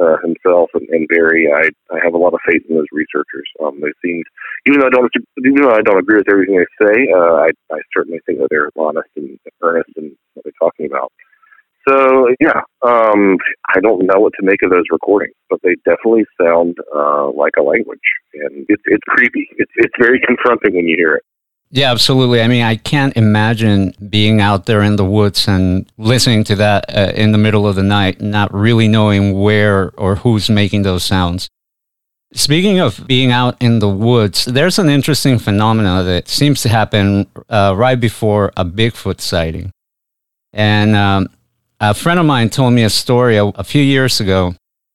uh, 0.00 0.16
himself 0.22 0.70
and, 0.74 0.88
and 0.90 1.08
Berry, 1.08 1.48
I 1.52 1.68
I 1.94 1.98
have 2.02 2.14
a 2.14 2.18
lot 2.18 2.34
of 2.34 2.40
faith 2.46 2.62
in 2.68 2.76
those 2.76 2.90
researchers. 2.92 3.48
Um, 3.62 3.80
they 3.80 3.92
seem, 4.02 4.22
even 4.66 4.80
though 4.80 4.86
I 4.86 4.90
don't 4.90 5.12
even 5.38 5.62
though 5.62 5.74
I 5.74 5.82
don't 5.82 5.98
agree 5.98 6.18
with 6.18 6.30
everything 6.30 6.56
they 6.56 6.86
say, 6.86 7.08
uh, 7.12 7.46
I 7.46 7.50
I 7.72 7.80
certainly 7.94 8.20
think 8.26 8.38
that 8.40 8.48
they're 8.50 8.70
honest 8.78 9.08
and 9.16 9.38
earnest 9.62 9.90
in 9.96 10.16
what 10.34 10.44
they're 10.44 10.60
talking 10.60 10.86
about. 10.86 11.12
So 11.88 12.28
yeah, 12.40 12.60
um, 12.82 13.38
I 13.74 13.80
don't 13.80 14.06
know 14.06 14.20
what 14.20 14.32
to 14.38 14.46
make 14.46 14.62
of 14.62 14.70
those 14.70 14.84
recordings, 14.90 15.34
but 15.48 15.60
they 15.62 15.76
definitely 15.84 16.24
sound 16.40 16.76
uh, 16.94 17.30
like 17.32 17.54
a 17.58 17.62
language, 17.62 18.04
and 18.34 18.66
it's 18.68 18.82
it's 18.86 19.04
creepy. 19.08 19.48
It's 19.56 19.72
it's 19.76 19.94
very 19.98 20.20
confronting 20.26 20.74
when 20.76 20.86
you 20.86 20.96
hear 20.96 21.16
it. 21.16 21.24
Yeah, 21.72 21.92
absolutely. 21.92 22.42
I 22.42 22.48
mean, 22.48 22.62
I 22.62 22.74
can't 22.74 23.16
imagine 23.16 23.94
being 24.08 24.40
out 24.40 24.66
there 24.66 24.82
in 24.82 24.96
the 24.96 25.04
woods 25.04 25.46
and 25.46 25.90
listening 25.98 26.42
to 26.44 26.56
that 26.56 26.84
uh, 26.88 27.12
in 27.14 27.30
the 27.30 27.38
middle 27.38 27.64
of 27.66 27.76
the 27.76 27.84
night, 27.84 28.20
not 28.20 28.52
really 28.52 28.88
knowing 28.88 29.40
where 29.40 29.92
or 29.96 30.16
who's 30.16 30.50
making 30.50 30.82
those 30.82 31.04
sounds. 31.04 31.48
Speaking 32.32 32.80
of 32.80 33.06
being 33.06 33.30
out 33.30 33.56
in 33.60 33.78
the 33.78 33.88
woods, 33.88 34.44
there's 34.46 34.78
an 34.80 34.88
interesting 34.88 35.38
phenomenon 35.38 36.06
that 36.06 36.28
seems 36.28 36.60
to 36.62 36.68
happen 36.68 37.26
uh, 37.48 37.74
right 37.76 37.98
before 37.98 38.52
a 38.56 38.64
Bigfoot 38.64 39.20
sighting. 39.20 39.70
And 40.52 40.96
um, 40.96 41.28
a 41.78 41.94
friend 41.94 42.18
of 42.18 42.26
mine 42.26 42.50
told 42.50 42.74
me 42.74 42.82
a 42.82 42.90
story 42.90 43.36
a, 43.36 43.46
a 43.46 43.64
few 43.64 43.82
years 43.82 44.20
ago 44.20 44.54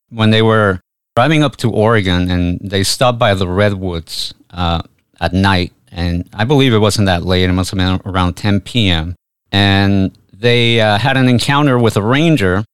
when 0.10 0.30
they 0.30 0.42
were 0.42 0.82
driving 1.16 1.42
up 1.42 1.56
to 1.58 1.72
Oregon 1.72 2.30
and 2.30 2.60
they 2.62 2.84
stopped 2.84 3.20
by 3.20 3.34
the 3.34 3.48
redwoods 3.48 4.34
uh, 4.52 4.82
at 5.22 5.34
night. 5.34 5.72
And 5.96 6.30
I 6.34 6.44
believe 6.44 6.74
it 6.74 6.80
wasn't 6.80 7.06
that 7.06 7.24
late. 7.24 7.50
It 7.50 7.54
must 7.54 7.72
have 7.72 7.78
been 7.78 8.02
around 8.06 8.34
10 8.34 8.60
p.m. 8.62 9.16
And 9.52 10.16
they 10.34 10.82
uh, 10.82 10.98
had 10.98 11.16
an 11.16 11.30
encounter 11.30 11.80
with 11.80 11.96
a 11.96 12.02
ranger 12.02 12.66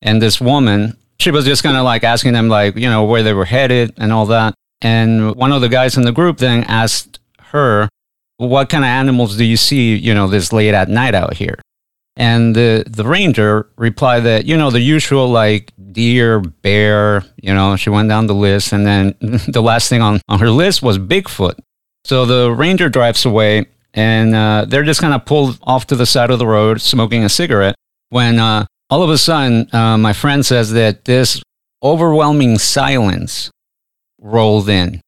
and 0.00 0.20
this 0.22 0.40
woman. 0.40 0.96
She 1.20 1.30
was 1.30 1.44
just 1.44 1.62
kind 1.62 1.76
of 1.76 1.84
like 1.84 2.04
asking 2.04 2.32
them, 2.32 2.48
like, 2.48 2.74
you 2.74 2.88
know, 2.88 3.04
where 3.04 3.22
they 3.22 3.34
were 3.34 3.44
headed 3.44 3.92
and 3.98 4.12
all 4.12 4.24
that. 4.26 4.54
And 4.80 5.34
one 5.36 5.52
of 5.52 5.60
the 5.60 5.68
guys 5.68 5.98
in 5.98 6.04
the 6.04 6.12
group 6.12 6.38
then 6.38 6.64
asked 6.64 7.18
her, 7.38 7.90
What 8.38 8.70
kind 8.70 8.84
of 8.84 8.88
animals 8.88 9.36
do 9.36 9.44
you 9.44 9.58
see, 9.58 9.94
you 9.94 10.14
know, 10.14 10.26
this 10.26 10.50
late 10.50 10.72
at 10.72 10.88
night 10.88 11.14
out 11.14 11.34
here? 11.34 11.60
And 12.16 12.56
the, 12.56 12.82
the 12.86 13.04
ranger 13.04 13.68
replied 13.76 14.20
that, 14.20 14.46
you 14.46 14.56
know, 14.56 14.70
the 14.70 14.80
usual 14.80 15.28
like 15.28 15.72
deer, 15.92 16.40
bear, 16.40 17.24
you 17.36 17.52
know, 17.52 17.76
she 17.76 17.90
went 17.90 18.08
down 18.08 18.26
the 18.26 18.34
list. 18.34 18.72
And 18.72 18.86
then 18.86 19.14
the 19.20 19.62
last 19.62 19.88
thing 19.90 20.00
on, 20.00 20.20
on 20.28 20.38
her 20.38 20.50
list 20.50 20.82
was 20.82 20.98
Bigfoot. 20.98 21.58
So 22.08 22.24
the 22.24 22.50
ranger 22.50 22.88
drives 22.88 23.26
away 23.26 23.66
and 23.92 24.34
uh, 24.34 24.64
they're 24.66 24.82
just 24.82 25.02
kind 25.02 25.12
of 25.12 25.26
pulled 25.26 25.58
off 25.62 25.88
to 25.88 25.94
the 25.94 26.06
side 26.06 26.30
of 26.30 26.38
the 26.38 26.46
road 26.46 26.80
smoking 26.80 27.22
a 27.22 27.28
cigarette 27.28 27.74
when 28.08 28.38
uh, 28.38 28.64
all 28.88 29.02
of 29.02 29.10
a 29.10 29.18
sudden 29.18 29.68
uh, 29.74 29.98
my 29.98 30.14
friend 30.14 30.44
says 30.46 30.72
that 30.72 31.04
this 31.04 31.42
overwhelming 31.82 32.56
silence 32.56 33.50
rolled 34.22 34.70
in. 34.70 35.02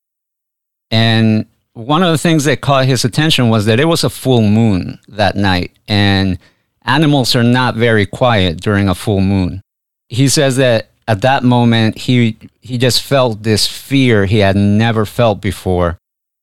And 0.90 1.46
one 1.72 2.02
of 2.02 2.12
the 2.12 2.18
things 2.18 2.44
that 2.44 2.60
caught 2.60 2.84
his 2.84 3.02
attention 3.02 3.48
was 3.48 3.64
that 3.64 3.80
it 3.80 3.86
was 3.86 4.04
a 4.04 4.10
full 4.10 4.42
moon 4.42 4.98
that 5.08 5.36
night. 5.36 5.72
And 5.88 6.38
animals 6.82 7.34
are 7.34 7.42
not 7.42 7.76
very 7.76 8.04
quiet 8.04 8.60
during 8.60 8.90
a 8.90 8.94
full 8.94 9.22
moon. 9.22 9.62
He 10.10 10.28
says 10.28 10.56
that 10.56 10.90
at 11.08 11.22
that 11.22 11.44
moment 11.44 11.96
he 11.96 12.36
he 12.60 12.76
just 12.76 13.02
felt 13.02 13.42
this 13.42 13.66
fear 13.66 14.26
he 14.26 14.40
had 14.40 14.54
never 14.54 15.06
felt 15.06 15.40
before, 15.40 15.96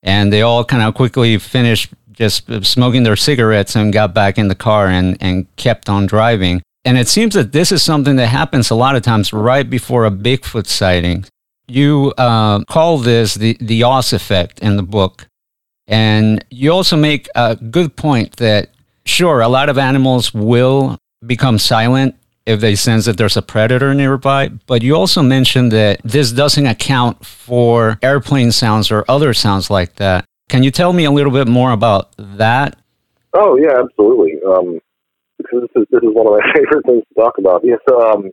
and 0.07 0.31
they 0.31 0.41
all 0.41 0.63
kind 0.63 0.81
of 0.81 0.95
quickly 0.95 1.37
finished 1.37 1.89
just 2.13 2.49
smoking 2.63 3.03
their 3.03 3.17
cigarettes 3.17 3.75
and 3.75 3.93
got 3.93 4.13
back 4.13 4.39
in 4.39 4.47
the 4.47 4.55
car 4.55 4.87
and 4.87 5.17
and 5.21 5.45
kept 5.57 5.89
on 5.89 6.07
driving. 6.07 6.61
And 6.85 6.97
it 6.97 7.09
seems 7.09 7.33
that 7.35 7.51
this 7.51 7.71
is 7.71 7.83
something 7.83 8.15
that 8.15 8.27
happens 8.27 8.71
a 8.71 8.75
lot 8.75 8.95
of 8.95 9.03
times 9.03 9.33
right 9.33 9.69
before 9.69 10.05
a 10.05 10.11
Bigfoot 10.11 10.65
sighting. 10.65 11.25
You 11.67 12.13
uh, 12.17 12.63
call 12.63 12.97
this 12.97 13.35
the 13.35 13.57
the 13.59 13.83
Oz 13.83 14.13
effect 14.13 14.59
in 14.59 14.77
the 14.77 14.83
book, 14.83 15.27
and 15.85 16.43
you 16.49 16.71
also 16.71 16.95
make 16.95 17.27
a 17.35 17.57
good 17.57 17.97
point 17.97 18.37
that 18.37 18.69
sure, 19.05 19.41
a 19.41 19.49
lot 19.49 19.67
of 19.67 19.77
animals 19.77 20.33
will 20.33 20.97
become 21.25 21.59
silent 21.59 22.15
if 22.47 22.61
they 22.61 22.75
sense 22.75 23.05
that 23.05 23.17
there's 23.17 23.35
a 23.35 23.41
predator 23.41 23.93
nearby. 23.93 24.47
But 24.47 24.81
you 24.81 24.95
also 24.95 25.21
mentioned 25.21 25.71
that 25.73 25.99
this 26.03 26.31
doesn't 26.31 26.65
account 26.65 27.25
for 27.25 27.99
airplane 28.01 28.53
sounds 28.53 28.89
or 28.89 29.03
other 29.09 29.33
sounds 29.33 29.69
like 29.69 29.95
that. 29.95 30.25
Can 30.47 30.63
you 30.63 30.71
tell 30.71 30.93
me 30.93 31.03
a 31.03 31.11
little 31.11 31.31
bit 31.31 31.47
more 31.47 31.71
about 31.71 32.13
that? 32.17 32.79
Oh 33.33 33.57
yeah, 33.57 33.83
absolutely. 33.83 34.39
Um, 34.47 34.79
because 35.37 35.61
this 35.61 35.81
is 35.81 35.87
this 35.91 36.01
is 36.01 36.15
one 36.15 36.25
of 36.25 36.33
my 36.33 36.53
favorite 36.55 36.85
things 36.85 37.03
to 37.09 37.21
talk 37.21 37.37
about. 37.37 37.61
Yes, 37.65 37.79
um, 37.91 38.31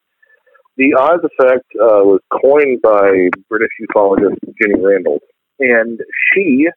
the 0.76 0.94
Oz 0.94 1.20
effect 1.24 1.66
uh, 1.74 2.06
was 2.06 2.20
coined 2.30 2.80
by 2.82 3.28
British 3.48 3.74
ufologist 3.82 4.38
Jenny 4.62 4.78
Randles, 4.78 5.26
and 5.58 5.98
she 6.32 6.68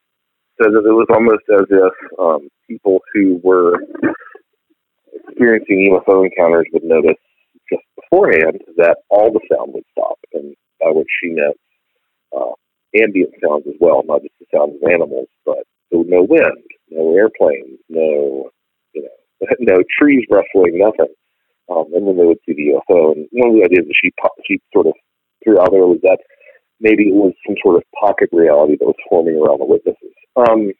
said 0.60 0.72
that 0.74 0.86
it 0.86 0.98
was 0.98 1.08
almost 1.14 1.46
as 1.54 1.68
if 1.70 1.94
um, 2.20 2.50
people 2.68 3.00
who 3.14 3.40
were 3.44 3.74
experiencing 5.28 5.94
UFO 5.94 6.26
encounters 6.26 6.66
would 6.74 6.84
notice 6.84 7.18
just 7.72 7.84
beforehand 7.95 8.61
that 8.78 8.97
all 9.09 9.32
the 9.32 9.41
sound 9.51 9.74
would 9.74 9.84
stop, 9.91 10.18
and 10.34 10.55
by 10.80 10.91
which 10.91 11.07
she 11.22 11.30
meant 11.30 11.57
uh, 12.36 12.53
ambient 13.01 13.34
sounds 13.43 13.65
as 13.68 13.76
well, 13.80 14.03
not 14.05 14.22
just 14.22 14.34
the 14.39 14.45
sounds 14.53 14.76
of 14.76 14.89
animals, 14.89 15.28
but 15.45 15.63
no 15.91 16.24
wind, 16.24 16.63
no 16.89 17.15
airplanes, 17.15 17.80
no 17.89 18.49
you 18.93 19.03
know, 19.03 19.47
no 19.59 19.84
trees 19.99 20.26
rustling, 20.30 20.78
nothing. 20.78 21.13
Um, 21.70 21.86
and 21.93 22.07
then 22.07 22.18
they 22.18 22.24
would 22.24 22.39
see 22.45 22.53
the 22.53 22.80
UFO. 22.80 23.11
And 23.13 23.28
one 23.32 23.49
of 23.51 23.55
the 23.55 23.65
ideas 23.65 23.88
that 23.88 23.99
she 24.01 24.11
she 24.47 24.61
sort 24.74 24.88
of 24.88 24.93
threw 25.43 25.59
out 25.59 25.72
there 25.72 25.86
was 25.86 25.99
that 26.03 26.20
maybe 26.80 27.09
it 27.09 27.15
was 27.15 27.34
some 27.45 27.55
sort 27.63 27.76
of 27.76 27.84
pocket 27.99 28.30
reality 28.32 28.78
that 28.80 28.86
was 28.86 28.95
forming 29.09 29.36
around 29.36 29.59
the 29.59 29.65
witnesses. 29.65 30.15
Um, 30.36 30.72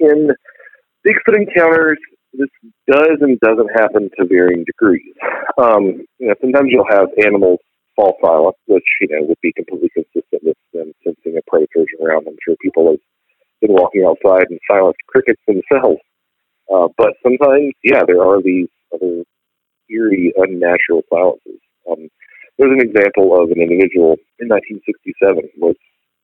in 0.00 0.30
Bigfoot 1.06 1.36
encounters, 1.36 1.98
this 2.38 2.48
does 2.86 3.18
and 3.20 3.38
doesn't 3.40 3.70
happen 3.74 4.10
to 4.18 4.26
varying 4.26 4.64
degrees. 4.64 5.14
Um, 5.60 6.06
you 6.18 6.28
know, 6.28 6.34
sometimes 6.40 6.70
you'll 6.70 6.88
have 6.88 7.08
animals 7.24 7.58
fall 7.96 8.16
silent, 8.22 8.56
which 8.66 8.86
you 9.00 9.08
know 9.10 9.26
would 9.26 9.40
be 9.42 9.52
completely 9.52 9.90
consistent 9.92 10.42
with 10.42 10.56
them 10.72 10.92
sensing 11.02 11.36
a 11.36 11.42
predator 11.50 11.84
around. 12.00 12.26
I'm 12.28 12.38
sure 12.44 12.54
people 12.62 12.90
have 12.90 13.02
been 13.60 13.72
walking 13.72 14.06
outside 14.06 14.46
and 14.50 14.60
silenced 14.70 15.02
crickets 15.08 15.42
themselves. 15.46 16.00
Uh, 16.72 16.88
but 16.96 17.14
sometimes, 17.22 17.72
yeah, 17.82 18.02
there 18.06 18.22
are 18.22 18.40
these 18.42 18.68
other 18.94 19.24
eerie, 19.90 20.32
unnatural 20.36 21.02
silences. 21.10 21.60
Um, 21.90 22.08
there's 22.58 22.72
an 22.72 22.82
example 22.82 23.34
of 23.34 23.50
an 23.50 23.60
individual 23.60 24.16
in 24.38 24.48
1967 24.48 25.50
was 25.58 25.76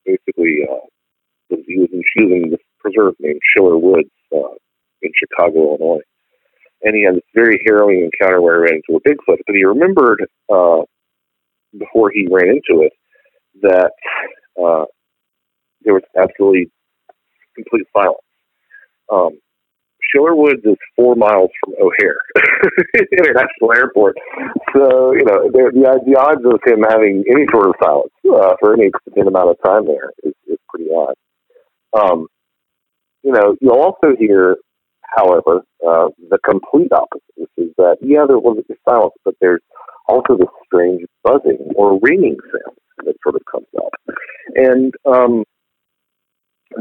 basically 0.05 0.67
uh, 0.71 0.85
was 1.51 1.65
using 1.67 2.03
she 2.13 2.25
was 2.25 2.33
in 2.45 2.51
this 2.51 2.61
preserve 2.79 3.15
named 3.21 3.41
Schiller 3.55 3.79
Woods 3.79 4.11
uh, 4.35 4.55
in 5.05 5.13
Chicago, 5.19 5.77
Illinois, 5.77 6.03
and 6.83 6.95
he 6.95 7.05
had 7.05 7.17
this 7.17 7.23
very 7.35 7.61
harrowing 7.67 8.11
encounter 8.11 8.41
where 8.41 8.57
he 8.57 8.73
ran 8.73 8.81
into 8.81 8.99
a 8.99 9.09
Bigfoot. 9.09 9.39
But 9.47 9.57
he 9.57 9.65
remembered 9.65 10.27
uh, 10.53 10.83
before 11.79 12.11
he 12.11 12.27
ran 12.31 12.49
into 12.49 12.83
it 12.83 12.93
that 13.63 13.93
uh, 14.61 14.85
there 15.83 15.95
was 15.95 16.03
absolutely 16.17 16.71
complete 17.55 17.87
silence. 17.97 18.19
Um, 19.13 19.39
Schiller 20.11 20.35
Woods 20.35 20.61
is 20.65 20.77
four 20.97 21.17
miles 21.17 21.51
from 21.61 21.75
O'Hare 21.81 22.19
International 23.13 23.73
Airport, 23.73 24.17
so 24.75 25.13
you 25.13 25.25
know 25.25 25.51
the, 25.51 25.71
the 25.73 26.17
odds 26.19 26.45
of 26.45 26.61
him 26.65 26.85
having 26.89 27.25
any 27.29 27.47
sort 27.53 27.69
of 27.69 27.75
silence 27.83 28.13
uh, 28.31 28.55
for 28.61 28.75
any 28.75 28.87
extended 28.87 29.29
amount 29.29 29.51
of 29.51 29.57
time 29.65 29.87
there 29.87 30.13
is, 30.23 30.35
is 30.47 30.59
pretty 30.69 30.91
odd. 30.91 31.15
Um, 31.95 32.27
you 33.23 33.33
know, 33.33 33.57
you'll 33.61 33.81
also 33.81 34.15
hear, 34.19 34.57
however, 35.17 35.63
uh, 35.87 36.09
the 36.31 36.39
complete 36.49 36.93
opposite, 36.93 37.23
which 37.37 37.51
is 37.57 37.71
that 37.79 37.97
yeah, 38.01 38.25
there 38.27 38.39
was 38.39 38.63
a 38.71 38.75
silence, 38.89 39.15
but 39.25 39.35
there's 39.41 39.63
also 40.09 40.37
this 40.37 40.49
strange 40.67 41.03
buzzing 41.23 41.59
or 41.77 41.99
ringing 42.03 42.37
sound 42.53 42.77
that 43.05 43.15
sort 43.23 43.35
of 43.35 43.43
comes 43.51 43.67
up, 43.77 43.93
and 44.55 44.95
um, 45.07 45.45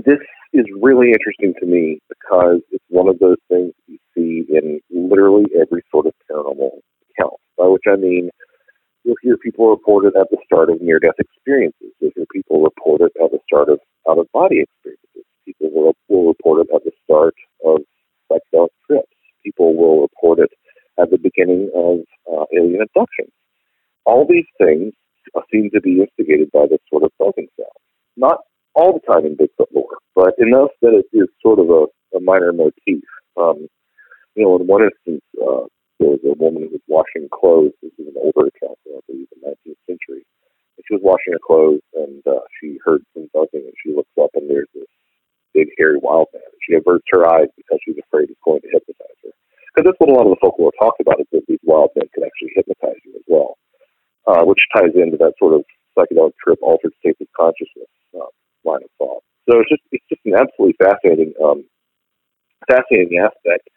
this 0.05 0.19
is 0.53 0.65
really 0.81 1.07
interesting 1.07 1.53
to 1.59 1.65
me 1.65 1.99
because 2.09 2.61
it's 2.71 2.85
one 2.89 3.07
of 3.07 3.19
those 3.19 3.37
things 3.49 3.73
you 3.87 3.97
see 4.15 4.45
in 4.49 4.79
literally 4.89 5.45
every 5.59 5.81
sort 5.91 6.05
of 6.05 6.13
paranormal 6.29 6.71
account. 7.11 7.39
By 7.57 7.67
which 7.67 7.83
I 7.87 7.95
mean, 7.95 8.29
you'll 9.03 9.15
hear 9.21 9.37
people 9.37 9.69
report 9.69 10.05
it 10.05 10.13
at 10.19 10.29
the 10.29 10.37
start 10.45 10.69
of 10.69 10.81
near 10.81 10.99
death 10.99 11.19
experiences. 11.19 11.89
You'll 11.99 12.11
hear 12.15 12.25
people 12.31 12.61
report 12.61 13.01
it 13.01 13.11
at 13.23 13.31
the 13.31 13.39
start 13.47 13.69
of 13.69 13.79
out 14.09 14.19
of 14.19 14.31
body 14.31 14.61
experiences. 14.61 15.25
People 15.45 15.71
will, 15.71 15.95
will 16.07 16.27
report 16.27 16.65
it 16.65 16.73
at 16.73 16.83
the 16.83 16.91
start 17.03 17.35
of 17.65 17.81
psychedelic 18.31 18.69
trips. 18.87 19.07
People 19.43 19.75
will 19.75 20.01
report 20.01 20.39
it 20.39 20.51
at 20.99 21.09
the 21.09 21.17
beginning 21.17 21.69
of 21.75 21.99
uh, 22.31 22.45
alien 22.55 22.81
abductions. 22.81 23.31
All 24.05 24.25
these 24.27 24.47
things 24.57 24.93
seem 25.51 25.69
to 25.73 25.81
be 25.81 26.01
instigated 26.01 26.51
by 26.51 26.65
this 26.69 26.79
sort 26.89 27.03
of 27.03 27.11
buzzing 27.19 27.47
sound. 27.57 27.77
Not 28.17 28.39
all 28.75 28.93
the 28.93 29.05
time 29.05 29.25
in 29.25 29.37
Bigfoot 29.37 29.71
lore, 29.73 29.97
but 30.15 30.33
enough 30.37 30.69
that 30.81 30.93
it 30.93 31.05
is 31.15 31.27
sort 31.41 31.59
of 31.59 31.69
a, 31.69 31.85
a 32.17 32.19
minor 32.21 32.51
motif. 32.51 33.03
Um, 33.37 33.67
you 34.35 34.43
know, 34.43 34.57
in 34.59 34.67
one 34.67 34.83
instance, 34.83 35.23
uh, 35.37 35.65
there 35.99 36.09
was 36.09 36.19
a 36.25 36.33
woman 36.37 36.63
who 36.63 36.69
was 36.69 36.85
washing 36.87 37.29
clothes. 37.29 37.73
This 37.81 37.93
is 37.99 38.07
an 38.07 38.17
older 38.17 38.49
account, 38.49 38.77
I 38.87 38.99
believe, 39.07 39.27
the 39.29 39.47
19th 39.47 39.81
century. 39.85 40.25
And 40.77 40.83
she 40.87 40.95
was 40.95 41.05
washing 41.05 41.33
her 41.33 41.43
clothes, 41.45 41.85
and 41.93 42.21
uh, 42.25 42.41
she 42.59 42.79
heard 42.83 43.03
some 43.13 43.29
buzzing, 43.33 43.65
and 43.65 43.77
she 43.81 43.93
looks 43.93 44.13
up, 44.19 44.31
and 44.33 44.49
there's 44.49 44.69
this 44.73 44.89
big, 45.53 45.69
hairy 45.77 45.97
wild 46.01 46.27
man. 46.33 46.43
And 46.43 46.61
she 46.65 46.75
averts 46.75 47.05
her 47.13 47.25
eyes 47.29 47.49
because 47.55 47.79
she's 47.85 47.97
afraid 47.97 48.29
he's 48.29 48.43
going 48.43 48.61
to 48.61 48.71
hypnotize 48.73 49.19
her. 49.23 49.33
Because 49.73 49.85
that's 49.89 49.99
what 50.01 50.09
a 50.09 50.13
lot 50.13 50.27
of 50.27 50.33
the 50.33 50.41
folklore 50.41 50.73
talks 50.77 50.99
about, 51.01 51.21
is 51.21 51.27
that 51.31 51.45
these 51.47 51.61
wild 51.63 51.89
men 51.95 52.09
can 52.13 52.23
actually 52.23 52.53
hypnotize 52.53 52.99
you 53.05 53.13
as 53.15 53.25
well, 53.27 53.57
uh, 54.27 54.43
which 54.45 54.61
ties 54.75 54.93
into 54.93 55.17
that 55.17 55.33
sort 55.39 55.53
of 55.53 55.65
psychedelic 55.97 56.33
trip, 56.43 56.59
altered 56.61 56.93
state 56.99 57.17
of 57.21 57.27
consciousness 57.37 57.89
um, 58.15 58.29
line 58.65 58.83
of 58.83 58.89
thought. 58.97 59.23
So 59.49 59.59
it's 59.59 59.69
just 59.69 59.83
it's 59.91 60.05
just 60.09 60.21
an 60.25 60.35
absolutely 60.35 60.75
fascinating 60.79 61.33
um, 61.43 61.65
fascinating 62.69 63.19
aspect. 63.19 63.67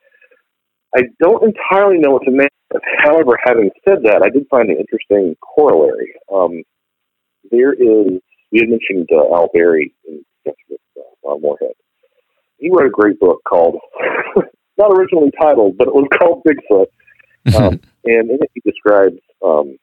I 0.94 1.02
don't 1.20 1.42
entirely 1.42 1.98
know 1.98 2.10
what 2.10 2.22
to 2.24 2.30
make. 2.30 2.50
Of. 2.74 2.80
However, 3.04 3.38
having 3.44 3.70
said 3.86 3.98
that, 4.04 4.22
I 4.22 4.30
did 4.30 4.46
find 4.50 4.70
an 4.70 4.78
interesting 4.78 5.36
corollary. 5.42 6.14
Um, 6.32 6.62
there 7.50 7.72
is 7.72 8.20
we 8.52 8.60
had 8.60 8.68
mentioned 8.68 9.08
uh, 9.12 9.34
Al 9.34 9.48
Berry 9.52 9.92
in 10.06 10.24
with 10.68 10.80
uh, 10.96 11.28
on 11.28 11.42
Morehead. 11.42 11.74
He 12.58 12.70
wrote 12.70 12.86
a 12.86 12.90
great 12.90 13.20
book 13.20 13.42
called 13.48 13.78
not 14.78 14.92
originally 14.92 15.32
titled, 15.40 15.76
but 15.78 15.88
it 15.88 15.94
was 15.94 16.08
called 16.18 16.42
Bigfoot. 16.44 16.86
Um, 17.54 17.80
and 18.04 18.30
in 18.30 18.38
it, 18.40 18.50
he 18.54 18.60
describes 18.60 19.18
um, 19.44 19.76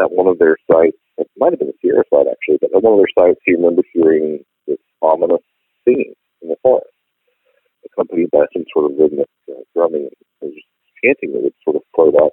at 0.00 0.10
one 0.10 0.26
of 0.26 0.38
their 0.38 0.56
sites 0.70 0.96
it 1.18 1.30
might 1.36 1.52
have 1.52 1.58
been 1.58 1.68
a 1.68 1.78
Sierra 1.80 2.04
site 2.10 2.26
actually, 2.30 2.58
but 2.60 2.74
at 2.74 2.82
one 2.82 2.94
of 2.94 3.00
their 3.00 3.14
sites, 3.16 3.40
he 3.44 3.54
remembered 3.54 3.86
hearing 3.92 4.44
this 4.66 4.78
ominous 5.00 5.44
singing 5.84 6.14
in 6.42 6.48
the 6.48 6.56
forest, 6.62 6.90
accompanied 7.84 8.30
by 8.30 8.44
some 8.52 8.64
sort 8.72 8.90
of 8.90 8.98
rhythmic 8.98 9.28
uh, 9.50 9.62
drumming 9.74 10.08
and 10.40 10.52
just 10.54 10.66
chanting 11.04 11.32
that 11.32 11.42
would 11.42 11.54
sort 11.64 11.76
of 11.76 11.82
float 11.94 12.14
up. 12.16 12.32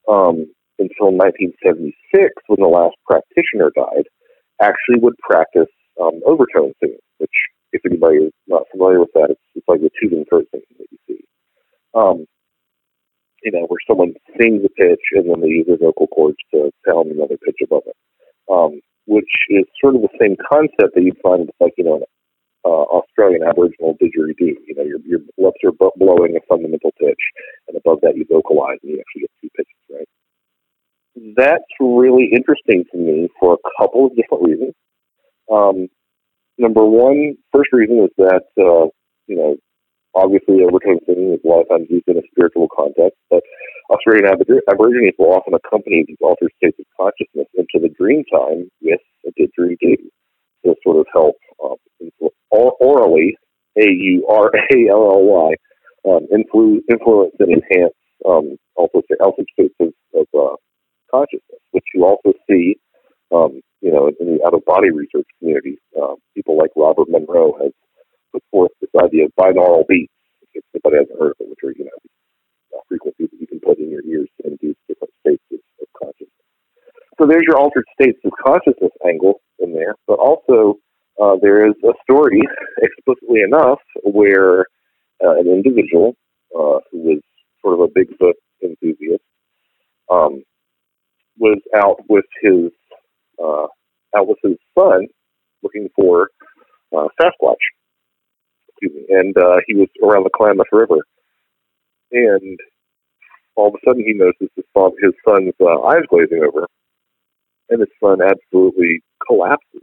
um, 0.08 0.50
until 0.78 1.12
1976, 1.12 2.32
when 2.46 2.60
the 2.60 2.66
last 2.66 2.96
practitioner 3.04 3.70
died, 3.76 4.08
actually 4.60 4.98
would 5.00 5.16
practice 5.18 5.70
um, 6.00 6.20
overtone 6.26 6.72
singing, 6.80 6.98
which, 7.18 7.30
if 7.72 7.82
anybody 7.84 8.16
is 8.16 8.32
not 8.46 8.62
familiar 8.70 9.00
with 9.00 9.12
that, 9.14 9.28
it's, 9.30 9.40
it's 9.54 9.68
like 9.68 9.80
the 9.80 9.90
Tuvan 9.96 10.28
throat 10.28 10.46
singing 10.50 10.76
that 10.78 10.86
you 10.90 10.98
see. 11.06 11.24
Um, 11.94 12.26
you 13.42 13.52
know, 13.52 13.66
where 13.68 13.80
someone 13.88 14.14
sings 14.38 14.62
a 14.64 14.68
pitch 14.68 15.00
and 15.12 15.30
then 15.30 15.40
they 15.40 15.48
use 15.48 15.66
their 15.66 15.78
vocal 15.78 16.06
cords 16.08 16.36
to 16.52 16.70
sound 16.86 17.10
another 17.10 17.38
pitch 17.38 17.56
above 17.64 17.82
it, 17.86 17.96
um, 18.52 18.80
which 19.06 19.30
is 19.48 19.64
sort 19.80 19.96
of 19.96 20.02
the 20.02 20.12
same 20.20 20.36
concept 20.36 20.94
that 20.94 21.02
you'd 21.02 21.16
find 21.22 21.46
with, 21.46 21.56
like, 21.60 21.72
you 21.78 21.84
know, 21.84 22.04
uh, 22.64 22.84
Australian 23.00 23.42
Aboriginal 23.42 23.96
didgeridoo. 23.96 24.60
You 24.66 24.74
know, 24.76 24.84
your, 24.84 25.00
your 25.06 25.20
lips 25.38 25.60
are 25.64 25.72
blowing 25.96 26.36
a 26.36 26.44
fundamental 26.48 26.92
pitch, 27.00 27.22
and 27.68 27.76
above 27.76 28.00
that 28.02 28.16
you 28.16 28.26
vocalize 28.28 28.78
and 28.82 28.92
you 28.92 29.00
actually 29.00 29.22
get 29.22 29.30
two 29.40 29.50
pitches, 29.56 29.80
right? 29.88 30.08
That's 31.16 31.64
really 31.80 32.30
interesting 32.32 32.84
to 32.92 32.98
me 32.98 33.28
for 33.38 33.54
a 33.54 33.70
couple 33.82 34.06
of 34.06 34.16
different 34.16 34.44
reasons. 34.44 34.74
Um, 35.50 35.88
number 36.58 36.84
one, 36.84 37.36
first 37.52 37.70
reason 37.72 38.04
is 38.04 38.10
that, 38.18 38.44
uh, 38.58 38.86
you 39.26 39.36
know, 39.36 39.56
obviously, 40.14 40.62
overtone 40.62 41.00
singing 41.06 41.34
is 41.34 41.40
a 41.44 41.48
lot 41.48 41.62
of 41.62 41.68
times 41.68 41.86
used 41.90 42.06
in 42.06 42.16
a 42.16 42.22
spiritual 42.30 42.68
context, 42.68 43.18
but 43.28 43.42
Australian 43.90 44.26
Aborigines 44.70 45.14
will 45.18 45.34
often 45.34 45.54
accompany 45.54 46.04
these 46.06 46.16
altered 46.20 46.52
states 46.56 46.78
of 46.78 46.86
consciousness 46.96 47.48
into 47.54 47.82
the 47.82 47.92
dream 47.98 48.22
time 48.32 48.70
with 48.80 49.00
a 49.26 49.30
didgeridoo 49.34 49.98
to 50.64 50.74
sort 50.84 50.96
of 50.96 51.06
help 51.12 51.36
um, 51.64 51.76
or, 52.50 52.76
aurally, 52.80 53.32
A 53.76 53.90
U 53.90 54.26
R 54.28 54.50
A 54.54 54.88
L 54.90 55.10
L 55.10 55.22
Y, 55.22 55.54
um, 56.08 56.26
influ- 56.32 56.82
influence 56.88 57.34
and 57.40 57.50
enhance 57.50 57.94
um, 58.28 58.56
also 58.76 59.02
altered 59.20 59.46
states 59.52 59.74
of, 59.80 59.92
of 60.14 60.26
uh, 60.38 60.56
consciousness, 61.10 61.60
which 61.72 61.84
you 61.94 62.04
also 62.04 62.32
see, 62.48 62.76
um, 63.32 63.60
you 63.80 63.92
know, 63.92 64.10
in 64.20 64.36
the 64.36 64.46
out 64.46 64.54
of 64.54 64.64
body 64.64 64.90
research 64.90 65.26
community. 65.38 65.78
Uh, 66.00 66.14
people 66.34 66.56
like 66.56 66.70
Robert 66.76 67.08
Monroe 67.08 67.56
has 67.60 67.72
put 68.32 68.42
forth 68.50 68.70
this 68.80 68.90
idea 69.02 69.26
of 69.26 69.32
binaural 69.38 69.86
beats. 69.86 70.12
If 70.52 70.64
anybody 70.74 71.02
hasn't 71.02 71.20
heard 71.20 71.32
of 71.32 71.36
it, 71.40 71.48
which 71.50 71.62
are 71.64 71.72
you 71.76 71.84
know 71.84 71.98
uh, 72.76 72.80
frequencies 72.88 73.28
that 73.30 73.40
you 73.40 73.46
can 73.46 73.60
put 73.60 73.78
in 73.78 73.90
your 73.90 74.04
ears 74.04 74.28
to 74.40 74.48
induce 74.48 74.76
different 74.88 75.14
states 75.20 75.42
of, 75.52 75.60
of 75.80 75.88
consciousness. 75.94 76.30
So 77.18 77.26
there's 77.26 77.44
your 77.46 77.58
altered 77.58 77.84
states 78.00 78.18
of 78.24 78.32
consciousness 78.44 78.92
angle 79.06 79.40
in 79.58 79.72
there, 79.72 79.94
but 80.06 80.18
also 80.18 80.78
uh, 81.20 81.36
there 81.40 81.68
is 81.68 81.74
a 81.84 81.92
story, 82.02 82.40
explicitly 82.82 83.42
enough, 83.42 83.78
where 84.02 84.66
uh, 85.22 85.36
an 85.38 85.46
individual 85.46 86.16
uh, 86.56 86.80
who 86.90 86.98
was 86.98 87.20
sort 87.62 87.74
of 87.74 87.80
a 87.80 87.88
Bigfoot 87.88 88.34
enthusiast 88.62 89.22
um, 90.10 90.42
was 91.40 91.58
out 91.74 91.98
with 92.08 92.26
his 92.42 92.70
uh, 93.42 93.66
out 94.16 94.28
with 94.28 94.38
his 94.44 94.56
son 94.78 95.06
looking 95.62 95.88
for 95.96 96.28
uh, 96.96 97.08
Sasquatch. 97.20 97.56
Excuse 98.68 98.94
me, 98.94 99.16
and 99.16 99.36
uh, 99.36 99.56
he 99.66 99.74
was 99.74 99.88
around 100.02 100.24
the 100.24 100.30
Klamath 100.36 100.68
River, 100.72 100.98
and 102.12 102.58
all 103.56 103.68
of 103.68 103.74
a 103.74 103.78
sudden 103.88 104.04
he 104.04 104.12
notices 104.12 104.48
his, 104.54 104.64
his 105.02 105.12
son's 105.26 105.54
uh, 105.60 105.80
eyes 105.82 106.04
glazing 106.08 106.42
over, 106.46 106.66
and 107.70 107.80
his 107.80 107.88
son 108.02 108.20
absolutely 108.22 109.00
collapses. 109.26 109.82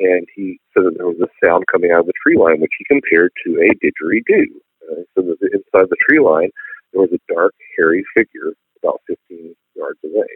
And 0.00 0.26
he 0.34 0.60
said 0.72 0.84
that 0.84 0.94
there 0.96 1.08
was 1.08 1.20
a 1.20 1.46
sound 1.46 1.64
coming 1.72 1.90
out 1.90 2.00
of 2.00 2.06
the 2.06 2.12
tree 2.22 2.38
line, 2.38 2.60
which 2.60 2.70
he 2.78 2.84
compared 2.86 3.32
to 3.44 3.58
a 3.58 3.74
didgeridoo. 3.82 4.46
Uh, 4.90 5.02
so 5.14 5.22
that 5.22 5.36
inside 5.52 5.90
the 5.90 5.96
tree 6.08 6.20
line, 6.20 6.50
there 6.92 7.02
was 7.02 7.10
a 7.12 7.32
dark, 7.32 7.52
hairy 7.76 8.04
figure 8.14 8.52
about 8.82 9.00
15 9.08 9.54
yards 9.74 9.98
away. 10.04 10.28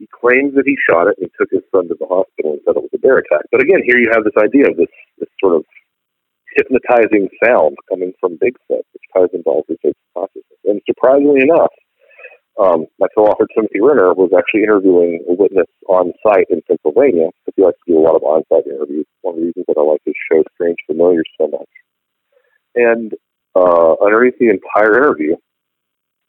He 0.00 0.08
claims 0.08 0.56
that 0.56 0.64
he 0.64 0.80
shot 0.88 1.12
it 1.12 1.20
and 1.20 1.28
he 1.28 1.32
took 1.36 1.52
his 1.52 1.60
son 1.68 1.84
to 1.92 1.96
the 2.00 2.08
hospital 2.08 2.56
and 2.56 2.60
said 2.64 2.72
it 2.72 2.88
was 2.88 2.96
a 2.96 3.04
bear 3.04 3.20
attack. 3.20 3.44
But 3.52 3.60
again, 3.60 3.84
here 3.84 4.00
you 4.00 4.08
have 4.08 4.24
this 4.24 4.40
idea 4.40 4.64
of 4.72 4.80
this, 4.80 4.88
this 5.20 5.28
sort 5.36 5.60
of 5.60 5.68
hypnotizing 6.56 7.28
sound 7.44 7.76
coming 7.84 8.16
from 8.16 8.40
Bigfoot, 8.40 8.88
which 8.96 9.06
ties 9.12 9.28
into 9.36 9.44
all 9.44 9.68
this 9.68 9.76
consciousness. 10.16 10.60
And 10.64 10.80
surprisingly 10.88 11.44
enough, 11.44 11.68
um, 12.56 12.88
my 12.98 13.12
co-author 13.12 13.44
Timothy 13.52 13.84
Renner 13.84 14.16
was 14.16 14.32
actually 14.32 14.64
interviewing 14.64 15.20
a 15.28 15.36
witness 15.36 15.68
on 15.84 16.16
site 16.24 16.48
in 16.48 16.64
Pennsylvania 16.64 17.28
because 17.44 17.54
he 17.56 17.62
likes 17.62 17.78
to 17.84 17.92
do 17.92 18.00
a 18.00 18.04
lot 18.04 18.16
of 18.16 18.24
on-site 18.24 18.72
interviews. 18.72 19.04
One 19.20 19.36
of 19.36 19.40
the 19.40 19.52
reasons 19.52 19.68
that 19.68 19.76
I 19.76 19.84
like 19.84 20.00
his 20.08 20.16
show, 20.32 20.40
Strange 20.56 20.80
Familiar, 20.88 21.22
so 21.36 21.48
much. 21.48 21.68
And 22.74 23.12
uh, 23.52 24.00
underneath 24.00 24.40
the 24.40 24.48
entire 24.48 24.96
interview, 24.96 25.36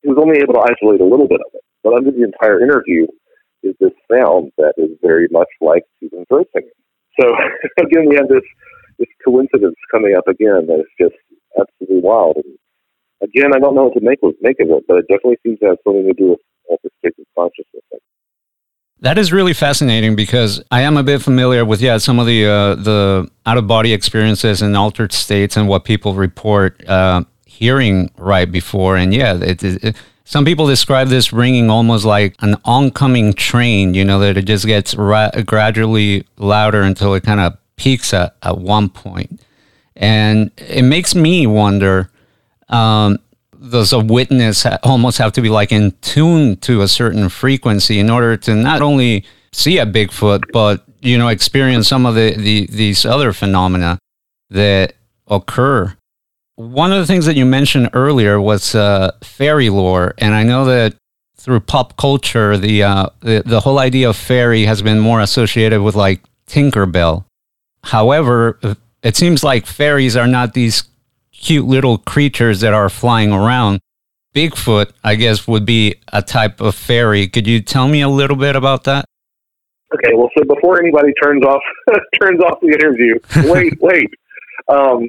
he 0.03 0.09
was 0.11 0.19
only 0.19 0.43
able 0.43 0.59
to 0.59 0.63
isolate 0.67 0.99
a 0.99 1.07
little 1.07 1.27
bit 1.27 1.39
of 1.39 1.55
it. 1.55 1.63
But 1.83 1.95
under 1.95 2.11
the 2.11 2.23
entire 2.23 2.61
interview 2.61 3.07
is 3.63 3.75
this 3.79 3.93
sound 4.11 4.51
that 4.57 4.73
is 4.77 4.91
very 5.01 5.27
much 5.31 5.49
like 5.61 5.83
Tuvan 6.01 6.27
Throat 6.27 6.47
singing. 6.53 6.69
So 7.19 7.27
again, 7.83 8.09
we 8.09 8.15
have 8.15 8.27
this 8.27 8.45
this 8.99 9.09
coincidence 9.25 9.75
coming 9.91 10.15
up 10.15 10.27
again 10.27 10.67
that 10.67 10.79
is 10.79 10.91
just 10.99 11.15
absolutely 11.59 12.01
wild. 12.01 12.37
And 12.37 12.57
again, 13.23 13.51
I 13.55 13.59
don't 13.59 13.75
know 13.75 13.85
what 13.85 13.93
to 13.93 14.01
make 14.01 14.19
of, 14.23 14.33
make 14.41 14.59
of 14.59 14.69
it, 14.69 14.83
but 14.87 14.97
it 14.97 15.05
definitely 15.09 15.37
seems 15.43 15.59
to 15.59 15.67
have 15.67 15.77
something 15.83 16.05
to 16.05 16.13
do 16.13 16.29
with 16.31 16.39
altered 16.69 16.91
states 16.99 17.17
of 17.19 17.25
consciousness. 17.37 18.01
That 18.99 19.17
is 19.17 19.31
really 19.31 19.53
fascinating 19.53 20.15
because 20.15 20.61
I 20.69 20.81
am 20.81 20.95
a 20.95 21.01
bit 21.01 21.23
familiar 21.23 21.65
with 21.65 21.81
yeah 21.81 21.97
some 21.97 22.19
of 22.19 22.27
the 22.27 22.45
uh, 22.45 22.75
the 22.75 23.29
out 23.47 23.57
of 23.57 23.65
body 23.65 23.93
experiences 23.93 24.61
and 24.61 24.77
altered 24.77 25.11
states 25.11 25.57
and 25.57 25.67
what 25.67 25.85
people 25.85 26.13
report 26.13 26.87
uh, 26.87 27.23
hearing 27.47 28.11
right 28.17 28.49
before 28.51 28.97
and 28.97 29.11
yeah 29.13 29.35
it, 29.35 29.63
it, 29.63 29.95
some 30.23 30.45
people 30.45 30.67
describe 30.67 31.07
this 31.07 31.33
ringing 31.33 31.69
almost 31.69 32.05
like 32.05 32.35
an 32.39 32.55
oncoming 32.65 33.33
train 33.33 33.93
you 33.93 34.05
know 34.05 34.19
that 34.19 34.37
it 34.37 34.43
just 34.43 34.65
gets 34.65 34.95
ra- 34.95 35.31
gradually 35.45 36.25
louder 36.37 36.81
until 36.81 37.13
it 37.13 37.23
kind 37.23 37.39
of 37.39 37.57
peaks 37.75 38.13
at, 38.13 38.35
at 38.43 38.57
one 38.57 38.89
point 38.89 39.41
and 39.95 40.51
it 40.57 40.83
makes 40.83 41.15
me 41.15 41.45
wonder 41.47 42.09
um, 42.69 43.17
does 43.69 43.93
a 43.93 43.99
witness 43.99 44.65
almost 44.83 45.17
have 45.17 45.33
to 45.33 45.41
be 45.41 45.49
like 45.49 45.71
in 45.71 45.91
tune 46.01 46.57
to 46.57 46.81
a 46.81 46.87
certain 46.87 47.29
frequency 47.29 47.99
in 47.99 48.09
order 48.09 48.35
to 48.35 48.55
not 48.55 48.81
only 48.81 49.23
see 49.51 49.77
a 49.77 49.85
Bigfoot, 49.85 50.51
but 50.51 50.83
you 51.01 51.17
know 51.17 51.27
experience 51.27 51.87
some 51.87 52.05
of 52.05 52.15
the, 52.15 52.35
the 52.35 52.67
these 52.67 53.05
other 53.05 53.33
phenomena 53.33 53.99
that 54.49 54.93
occur. 55.27 55.95
One 56.61 56.91
of 56.91 56.99
the 56.99 57.07
things 57.07 57.25
that 57.25 57.35
you 57.35 57.45
mentioned 57.45 57.89
earlier 57.93 58.39
was 58.39 58.75
uh, 58.75 59.13
fairy 59.23 59.71
lore, 59.71 60.13
and 60.19 60.35
I 60.35 60.43
know 60.43 60.65
that 60.65 60.93
through 61.35 61.61
pop 61.61 61.97
culture, 61.97 62.55
the, 62.55 62.83
uh, 62.83 63.09
the 63.21 63.41
the 63.43 63.61
whole 63.61 63.79
idea 63.79 64.09
of 64.09 64.15
fairy 64.15 64.65
has 64.65 64.83
been 64.83 64.99
more 64.99 65.21
associated 65.21 65.81
with 65.81 65.95
like 65.95 66.21
Tinkerbell. 66.45 67.25
However, 67.83 68.59
it 69.01 69.15
seems 69.15 69.43
like 69.43 69.65
fairies 69.65 70.15
are 70.15 70.27
not 70.27 70.53
these 70.53 70.83
cute 71.33 71.65
little 71.65 71.97
creatures 71.97 72.59
that 72.59 72.75
are 72.75 72.89
flying 72.89 73.31
around. 73.33 73.79
Bigfoot, 74.35 74.91
I 75.03 75.15
guess, 75.15 75.47
would 75.47 75.65
be 75.65 75.95
a 76.13 76.21
type 76.21 76.61
of 76.61 76.75
fairy. 76.75 77.27
Could 77.27 77.47
you 77.47 77.61
tell 77.61 77.87
me 77.87 78.01
a 78.01 78.07
little 78.07 78.37
bit 78.37 78.55
about 78.55 78.83
that? 78.83 79.05
Okay, 79.95 80.13
well, 80.13 80.29
so 80.37 80.43
before 80.43 80.79
anybody 80.79 81.11
turns 81.21 81.43
off 81.43 81.61
turns 82.21 82.39
off 82.39 82.59
the 82.61 82.67
interview, 82.67 83.15
wait, 83.51 83.73
wait. 83.81 84.13
Um, 84.67 85.07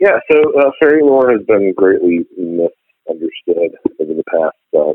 yeah, 0.00 0.18
so 0.30 0.38
uh, 0.58 0.70
fairy 0.80 1.02
lore 1.02 1.30
has 1.30 1.42
been 1.46 1.72
greatly 1.74 2.26
misunderstood 2.36 3.76
over 4.00 4.14
the 4.14 4.24
past 4.30 4.56
uh, 4.76 4.92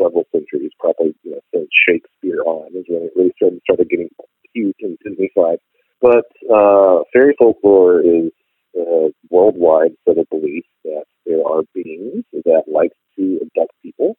several 0.00 0.24
centuries. 0.32 0.72
Probably 0.80 1.14
you 1.22 1.32
know, 1.32 1.40
since 1.54 1.68
Shakespeare 1.88 2.42
on 2.44 2.68
is 2.74 2.84
when 2.88 3.02
it 3.04 3.12
really 3.16 3.32
started 3.36 3.60
started 3.64 3.88
getting 3.88 4.08
cute 4.52 4.76
and 4.80 4.98
Disney-fied. 5.04 5.58
But 6.00 6.26
uh, 6.52 7.02
fairy 7.12 7.34
folklore 7.38 8.00
is 8.00 8.30
uh, 8.78 9.08
worldwide 9.30 9.92
set 10.06 10.18
of 10.18 10.28
beliefs 10.30 10.68
that 10.84 11.04
there 11.24 11.46
are 11.46 11.62
beings 11.74 12.24
that 12.32 12.64
like 12.72 12.92
to 13.18 13.38
abduct 13.42 13.72
people, 13.82 14.16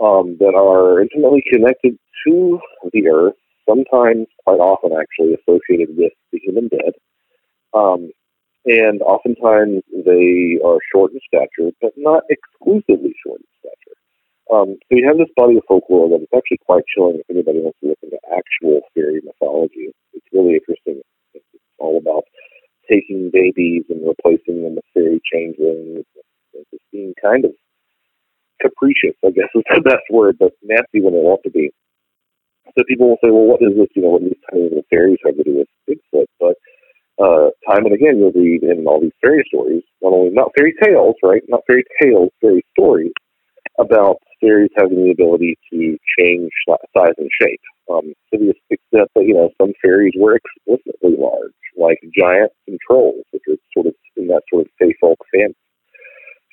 um, 0.00 0.36
that 0.40 0.54
are 0.56 1.00
intimately 1.00 1.42
connected 1.50 1.96
to 2.26 2.58
the 2.92 3.08
earth, 3.08 3.34
sometimes, 3.68 4.26
quite 4.44 4.58
often 4.58 4.92
actually, 4.92 5.34
associated 5.34 5.96
with 5.96 6.12
the 6.32 6.40
human 6.42 6.68
dead. 6.68 6.92
Um, 7.74 8.10
and 8.64 9.02
oftentimes 9.02 9.82
they 9.90 10.58
are 10.64 10.78
short 10.94 11.12
in 11.12 11.20
stature, 11.26 11.70
but 11.80 11.92
not 11.96 12.22
exclusively 12.30 13.14
short 13.24 13.40
in 13.40 13.50
stature. 13.58 13.98
Um, 14.52 14.76
so 14.86 14.90
you 14.96 15.06
have 15.06 15.18
this 15.18 15.32
body 15.36 15.56
of 15.56 15.64
folklore 15.66 16.08
that 16.10 16.22
is 16.22 16.32
actually 16.36 16.60
quite 16.66 16.84
chilling 16.94 17.18
if 17.18 17.30
anybody 17.30 17.60
wants 17.60 17.78
to 17.80 17.88
look 17.88 17.98
into 18.02 18.18
actual 18.30 18.82
fairy 18.94 19.20
mythology. 19.24 19.90
It's 20.12 20.26
really 20.32 20.54
interesting. 20.54 21.02
It's 21.34 21.44
all 21.78 21.98
about 21.98 22.24
taking 22.88 23.30
babies 23.32 23.84
and 23.88 24.06
replacing 24.06 24.62
them 24.62 24.76
with 24.76 24.84
fairy 24.94 25.20
changelings. 25.32 26.04
Just 26.70 26.84
being 26.92 27.14
kind 27.20 27.44
of 27.44 27.52
capricious, 28.60 29.16
I 29.24 29.30
guess 29.30 29.50
is 29.54 29.64
the 29.74 29.80
best 29.80 30.06
word, 30.10 30.36
but 30.38 30.52
nasty 30.62 31.00
when 31.00 31.14
they 31.14 31.24
want 31.24 31.42
to 31.44 31.50
be. 31.50 31.72
So 32.78 32.84
people 32.86 33.08
will 33.08 33.20
say, 33.24 33.30
well, 33.30 33.50
what 33.50 33.62
is 33.62 33.76
this? 33.76 33.88
You 33.96 34.02
know, 34.02 34.16
what 34.16 34.22
these 34.22 34.38
tiny 34.50 34.64
little 34.64 34.86
fairies 34.88 35.18
have 35.26 35.36
to 35.36 35.42
do 35.42 35.64
with 35.64 35.68
Bigfoot? 35.88 36.26
But 36.38 36.56
uh, 37.22 37.50
time 37.68 37.86
and 37.86 37.94
again, 37.94 38.18
you'll 38.18 38.32
read 38.32 38.62
in 38.64 38.84
all 38.86 39.00
these 39.00 39.14
fairy 39.22 39.44
stories, 39.46 39.82
not 40.02 40.12
only 40.12 40.34
not 40.34 40.50
fairy 40.56 40.74
tales, 40.82 41.14
right? 41.22 41.42
Not 41.48 41.62
fairy 41.66 41.84
tales, 42.02 42.30
fairy 42.40 42.64
stories 42.72 43.12
about 43.78 44.16
fairies 44.40 44.70
having 44.76 45.04
the 45.04 45.12
ability 45.12 45.56
to 45.72 45.96
change 46.18 46.50
size 46.68 47.14
and 47.16 47.30
shape. 47.40 47.60
Um, 47.90 48.12
to 48.32 48.38
the 48.38 48.54
extent 48.70 49.08
that 49.14 49.24
you 49.24 49.34
know 49.34 49.50
some 49.60 49.72
fairies 49.82 50.14
were 50.16 50.36
explicitly 50.36 51.14
large, 51.18 51.52
like 51.76 51.98
giants 52.16 52.54
and 52.66 52.78
trolls, 52.86 53.24
which 53.32 53.42
are 53.48 53.56
sort 53.74 53.86
of 53.86 53.94
in 54.16 54.28
that 54.28 54.42
sort 54.50 54.66
of 54.66 54.72
fey 54.78 54.94
folk 55.00 55.18
family, 55.32 55.54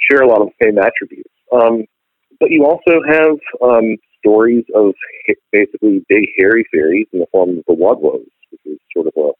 share 0.09 0.22
a 0.22 0.28
lot 0.28 0.41
of 0.41 0.49
the 0.49 0.65
same 0.65 0.78
attributes. 0.78 1.34
Um, 1.51 1.86
but 2.39 2.51
you 2.51 2.65
also 2.65 3.01
have 3.07 3.38
um, 3.61 3.97
stories 4.20 4.65
of 4.76 4.93
basically 5.51 6.05
big 6.09 6.26
hairy 6.38 6.65
fairies 6.72 7.07
in 7.11 7.20
the 7.20 7.28
form 7.32 7.57
of 7.57 7.63
the 7.67 7.74
Woodwose, 7.74 8.26
which 8.51 8.61
is 8.65 8.80
sort 8.93 9.07
of 9.07 9.13
a 9.17 9.32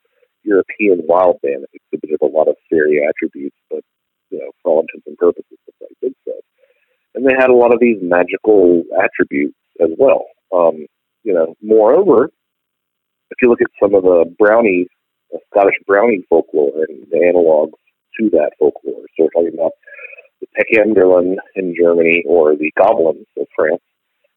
European 0.44 1.02
wild 1.06 1.38
man 1.44 1.62
that 1.62 1.70
exhibited 1.74 2.20
a 2.22 2.26
lot 2.26 2.48
of 2.48 2.56
fairy 2.70 3.02
attributes, 3.08 3.58
but 3.70 3.84
you 4.30 4.40
know, 4.40 4.52
for 4.62 4.72
all 4.72 4.82
intents 4.82 5.08
and 5.08 5.18
purposes, 5.18 5.58
it's 5.68 5.78
like 5.82 5.92
Bigfoot. 6.04 6.42
And 7.16 7.26
they 7.26 7.34
had 7.34 7.50
a 7.50 7.56
lot 7.56 7.74
of 7.74 7.80
these 7.80 7.98
magical 8.02 8.84
attributes 9.02 9.58
as 9.82 9.90
well. 9.98 10.26
Um, 10.54 10.86
you 11.24 11.34
know, 11.34 11.56
moreover, 11.62 12.30
if 13.32 13.38
you 13.42 13.50
look 13.50 13.62
at 13.62 13.72
some 13.82 13.96
of 13.96 14.04
the 14.04 14.26
brownie, 14.38 14.88
uh, 15.34 15.38
Scottish 15.52 15.76
brownie 15.86 16.26
folklore 16.30 16.86
and 16.88 17.06
the 17.12 17.18
analogs 17.18 17.74
to 18.20 18.30
that 18.32 18.52
folklore. 18.60 19.04
So 19.18 19.24
we're 19.26 19.30
talking 19.30 19.58
about 19.58 19.72
the 20.42 20.48
Peckenderlin 20.58 21.36
in 21.56 21.76
Germany 21.80 22.24
or 22.28 22.56
the 22.56 22.72
goblins 22.78 23.28
of 23.38 23.48
France. 23.56 23.82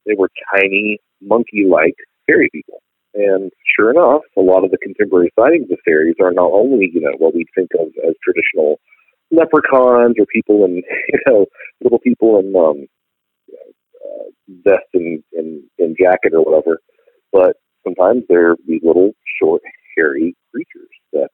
They 0.06 0.14
were 0.16 0.30
tiny, 0.54 0.98
monkey-like 1.20 1.94
fairy 2.26 2.48
people. 2.52 2.82
And 3.14 3.52
sure 3.76 3.90
enough, 3.90 4.22
a 4.36 4.40
lot 4.40 4.64
of 4.64 4.70
the 4.70 4.78
contemporary 4.78 5.30
sightings 5.38 5.70
of 5.70 5.78
fairies 5.84 6.16
are 6.20 6.32
not 6.32 6.50
only, 6.50 6.90
you 6.92 7.00
know, 7.00 7.12
what 7.18 7.34
we 7.34 7.46
think 7.54 7.70
of 7.78 7.88
as 8.06 8.14
traditional 8.24 8.80
leprechauns 9.30 10.16
or 10.18 10.26
people 10.32 10.64
in, 10.64 10.76
you 11.08 11.20
know, 11.26 11.46
little 11.82 11.98
people 11.98 12.38
in 12.38 12.54
um, 12.56 12.86
you 13.46 13.54
know, 13.54 13.72
uh, 14.04 14.70
vest 14.70 14.88
and, 14.94 15.22
and, 15.34 15.62
and 15.78 15.96
jacket 16.00 16.32
or 16.32 16.42
whatever, 16.42 16.80
but 17.32 17.56
sometimes 17.84 18.22
they're 18.28 18.56
these 18.66 18.80
little 18.82 19.12
short, 19.40 19.62
hairy 19.96 20.34
creatures 20.50 20.88
that 21.12 21.28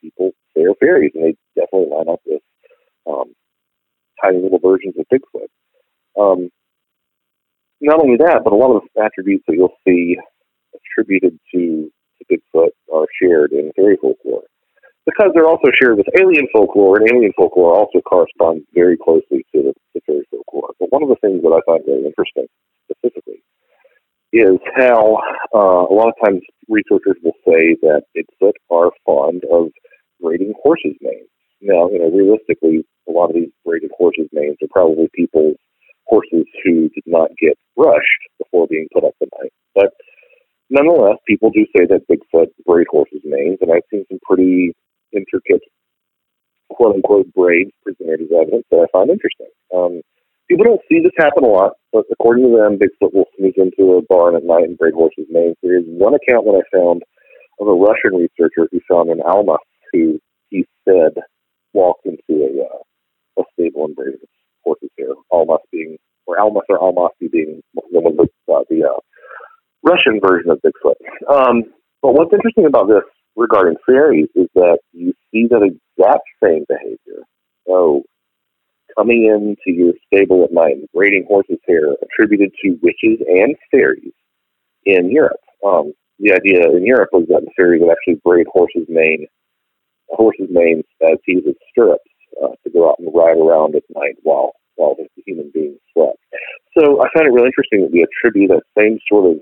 people 0.00 0.30
say 0.56 0.62
are 0.62 0.74
fairies, 0.78 1.12
and 1.14 1.24
they 1.24 1.36
definitely 1.60 1.90
line 1.90 2.08
up 2.08 2.20
with 2.26 2.42
um, 3.08 3.34
tiny 4.22 4.40
little 4.40 4.60
versions 4.60 4.94
of 4.98 5.06
Bigfoot. 5.12 5.48
Um, 6.20 6.50
not 7.80 8.00
only 8.00 8.16
that, 8.18 8.42
but 8.44 8.52
a 8.52 8.56
lot 8.56 8.74
of 8.74 8.82
the 8.94 9.02
attributes 9.02 9.44
that 9.46 9.54
you'll 9.54 9.76
see 9.86 10.16
attributed 10.94 11.38
to, 11.52 11.90
to 12.18 12.24
Bigfoot 12.30 12.70
are 12.92 13.06
shared 13.20 13.52
in 13.52 13.72
fairy 13.76 13.96
folklore. 14.00 14.42
Because 15.06 15.32
they're 15.34 15.48
also 15.48 15.68
shared 15.80 15.98
with 15.98 16.06
alien 16.18 16.46
folklore, 16.52 16.96
and 16.96 17.10
alien 17.10 17.32
folklore 17.36 17.76
also 17.76 18.00
corresponds 18.00 18.64
very 18.74 18.96
closely 18.96 19.44
to 19.54 19.62
the, 19.62 19.74
the 19.94 20.00
fairy 20.06 20.24
folklore. 20.30 20.72
But 20.80 20.90
one 20.90 21.02
of 21.02 21.10
the 21.10 21.20
things 21.20 21.42
that 21.42 21.52
I 21.52 21.60
find 21.66 21.84
very 21.84 22.06
interesting 22.06 22.46
specifically 22.90 23.42
is 24.32 24.58
how 24.74 25.18
uh, 25.54 25.86
a 25.86 25.94
lot 25.94 26.08
of 26.08 26.14
times 26.24 26.40
researchers 26.68 27.16
will 27.22 27.36
say 27.46 27.76
that 27.82 28.02
Bigfoot 28.16 28.54
are 28.70 28.90
fond 29.04 29.42
of 29.52 29.68
braiding 30.20 30.54
horses' 30.62 30.96
manes. 31.02 31.28
Now, 31.60 31.88
you 31.90 31.98
know, 31.98 32.10
realistically, 32.10 32.84
a 33.08 33.12
lot 33.12 33.28
of 33.28 33.36
these 33.36 33.52
braided 33.64 33.90
horses' 33.96 34.28
manes 34.32 34.56
are 34.62 34.68
probably 34.72 35.08
people's 35.14 35.56
horses 36.06 36.46
who 36.64 36.88
did 36.88 37.04
not 37.06 37.30
get 37.38 37.58
brushed 37.76 38.22
before 38.38 38.66
being 38.68 38.88
put 38.92 39.04
up 39.04 39.14
the 39.20 39.28
night. 39.40 39.52
But 39.74 39.92
nonetheless, 40.70 41.18
people 41.26 41.50
do 41.50 41.66
say 41.76 41.86
that 41.86 42.06
Bigfoot 42.10 42.48
braid 42.66 42.86
horses' 42.90 43.22
manes, 43.24 43.58
and 43.60 43.72
I've 43.72 43.86
seen 43.90 44.04
some 44.10 44.18
pretty 44.22 44.74
intricate, 45.12 45.62
quote 46.70 46.96
unquote, 46.96 47.32
braids 47.34 47.70
presented 47.82 48.22
as 48.22 48.28
evidence 48.32 48.64
that 48.70 48.86
I 48.86 48.92
find 48.92 49.10
interesting. 49.10 49.48
Um, 49.74 50.00
people 50.48 50.64
don't 50.64 50.80
see 50.88 51.00
this 51.00 51.12
happen 51.16 51.44
a 51.44 51.48
lot, 51.48 51.72
but 51.92 52.04
according 52.10 52.44
to 52.44 52.56
them, 52.56 52.78
Bigfoot 52.78 53.14
will 53.14 53.28
sneak 53.38 53.56
into 53.56 53.94
a 53.94 54.02
barn 54.02 54.36
at 54.36 54.44
night 54.44 54.64
and 54.64 54.78
braid 54.78 54.94
horses' 54.94 55.26
manes. 55.30 55.56
There 55.62 55.78
is 55.78 55.84
one 55.86 56.14
account 56.14 56.46
that 56.46 56.62
I 56.62 56.76
found 56.76 57.02
of 57.60 57.68
a 57.68 57.72
Russian 57.72 58.18
researcher 58.18 58.68
who 58.70 58.80
found 58.90 59.10
an 59.10 59.22
Alma 59.22 59.58
who 59.92 60.18
he 60.50 60.66
said 60.84 61.14
walked 61.72 62.06
into 62.06 62.42
a, 62.42 62.64
uh, 62.64 63.42
a 63.42 63.42
stable 63.52 63.86
and 63.86 63.96
braided 63.96 64.20
horses 64.64 64.90
hair. 64.98 65.14
Almas 65.30 65.60
being, 65.70 65.96
or 66.26 66.40
Almas 66.40 66.64
or 66.68 66.78
Almasi 66.78 67.30
being 67.30 67.62
the 67.74 68.00
one 68.00 68.16
the, 68.16 68.28
uh, 68.52 68.64
the 68.70 68.84
uh, 68.84 69.00
Russian 69.84 70.20
version 70.20 70.50
of 70.50 70.60
Bigfoot. 70.62 70.96
Um, 71.30 71.64
but 72.02 72.14
what's 72.14 72.32
interesting 72.32 72.66
about 72.66 72.88
this 72.88 73.04
regarding 73.36 73.76
fairies 73.86 74.28
is 74.34 74.48
that 74.54 74.78
you 74.92 75.12
see 75.30 75.46
that 75.48 75.62
exact 75.62 76.24
same 76.42 76.64
behavior. 76.68 77.22
So, 77.66 78.02
coming 78.96 79.24
into 79.24 79.76
your 79.76 79.92
stable 80.06 80.44
at 80.44 80.52
night 80.52 80.76
and 80.76 80.88
braiding 80.94 81.24
horses' 81.28 81.58
hair 81.66 81.94
attributed 82.02 82.52
to 82.62 82.78
witches 82.82 83.20
and 83.26 83.56
fairies 83.70 84.12
in 84.84 85.10
Europe. 85.10 85.40
Um, 85.66 85.92
the 86.18 86.32
idea 86.32 86.70
in 86.70 86.84
Europe 86.84 87.10
was 87.12 87.26
that 87.28 87.42
the 87.44 87.50
fairies 87.56 87.82
would 87.82 87.90
actually 87.90 88.20
braid 88.24 88.46
horses' 88.52 88.86
mane, 88.88 89.26
horses' 90.08 90.48
manes 90.50 90.84
as 91.02 91.18
heated 91.24 91.56
stirrups 91.70 92.04
uh, 92.42 92.54
to 92.62 92.70
go 92.70 92.88
out 92.88 92.98
and 92.98 93.12
ride 93.14 93.36
around 93.36 93.74
at 93.74 93.82
night 93.94 94.16
while 94.22 94.52
while 94.76 94.96
the 94.96 95.06
human 95.24 95.50
beings 95.54 95.78
slept. 95.92 96.18
So 96.76 97.00
I 97.00 97.06
find 97.14 97.26
it 97.26 97.32
really 97.32 97.46
interesting 97.46 97.82
that 97.82 97.92
we 97.92 98.02
attribute 98.04 98.50
that 98.50 98.62
same 98.76 98.98
sort 99.08 99.30
of 99.30 99.40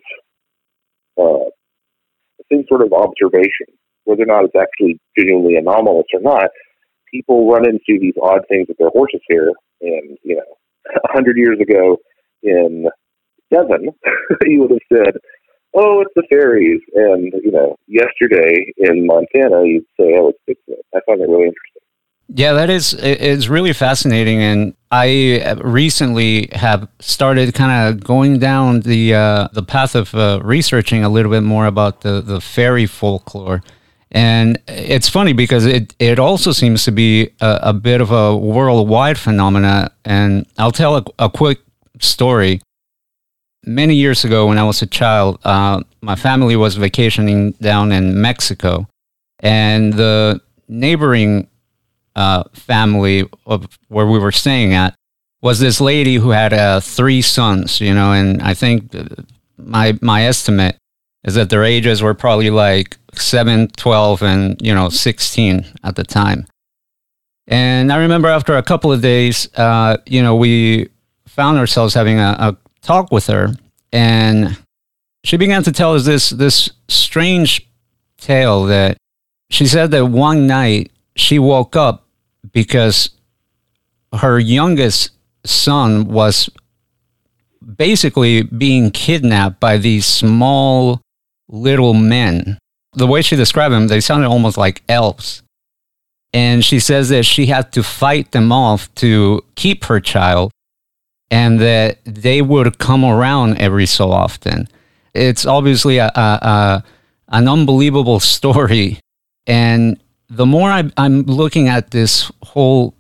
uh, 1.21 1.51
same 2.51 2.65
sort 2.69 2.83
of 2.83 2.93
observation, 2.93 3.67
whether 4.05 4.23
or 4.23 4.27
not 4.27 4.45
it's 4.45 4.57
actually 4.57 5.01
genuinely 5.19 5.57
anomalous 5.57 6.07
or 6.13 6.21
not. 6.21 6.51
People 7.13 7.51
run 7.51 7.67
into 7.69 8.01
these 8.01 8.15
odd 8.23 8.41
things 8.49 8.69
with 8.69 8.79
their 8.79 8.91
horses' 8.91 9.21
here, 9.29 9.53
and 9.81 10.19
you 10.23 10.37
know, 10.37 10.57
a 11.05 11.13
hundred 11.13 11.37
years 11.37 11.59
ago 11.61 11.99
in 12.43 12.89
Devon, 13.53 13.89
you 14.45 14.61
would 14.61 14.71
have 14.71 14.89
said, 14.93 15.15
"Oh, 15.75 16.01
it's 16.01 16.13
the 16.17 16.25
fairies," 16.31 16.81
and 16.95 17.33
you 17.45 17.53
know, 17.53 17.77
yesterday 17.87 18.73
in 18.79 19.07
Montana, 19.07 19.65
you'd 19.65 19.85
say, 19.99 20.17
"Oh, 20.19 20.33
it's 20.33 20.41
Bigfoot." 20.49 20.81
I 20.95 21.01
find 21.07 21.21
that 21.21 21.29
really 21.29 21.49
interesting. 21.49 21.82
Yeah, 22.35 22.55
that 22.55 22.71
is 22.71 22.95
it's 22.95 23.49
really 23.49 23.75
fascinating, 23.75 24.41
and 24.41 24.75
I 24.91 25.55
recently 25.63 26.49
have 26.53 26.89
started 26.99 27.53
kind 27.53 27.89
of 27.89 28.03
going 28.03 28.39
down 28.39 28.81
the 28.81 29.15
uh, 29.15 29.49
the 29.53 29.63
path 29.63 29.95
of 29.95 30.15
uh, 30.15 30.41
researching 30.43 31.05
a 31.05 31.11
little 31.11 31.31
bit 31.31 31.43
more 31.43 31.67
about 31.67 32.01
the 32.01 32.23
the 32.23 32.41
fairy 32.41 32.87
folklore. 32.87 33.63
And 34.13 34.59
it's 34.67 35.11
funny 35.11 35.33
because 35.35 35.67
it, 35.67 35.95
it 35.99 36.19
also 36.19 36.53
seems 36.53 36.85
to 36.85 36.93
be 36.93 37.31
a, 37.41 37.61
a 37.65 37.73
bit 37.73 38.01
of 38.03 38.11
a 38.11 38.37
worldwide 38.37 39.19
phenomena. 39.19 39.91
And 40.05 40.47
I'll 40.59 40.73
tell 40.73 40.97
a, 40.97 41.05
a, 41.19 41.31
quick 41.31 41.61
story. 41.99 42.61
Many 43.65 43.95
years 43.95 44.23
ago, 44.23 44.49
when 44.49 44.59
I 44.59 44.65
was 44.65 44.83
a 44.83 44.87
child, 44.87 45.39
uh, 45.45 45.83
my 46.03 46.15
family 46.15 46.57
was 46.57 46.77
vacationing 46.77 47.53
down 47.53 47.91
in 47.91 48.21
Mexico, 48.21 48.87
and 49.41 49.95
the 49.95 50.41
neighboring 50.69 51.49
uh, 52.17 52.45
family 52.53 53.29
of 53.47 53.79
where 53.89 54.07
we 54.07 54.19
were 54.19 54.33
staying 54.33 54.75
at 54.75 54.95
was 55.41 55.59
this 55.59 55.81
lady 55.81 56.17
who 56.17 56.31
had 56.31 56.53
uh, 56.53 56.81
three 56.81 57.21
sons, 57.23 57.81
you 57.81 57.95
know, 57.95 58.13
and 58.13 58.41
I 58.43 58.55
think 58.55 58.95
my 59.57 59.99
my 60.01 60.25
estimate 60.25 60.77
is 61.25 61.35
that 61.35 61.51
their 61.51 61.65
ages 61.65 62.03
were 62.03 62.15
probably 62.15 62.51
like 62.51 62.97
7, 63.15 63.69
12, 63.69 64.23
and, 64.23 64.61
you 64.61 64.75
know, 64.75 64.89
16 64.89 65.67
at 65.85 65.97
the 65.97 66.05
time. 66.05 66.47
And 67.47 67.93
I 67.93 67.99
remember 67.99 68.29
after 68.29 68.57
a 68.57 68.63
couple 68.63 68.93
of 68.93 69.03
days, 69.03 69.49
uh, 69.57 69.99
you 70.07 70.23
know, 70.23 70.37
we 70.37 70.89
found 71.27 71.59
ourselves 71.59 71.95
having 71.95 72.19
a, 72.19 72.37
a 72.39 72.57
talk 72.83 73.11
with 73.11 73.27
her, 73.27 73.55
and 73.93 74.57
she 75.25 75.37
began 75.37 75.63
to 75.65 75.73
tell 75.73 75.95
us 75.95 76.05
this 76.05 76.31
this 76.31 76.71
strange 76.89 77.69
tale 78.17 78.65
that 78.65 78.97
she 79.51 79.67
said 79.67 79.91
that 79.91 80.07
one 80.07 80.47
night 80.47 80.92
she 81.17 81.39
woke 81.39 81.77
up 81.77 82.07
because 82.53 83.11
her 84.15 84.39
youngest 84.39 85.11
son 85.45 86.07
was 86.07 86.51
basically 87.77 88.43
being 88.43 88.91
kidnapped 88.91 89.61
by 89.61 89.77
these 89.79 90.07
small 90.07 91.01
little 91.49 91.95
men. 91.95 92.59
The 92.95 93.07
way 93.07 93.23
she 93.23 93.37
described 93.37 93.75
them, 93.75 93.89
they 93.89 94.01
sounded 94.01 94.29
almost 94.29 94.59
like 94.59 94.83
elves. 94.89 95.43
And 96.35 96.65
she 96.65 96.81
says 96.81 97.11
that 97.11 97.25
she 97.25 97.47
had 97.47 97.73
to 97.73 97.83
fight 97.83 98.33
them 98.33 98.53
off 98.53 98.93
to 98.97 99.45
keep 99.55 99.85
her 99.85 100.01
child 100.01 100.51
and 101.31 101.61
that 101.61 101.99
they 102.05 102.43
would 102.43 102.79
come 102.79 103.05
around 103.05 103.59
every 103.59 103.87
so 103.87 104.11
often. 104.11 104.69
It's 105.15 105.47
obviously 105.47 105.99
a, 105.99 106.11
a, 106.15 106.39
a 106.43 106.85
an 107.29 107.49
unbelievable 107.49 108.21
story. 108.35 109.01
And 109.47 110.02
the 110.33 110.47
more 110.47 110.71
I, 110.71 110.91
am 110.97 111.23
looking 111.23 111.69
at 111.69 111.91
this 111.91 112.33
whole 112.43 112.95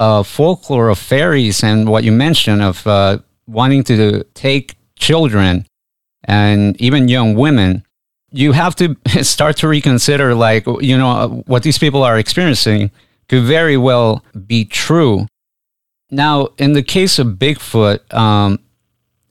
uh, 0.00 0.24
folklore 0.24 0.88
of 0.88 0.98
fairies 0.98 1.62
and 1.62 1.88
what 1.88 2.02
you 2.02 2.10
mentioned 2.10 2.60
of 2.60 2.84
uh, 2.86 3.18
wanting 3.46 3.84
to 3.84 4.24
take 4.34 4.74
children 4.98 5.64
and 6.24 6.80
even 6.80 7.06
young 7.06 7.36
women, 7.36 7.84
you 8.32 8.50
have 8.50 8.74
to 8.76 8.96
start 9.22 9.56
to 9.58 9.68
reconsider, 9.68 10.34
like, 10.34 10.66
you 10.80 10.98
know, 10.98 11.44
what 11.46 11.62
these 11.62 11.78
people 11.78 12.02
are 12.02 12.18
experiencing 12.18 12.90
could 13.28 13.44
very 13.44 13.76
well 13.76 14.24
be 14.46 14.64
true. 14.64 15.28
Now, 16.10 16.48
in 16.58 16.72
the 16.72 16.82
case 16.82 17.20
of 17.20 17.38
Bigfoot, 17.38 18.12
um, 18.12 18.58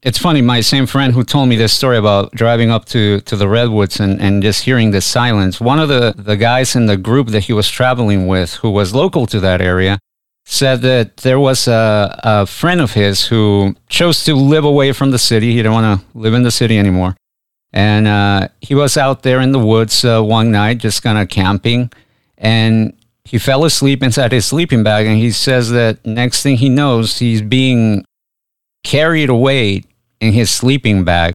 it's 0.06 0.20
funny, 0.20 0.40
my 0.40 0.62
same 0.62 0.86
friend 0.86 1.14
who 1.14 1.24
told 1.24 1.50
me 1.50 1.56
this 1.56 1.74
story 1.74 1.98
about 1.98 2.32
driving 2.32 2.70
up 2.70 2.86
to, 2.86 3.22
to 3.22 3.36
the 3.36 3.48
Redwoods 3.48 4.00
and, 4.00 4.22
and 4.22 4.44
just 4.44 4.64
hearing 4.64 4.92
the 4.92 5.02
silence, 5.02 5.60
one 5.60 5.80
of 5.80 5.90
the, 5.90 6.14
the 6.16 6.38
guys 6.38 6.76
in 6.76 6.86
the 6.86 6.96
group 6.96 7.30
that 7.30 7.46
he 7.46 7.54
was 7.54 7.68
traveling 7.68 8.28
with, 8.28 8.54
who 8.58 8.70
was 8.70 8.94
local 8.94 9.26
to 9.26 9.40
that 9.40 9.62
area, 9.62 9.98
said 10.46 10.82
that 10.82 11.18
there 11.18 11.40
was 11.40 11.68
a, 11.68 12.20
a 12.24 12.46
friend 12.46 12.82
of 12.82 12.94
his 12.94 13.26
who 13.26 13.76
chose 13.90 14.24
to 14.26 14.36
live 14.36 14.64
away 14.64 14.92
from 14.92 15.10
the 15.10 15.18
city. 15.18 15.50
He 15.54 15.58
didn't 15.58 15.74
want 15.74 16.00
to 16.00 16.06
live 16.16 16.36
in 16.36 16.44
the 16.44 16.52
city 16.52 16.78
anymore. 16.78 17.16
And 17.74 18.08
uh, 18.08 18.50
he 18.62 18.76
was 18.76 18.98
out 18.98 19.24
there 19.24 19.42
in 19.42 19.54
the 19.54 19.60
woods 19.60 20.06
uh, 20.06 20.22
one 20.22 20.52
night, 20.52 20.78
just 20.78 21.02
kind 21.02 21.18
of 21.18 21.30
camping. 21.30 21.92
And 22.38 22.96
he 23.24 23.40
fell 23.40 23.66
asleep 23.66 24.04
inside 24.04 24.34
his 24.34 24.46
sleeping 24.46 24.84
bag. 24.84 25.08
And 25.08 25.18
he 25.18 25.32
says 25.32 25.72
that 25.72 26.06
next 26.06 26.44
thing 26.44 26.58
he 26.58 26.70
knows, 26.70 27.18
he's 27.18 27.42
being 27.42 28.06
carried 28.84 29.30
away 29.30 29.82
in 30.26 30.34
his 30.34 30.50
sleeping 30.50 31.04
bag. 31.04 31.34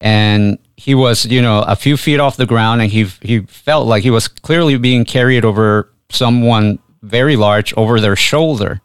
And 0.00 0.58
he 0.76 0.94
was, 0.94 1.24
you 1.26 1.40
know, 1.40 1.62
a 1.62 1.76
few 1.76 1.96
feet 1.96 2.20
off 2.20 2.36
the 2.36 2.46
ground 2.46 2.82
and 2.82 2.90
he, 2.90 3.04
he 3.22 3.40
felt 3.40 3.86
like 3.86 4.02
he 4.02 4.10
was 4.10 4.28
clearly 4.28 4.76
being 4.76 5.04
carried 5.04 5.44
over 5.44 5.90
someone 6.10 6.78
very 7.02 7.36
large 7.36 7.72
over 7.74 8.00
their 8.00 8.16
shoulder. 8.16 8.80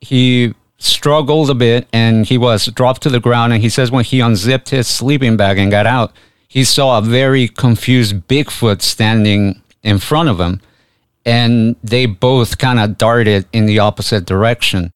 He 0.00 0.54
struggled 0.78 1.48
a 1.48 1.54
bit 1.54 1.86
and 1.92 2.26
he 2.26 2.36
was 2.36 2.66
dropped 2.66 3.02
to 3.02 3.10
the 3.10 3.20
ground. 3.20 3.52
And 3.52 3.62
he 3.62 3.68
says 3.68 3.90
when 3.90 4.04
he 4.04 4.20
unzipped 4.20 4.70
his 4.70 4.86
sleeping 4.86 5.36
bag 5.36 5.58
and 5.58 5.70
got 5.70 5.86
out, 5.86 6.12
he 6.48 6.64
saw 6.64 6.98
a 6.98 7.02
very 7.02 7.48
confused 7.48 8.28
Bigfoot 8.28 8.82
standing 8.82 9.62
in 9.82 9.98
front 9.98 10.28
of 10.28 10.38
him. 10.38 10.60
And 11.24 11.76
they 11.82 12.06
both 12.06 12.58
kind 12.58 12.80
of 12.80 12.98
darted 12.98 13.46
in 13.52 13.66
the 13.66 13.78
opposite 13.78 14.26
direction. 14.26 14.90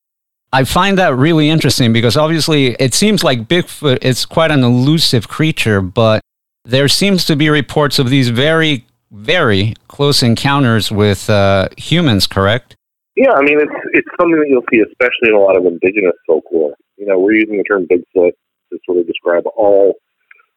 I 0.56 0.64
find 0.64 0.96
that 0.96 1.14
really 1.14 1.50
interesting 1.50 1.92
because 1.92 2.16
obviously 2.16 2.68
it 2.80 2.94
seems 2.94 3.22
like 3.22 3.46
Bigfoot 3.46 4.02
is 4.02 4.24
quite 4.24 4.50
an 4.50 4.64
elusive 4.64 5.28
creature, 5.28 5.82
but 5.82 6.22
there 6.64 6.88
seems 6.88 7.26
to 7.26 7.36
be 7.36 7.50
reports 7.50 7.98
of 7.98 8.08
these 8.08 8.30
very, 8.30 8.86
very 9.10 9.74
close 9.88 10.22
encounters 10.22 10.90
with 10.90 11.28
uh, 11.28 11.68
humans, 11.76 12.26
correct? 12.26 12.74
Yeah, 13.16 13.32
I 13.32 13.42
mean, 13.42 13.60
it's 13.60 13.80
it's 13.92 14.08
something 14.18 14.40
that 14.40 14.48
you'll 14.48 14.64
see, 14.72 14.80
especially 14.80 15.28
in 15.28 15.34
a 15.34 15.38
lot 15.38 15.58
of 15.58 15.66
indigenous 15.66 16.16
folklore. 16.26 16.72
You 16.96 17.04
know, 17.04 17.18
we're 17.18 17.34
using 17.34 17.58
the 17.58 17.64
term 17.64 17.86
Bigfoot 17.86 18.32
to 18.72 18.78
sort 18.86 18.96
of 18.96 19.06
describe 19.06 19.44
all 19.58 19.92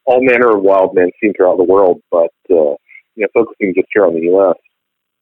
all 0.05 0.23
manner 0.23 0.55
of 0.55 0.63
wild 0.63 0.95
men 0.95 1.11
seen 1.21 1.33
throughout 1.33 1.57
the 1.57 1.65
world, 1.65 2.01
but 2.09 2.31
uh, 2.49 2.79
you 3.15 3.27
know, 3.27 3.27
focusing 3.33 3.73
just 3.75 3.89
here 3.93 4.05
on 4.05 4.13
the 4.13 4.21
U.S., 4.31 4.55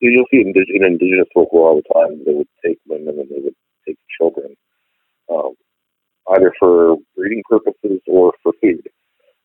you'll 0.01 0.29
see 0.29 0.41
in, 0.41 0.53
in 0.55 0.85
indigenous 0.85 1.25
folklore 1.33 1.69
all 1.69 1.81
the 1.81 1.93
time. 1.95 2.21
They 2.27 2.35
would 2.35 2.47
take 2.63 2.77
women 2.85 3.17
and 3.17 3.27
they 3.27 3.41
would 3.41 3.55
take 3.87 3.97
children, 4.19 4.55
um, 5.29 5.53
either 6.35 6.53
for 6.59 6.97
breeding 7.15 7.43
purposes 7.49 8.01
or 8.07 8.33
for 8.43 8.53
food. 8.61 8.87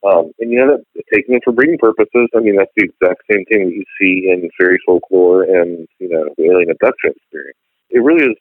Um, 0.04 0.32
and 0.40 0.50
you 0.50 0.58
know, 0.58 0.76
that, 0.76 1.04
taking 1.14 1.34
them 1.34 1.40
for 1.44 1.52
breeding 1.52 1.78
purposes, 1.78 2.28
I 2.34 2.40
mean, 2.40 2.56
that's 2.56 2.72
the 2.76 2.90
exact 2.90 3.22
same 3.30 3.44
thing 3.46 3.66
that 3.66 3.74
you 3.74 3.84
see 4.00 4.30
in 4.30 4.48
fairy 4.58 4.78
folklore 4.84 5.44
and 5.44 5.86
you 5.98 6.08
know 6.08 6.24
the 6.36 6.44
alien 6.44 6.70
abduction 6.70 7.12
experience 7.14 7.58
it 7.92 8.02
really 8.02 8.24
is 8.24 8.38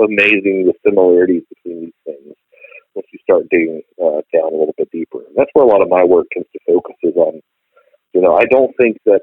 amazing 0.00 0.66
the 0.66 0.74
similarities 0.86 1.42
between 1.50 1.86
these 1.86 2.00
things 2.06 2.34
once 2.94 3.06
you 3.12 3.18
start 3.22 3.48
digging 3.50 3.82
uh, 4.00 4.22
down 4.32 4.52
a 4.52 4.56
little 4.56 4.74
bit 4.78 4.90
deeper. 4.90 5.18
And 5.26 5.36
that's 5.36 5.50
where 5.52 5.64
a 5.64 5.68
lot 5.68 5.82
of 5.82 5.88
my 5.88 6.04
work 6.04 6.26
tends 6.32 6.48
to 6.52 6.58
focus 6.66 6.96
is 7.02 7.16
on, 7.16 7.40
you 8.14 8.20
know, 8.20 8.36
I 8.36 8.44
don't 8.50 8.74
think 8.76 8.98
that 9.06 9.22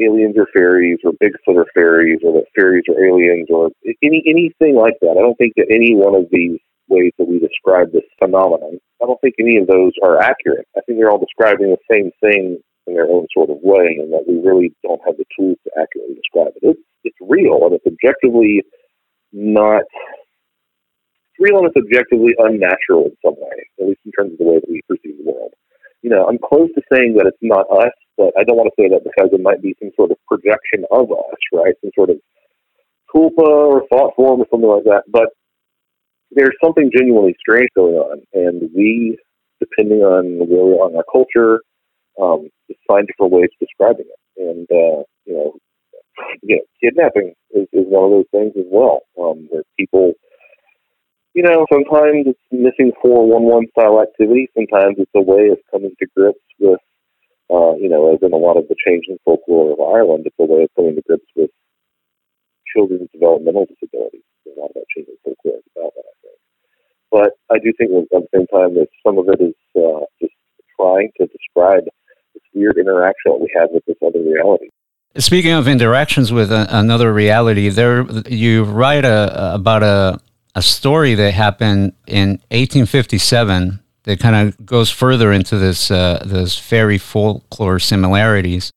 aliens 0.00 0.36
are 0.38 0.48
fairies 0.56 0.98
or 1.04 1.12
Bigfoot 1.22 1.56
are 1.56 1.66
fairies 1.74 2.20
or 2.24 2.32
that 2.34 2.46
fairies 2.56 2.84
are 2.88 3.04
aliens 3.04 3.48
or 3.50 3.70
any 4.02 4.22
anything 4.26 4.74
like 4.76 4.94
that. 5.00 5.16
I 5.18 5.22
don't 5.22 5.36
think 5.36 5.54
that 5.56 5.70
any 5.70 5.94
one 5.94 6.14
of 6.14 6.26
these 6.30 6.58
ways 6.88 7.12
that 7.18 7.28
we 7.28 7.38
describe 7.38 7.92
this 7.92 8.06
phenomenon, 8.18 8.78
I 9.02 9.06
don't 9.06 9.20
think 9.20 9.36
any 9.38 9.56
of 9.56 9.66
those 9.66 9.92
are 10.02 10.20
accurate. 10.20 10.66
I 10.76 10.80
think 10.82 10.98
they're 10.98 11.10
all 11.10 11.22
describing 11.22 11.70
the 11.70 11.84
same 11.90 12.10
thing 12.20 12.58
in 12.86 12.94
their 12.94 13.08
own 13.08 13.26
sort 13.32 13.50
of 13.50 13.58
way 13.62 13.96
and 14.00 14.12
that 14.12 14.24
we 14.26 14.40
really 14.40 14.74
don't 14.82 15.00
have 15.06 15.16
the 15.16 15.24
tools 15.38 15.58
to 15.64 15.70
accurately 15.80 16.14
describe 16.16 16.52
it. 16.56 16.74
It's, 16.74 16.80
it's 17.04 17.20
real 17.20 17.62
and 17.64 17.74
it's 17.74 17.86
objectively 17.86 18.62
not 19.32 19.84
it's 21.30 21.38
real 21.38 21.58
and 21.58 21.70
it's 21.70 21.78
objectively 21.78 22.34
unnatural 22.38 23.06
in 23.06 23.16
some 23.24 23.38
way, 23.38 23.56
at 23.80 23.86
least 23.86 24.00
in 24.04 24.12
terms 24.12 24.32
of 24.32 24.38
the 24.38 24.44
way 24.44 24.58
that 24.58 24.68
we 24.68 24.82
perceive 24.88 25.16
the 25.16 25.30
world. 25.30 25.52
You 26.02 26.10
know, 26.10 26.26
I'm 26.26 26.38
close 26.38 26.70
to 26.74 26.82
saying 26.92 27.14
that 27.16 27.26
it's 27.26 27.42
not 27.42 27.70
us, 27.70 27.92
but 28.20 28.36
I 28.36 28.44
don't 28.44 28.60
want 28.60 28.68
to 28.68 28.76
say 28.76 28.92
that 28.92 29.00
because 29.00 29.32
it 29.32 29.40
might 29.40 29.62
be 29.62 29.74
some 29.80 29.96
sort 29.96 30.10
of 30.10 30.18
projection 30.28 30.84
of 30.92 31.08
us, 31.08 31.40
right? 31.56 31.72
Some 31.80 31.90
sort 31.96 32.10
of 32.12 32.20
tulpa 33.08 33.48
or 33.48 33.88
thought 33.88 34.12
form 34.14 34.44
or 34.44 34.46
something 34.52 34.68
like 34.68 34.84
that. 34.84 35.04
But 35.08 35.32
there's 36.30 36.54
something 36.62 36.90
genuinely 36.94 37.34
strange 37.40 37.70
going 37.74 37.96
on, 37.96 38.20
and 38.34 38.68
we, 38.76 39.16
depending 39.58 40.04
on 40.04 40.36
where 40.44 40.68
we 40.68 40.76
are 40.76 40.90
in 40.90 40.96
our 41.00 41.08
culture, 41.10 41.64
um, 42.20 42.52
find 42.86 43.08
different 43.08 43.32
ways 43.32 43.48
of 43.56 43.66
describing 43.66 44.04
it. 44.04 44.20
And 44.36 44.68
uh, 44.68 45.00
you 45.24 45.32
know, 45.32 45.56
you 46.42 46.60
know, 46.60 46.64
kidnapping 46.76 47.32
is, 47.56 47.66
is 47.72 47.88
one 47.88 48.04
of 48.04 48.10
those 48.10 48.30
things 48.36 48.52
as 48.60 48.68
well, 48.70 49.00
um, 49.16 49.48
where 49.48 49.64
people, 49.78 50.12
you 51.32 51.42
know, 51.42 51.64
sometimes 51.72 52.28
it's 52.28 52.46
missing 52.52 52.92
411 53.00 53.72
style 53.72 54.02
activity. 54.02 54.48
Sometimes 54.52 54.96
it's 54.98 55.16
a 55.16 55.22
way 55.22 55.48
of 55.48 55.58
coming 55.72 55.96
to 55.98 56.06
grips 56.14 56.44
with, 56.60 56.80
uh, 57.50 57.74
you 57.74 57.88
know, 57.88 58.14
as 58.14 58.22
in 58.22 58.32
a 58.32 58.36
lot 58.36 58.56
of 58.56 58.68
the 58.68 58.76
changing 58.78 59.18
folklore 59.24 59.72
of 59.72 59.80
Ireland, 59.80 60.24
it's 60.26 60.36
a 60.38 60.44
way 60.46 60.62
of 60.62 60.70
coming 60.76 60.94
to 60.94 61.02
grips 61.02 61.26
with 61.34 61.50
children's 62.72 63.10
developmental 63.12 63.66
disabilities. 63.66 64.22
A 64.46 64.60
lot 64.60 64.70
of 64.70 64.74
that 64.74 64.86
changing 64.94 65.16
folklore 65.24 65.58
about 65.74 65.92
that, 65.94 66.06
I 66.06 66.14
think. 66.22 66.38
But 67.10 67.30
I 67.50 67.58
do 67.58 67.72
think 67.76 67.90
at 67.90 68.22
the 68.22 68.28
same 68.30 68.46
time 68.46 68.74
that 68.74 68.88
some 69.04 69.18
of 69.18 69.26
it 69.28 69.42
is 69.42 69.58
uh, 69.74 70.06
just 70.22 70.34
trying 70.78 71.10
to 71.18 71.26
describe 71.26 71.84
this 72.34 72.42
weird 72.54 72.78
interaction 72.78 73.34
that 73.34 73.40
we 73.40 73.50
have 73.58 73.70
with 73.72 73.84
this 73.86 73.96
other 74.04 74.22
reality. 74.22 74.70
Speaking 75.18 75.52
of 75.52 75.66
interactions 75.66 76.32
with 76.32 76.52
a, 76.52 76.66
another 76.70 77.12
reality, 77.12 77.68
there 77.68 78.06
you 78.28 78.62
write 78.62 79.04
a, 79.04 79.54
about 79.54 79.82
a, 79.82 80.20
a 80.54 80.62
story 80.62 81.16
that 81.16 81.34
happened 81.34 81.94
in 82.06 82.38
1857 82.52 83.80
that 84.04 84.20
kind 84.20 84.36
of 84.36 84.64
goes 84.64 84.90
further 84.90 85.32
into 85.32 85.58
this 85.58 85.90
uh, 85.90 86.22
this 86.24 86.58
fairy 86.58 86.98
folklore 86.98 87.78
similarities, 87.78 88.70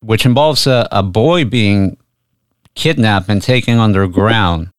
which 0.00 0.24
involves 0.24 0.66
a, 0.66 0.88
a 0.92 1.02
boy 1.02 1.44
being 1.44 1.96
kidnapped 2.74 3.28
and 3.28 3.42
taken 3.42 3.78
underground. 3.78 4.70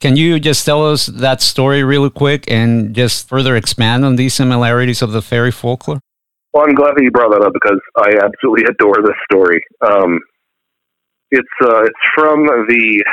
Can 0.00 0.16
you 0.16 0.38
just 0.38 0.66
tell 0.66 0.86
us 0.86 1.06
that 1.06 1.40
story 1.40 1.82
really 1.82 2.10
quick 2.10 2.44
and 2.50 2.94
just 2.94 3.28
further 3.28 3.56
expand 3.56 4.04
on 4.04 4.16
these 4.16 4.34
similarities 4.34 5.00
of 5.00 5.12
the 5.12 5.22
fairy 5.22 5.50
folklore? 5.50 6.00
Well, 6.52 6.64
I'm 6.66 6.74
glad 6.74 6.96
that 6.96 7.02
you 7.02 7.10
brought 7.10 7.30
that 7.30 7.42
up 7.42 7.52
because 7.52 7.80
I 7.96 8.12
absolutely 8.22 8.64
adore 8.68 9.02
this 9.02 9.16
story. 9.30 9.62
Um, 9.80 10.20
it's 11.30 11.48
uh, 11.62 11.82
it's 11.82 12.04
from 12.14 12.44
the 12.44 13.04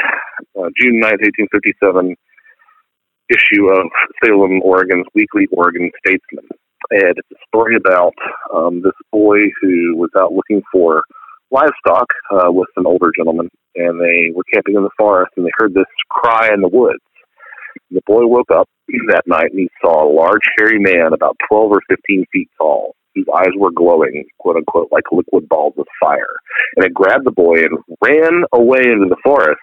uh, 0.60 0.70
June 0.80 1.02
9th, 1.02 1.24
1857 1.24 2.16
issue 3.34 3.70
of 3.70 3.90
Salem, 4.24 4.62
Oregon's 4.62 5.06
Weekly 5.16 5.48
Oregon 5.52 5.92
Statesman. 6.06 6.48
And 6.92 7.16
it's 7.18 7.32
a 7.32 7.48
story 7.48 7.76
about 7.76 8.14
um, 8.54 8.82
this 8.84 8.94
boy 9.12 9.40
who 9.62 9.96
was 9.96 10.10
out 10.18 10.34
looking 10.34 10.62
for 10.72 11.04
livestock 11.52 12.08
uh, 12.32 12.52
with 12.52 12.70
an 12.78 12.86
older 12.86 13.12
gentleman, 13.18 13.50
and 13.76 14.00
they 14.00 14.32
were 14.34 14.44
camping 14.54 14.76
in 14.76 14.84
the 14.84 14.90
forest, 14.98 15.32
and 15.38 15.46
they 15.46 15.52
heard 15.58 15.74
this 15.74 15.86
cry 16.10 16.50
in 16.54 16.62
the 16.62 16.68
woods. 16.68 17.04
And 17.90 17.98
the 17.98 18.04
boy 18.06 18.26
woke 18.26 18.52
up 18.52 18.70
that 19.10 19.24
night 19.28 19.52
and 19.52 19.60
he 19.60 19.70
saw 19.82 20.04
a 20.04 20.14
large, 20.14 20.42
hairy 20.58 20.80
man 20.80 21.14
about 21.14 21.38
12 21.50 21.72
or 21.72 21.82
15 21.90 22.26
feet 22.32 22.50
tall 22.58 22.96
whose 23.16 23.28
eyes 23.36 23.54
were 23.58 23.72
glowing, 23.72 24.26
quote 24.40 24.58
unquote, 24.58 24.90
like 24.92 25.04
liquid 25.12 25.48
balls 25.48 25.74
of 25.78 25.86
fire. 26.00 26.34
And 26.76 26.86
it 26.86 26.94
grabbed 26.94 27.26
the 27.26 27.32
boy 27.32 27.62
and 27.62 27.78
ran 28.04 28.44
away 28.52 28.82
into 28.82 29.06
the 29.08 29.22
forest 29.24 29.62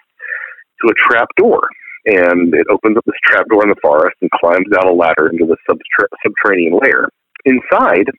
to 0.81 0.89
a 0.89 1.09
trap 1.09 1.27
door. 1.37 1.67
And 2.05 2.53
it 2.53 2.65
opens 2.71 2.97
up 2.97 3.05
this 3.05 3.15
trap 3.25 3.45
door 3.49 3.63
in 3.63 3.69
the 3.69 3.81
forest 3.81 4.17
and 4.21 4.31
climbs 4.31 4.65
down 4.73 4.87
a 4.87 4.93
ladder 4.93 5.29
into 5.29 5.45
the 5.45 5.57
subterranean 5.69 6.79
layer. 6.81 7.09
Inside, 7.45 8.09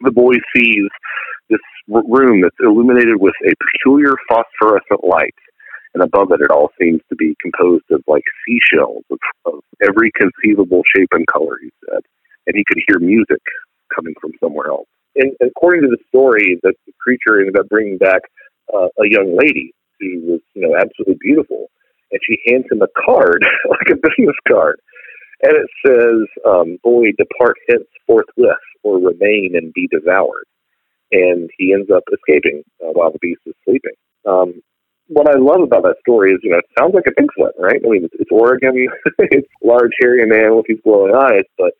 the 0.00 0.10
boy 0.10 0.34
sees 0.54 0.88
this 1.48 1.60
room 1.88 2.40
that's 2.40 2.56
illuminated 2.60 3.20
with 3.20 3.34
a 3.44 3.52
peculiar 3.62 4.14
phosphorescent 4.28 5.04
light. 5.04 5.34
And 5.94 6.02
above 6.02 6.32
it, 6.32 6.40
it 6.40 6.50
all 6.50 6.70
seems 6.80 7.00
to 7.08 7.14
be 7.14 7.36
composed 7.40 7.84
of 7.92 8.02
like 8.08 8.24
seashells 8.46 9.04
of, 9.10 9.18
of 9.46 9.60
every 9.82 10.10
conceivable 10.18 10.82
shape 10.96 11.10
and 11.12 11.26
color, 11.28 11.56
he 11.62 11.70
said. 11.86 12.00
And 12.46 12.56
he 12.56 12.64
could 12.66 12.82
hear 12.88 12.98
music 12.98 13.40
coming 13.94 14.14
from 14.20 14.32
somewhere 14.42 14.68
else. 14.68 14.88
And 15.16 15.32
according 15.40 15.82
to 15.82 15.88
the 15.88 16.02
story, 16.08 16.58
that 16.64 16.74
the 16.86 16.92
creature 17.00 17.38
ended 17.38 17.56
up 17.56 17.68
bringing 17.68 17.98
back 17.98 18.22
uh, 18.74 18.88
a 18.98 19.06
young 19.06 19.38
lady 19.38 19.72
who 20.00 20.20
was, 20.26 20.40
you 20.54 20.62
know, 20.62 20.74
absolutely 20.74 21.18
beautiful, 21.20 21.70
and 22.14 22.20
she 22.22 22.38
hands 22.46 22.66
him 22.70 22.80
a 22.80 22.86
card, 23.04 23.44
like 23.68 23.90
a 23.90 23.98
business 23.98 24.36
card, 24.46 24.78
and 25.42 25.52
it 25.52 25.70
says, 25.84 26.28
um, 26.46 26.78
"Boy, 26.82 27.10
depart 27.18 27.56
hence 27.68 27.88
forthwith, 28.06 28.64
or 28.84 28.98
remain 28.98 29.52
and 29.54 29.74
be 29.74 29.88
devoured." 29.90 30.46
And 31.10 31.50
he 31.58 31.74
ends 31.74 31.90
up 31.90 32.04
escaping 32.12 32.62
uh, 32.82 32.92
while 32.92 33.10
the 33.10 33.18
beast 33.18 33.42
is 33.46 33.54
sleeping. 33.64 33.98
Um, 34.26 34.62
what 35.08 35.28
I 35.28 35.36
love 35.36 35.60
about 35.60 35.82
that 35.82 36.00
story 36.00 36.32
is, 36.32 36.38
you 36.42 36.50
know, 36.50 36.58
it 36.58 36.70
sounds 36.78 36.94
like 36.94 37.04
a 37.06 37.20
Bigfoot, 37.20 37.52
right? 37.58 37.80
I 37.84 37.88
mean, 37.88 38.04
it's, 38.04 38.14
it's 38.18 38.30
Oregon, 38.32 38.72
it's 39.18 39.48
large, 39.62 39.92
hairy 40.00 40.24
man 40.26 40.56
with 40.56 40.66
these 40.66 40.80
glowing 40.82 41.14
eyes, 41.14 41.44
but 41.58 41.72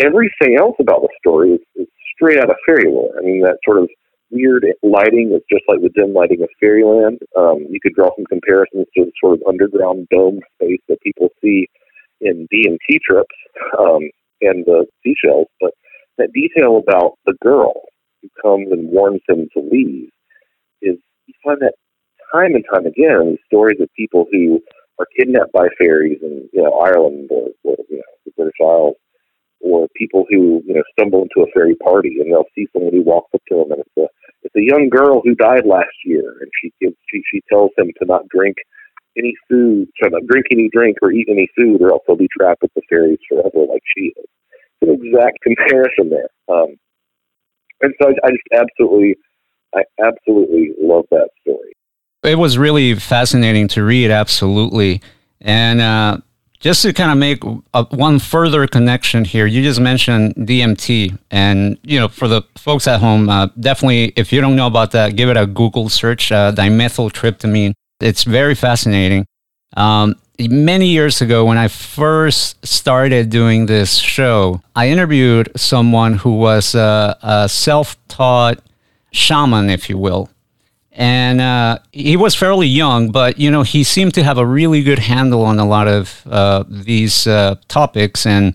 everything 0.00 0.56
else 0.58 0.74
about 0.80 1.02
the 1.02 1.08
story 1.18 1.52
is, 1.52 1.60
is 1.76 1.86
straight 2.14 2.38
out 2.38 2.50
of 2.50 2.56
fairy 2.66 2.90
lore. 2.90 3.14
I 3.18 3.22
mean, 3.22 3.40
that 3.42 3.58
sort 3.64 3.78
of 3.78 3.88
weird 4.30 4.66
lighting 4.82 5.32
is 5.34 5.42
just 5.50 5.64
like 5.68 5.80
the 5.80 5.90
dim 5.94 6.12
lighting 6.12 6.42
of 6.42 6.48
fairyland. 6.60 7.18
Um, 7.36 7.66
you 7.70 7.80
could 7.80 7.94
draw 7.94 8.10
some 8.16 8.24
comparisons 8.26 8.86
to 8.96 9.04
the 9.04 9.12
sort 9.22 9.34
of 9.34 9.42
underground 9.48 10.08
dome 10.10 10.40
space 10.54 10.80
that 10.88 11.00
people 11.02 11.28
see 11.42 11.68
in 12.20 12.48
DMT 12.52 13.00
trips 13.00 13.34
um, 13.78 14.10
and 14.40 14.64
the 14.64 14.86
seashells. 15.02 15.48
But 15.60 15.72
that 16.18 16.32
detail 16.32 16.78
about 16.78 17.18
the 17.26 17.34
girl 17.42 17.82
who 18.22 18.28
comes 18.42 18.72
and 18.72 18.90
warns 18.90 19.22
him 19.28 19.48
to 19.54 19.60
leave 19.60 20.10
is 20.82 20.96
you 21.26 21.34
find 21.44 21.60
that 21.60 21.74
time 22.32 22.54
and 22.54 22.64
time 22.72 22.86
again 22.86 23.20
in 23.20 23.30
these 23.30 23.46
stories 23.46 23.80
of 23.80 23.88
people 23.96 24.26
who 24.30 24.60
are 24.98 25.06
kidnapped 25.16 25.52
by 25.52 25.68
fairies 25.78 26.18
in 26.22 26.48
you 26.52 26.62
know 26.62 26.72
Ireland 26.78 27.28
or, 27.30 27.48
or 27.64 27.76
you 27.88 27.98
know 27.98 28.02
the 28.24 28.32
British 28.36 28.56
Isles 28.60 28.96
or 29.66 29.88
people 29.96 30.24
who 30.30 30.62
you 30.66 30.74
know 30.74 30.82
stumble 30.92 31.22
into 31.22 31.46
a 31.46 31.50
fairy 31.52 31.74
party 31.76 32.16
and 32.20 32.32
they'll 32.32 32.48
see 32.54 32.66
someone 32.72 32.92
who 32.92 33.02
walks 33.02 33.30
up 33.34 33.42
to 33.48 33.56
them 33.56 33.72
and 33.72 33.80
it's 33.80 33.96
a 33.98 34.06
it's 34.42 34.56
a 34.56 34.62
young 34.62 34.88
girl 34.88 35.20
who 35.24 35.34
died 35.34 35.66
last 35.66 35.96
year 36.04 36.36
and 36.40 36.50
she 36.62 36.72
gives 36.80 36.96
she 37.10 37.22
she 37.30 37.42
tells 37.48 37.70
him 37.76 37.90
to 37.98 38.06
not 38.06 38.28
drink 38.28 38.56
any 39.16 39.34
food, 39.48 39.88
to 40.02 40.10
drink 40.26 40.46
any 40.52 40.68
drink 40.72 40.98
or 41.02 41.12
eat 41.12 41.28
any 41.30 41.48
food, 41.56 41.80
or 41.80 41.90
else 41.90 42.02
they'll 42.06 42.16
be 42.16 42.28
trapped 42.28 42.62
with 42.62 42.72
the 42.74 42.82
fairies 42.88 43.18
forever, 43.28 43.66
like 43.68 43.82
she 43.96 44.12
is. 44.16 44.26
It's 44.80 44.90
an 44.90 45.06
exact 45.06 45.38
comparison 45.42 46.10
there. 46.10 46.28
Um, 46.48 46.76
and 47.82 47.94
so 48.00 48.08
I, 48.08 48.26
I 48.26 48.30
just 48.30 48.42
absolutely, 48.52 49.16
I 49.74 49.82
absolutely 50.02 50.72
love 50.80 51.04
that 51.10 51.28
story. 51.42 51.72
It 52.22 52.38
was 52.38 52.58
really 52.58 52.94
fascinating 52.94 53.68
to 53.68 53.84
read, 53.84 54.10
absolutely. 54.10 55.00
And 55.40 55.80
uh, 55.80 56.18
just 56.60 56.82
to 56.82 56.92
kind 56.92 57.10
of 57.10 57.18
make 57.18 57.42
a, 57.74 57.84
one 57.84 58.18
further 58.18 58.66
connection 58.66 59.24
here, 59.24 59.46
you 59.46 59.62
just 59.62 59.80
mentioned 59.80 60.34
DMT, 60.34 61.18
and 61.30 61.78
you 61.82 61.98
know, 61.98 62.08
for 62.08 62.28
the 62.28 62.42
folks 62.56 62.86
at 62.86 63.00
home, 63.00 63.28
uh, 63.28 63.48
definitely, 63.58 64.12
if 64.16 64.32
you 64.32 64.40
don't 64.40 64.56
know 64.56 64.66
about 64.66 64.90
that, 64.92 65.16
give 65.16 65.28
it 65.28 65.36
a 65.36 65.46
Google 65.46 65.88
search. 65.88 66.32
Uh, 66.32 66.52
dimethyltryptamine. 66.52 67.72
It's 68.00 68.24
very 68.24 68.54
fascinating. 68.54 69.26
Um, 69.76 70.16
many 70.38 70.88
years 70.88 71.20
ago, 71.20 71.44
when 71.44 71.58
I 71.58 71.68
first 71.68 72.64
started 72.66 73.30
doing 73.30 73.66
this 73.66 73.96
show, 73.96 74.60
I 74.74 74.88
interviewed 74.88 75.50
someone 75.56 76.14
who 76.14 76.36
was 76.36 76.74
a, 76.74 77.16
a 77.22 77.48
self-taught 77.48 78.58
shaman, 79.12 79.70
if 79.70 79.88
you 79.88 79.98
will, 79.98 80.30
and 80.96 81.42
uh, 81.42 81.78
he 81.92 82.16
was 82.16 82.34
fairly 82.34 82.66
young, 82.66 83.12
but 83.12 83.38
you 83.38 83.50
know 83.50 83.62
he 83.62 83.84
seemed 83.84 84.14
to 84.14 84.24
have 84.24 84.38
a 84.38 84.46
really 84.46 84.82
good 84.82 84.98
handle 84.98 85.44
on 85.44 85.58
a 85.58 85.66
lot 85.66 85.86
of 85.86 86.26
uh, 86.26 86.64
these 86.68 87.26
uh, 87.26 87.56
topics. 87.68 88.24
And 88.24 88.54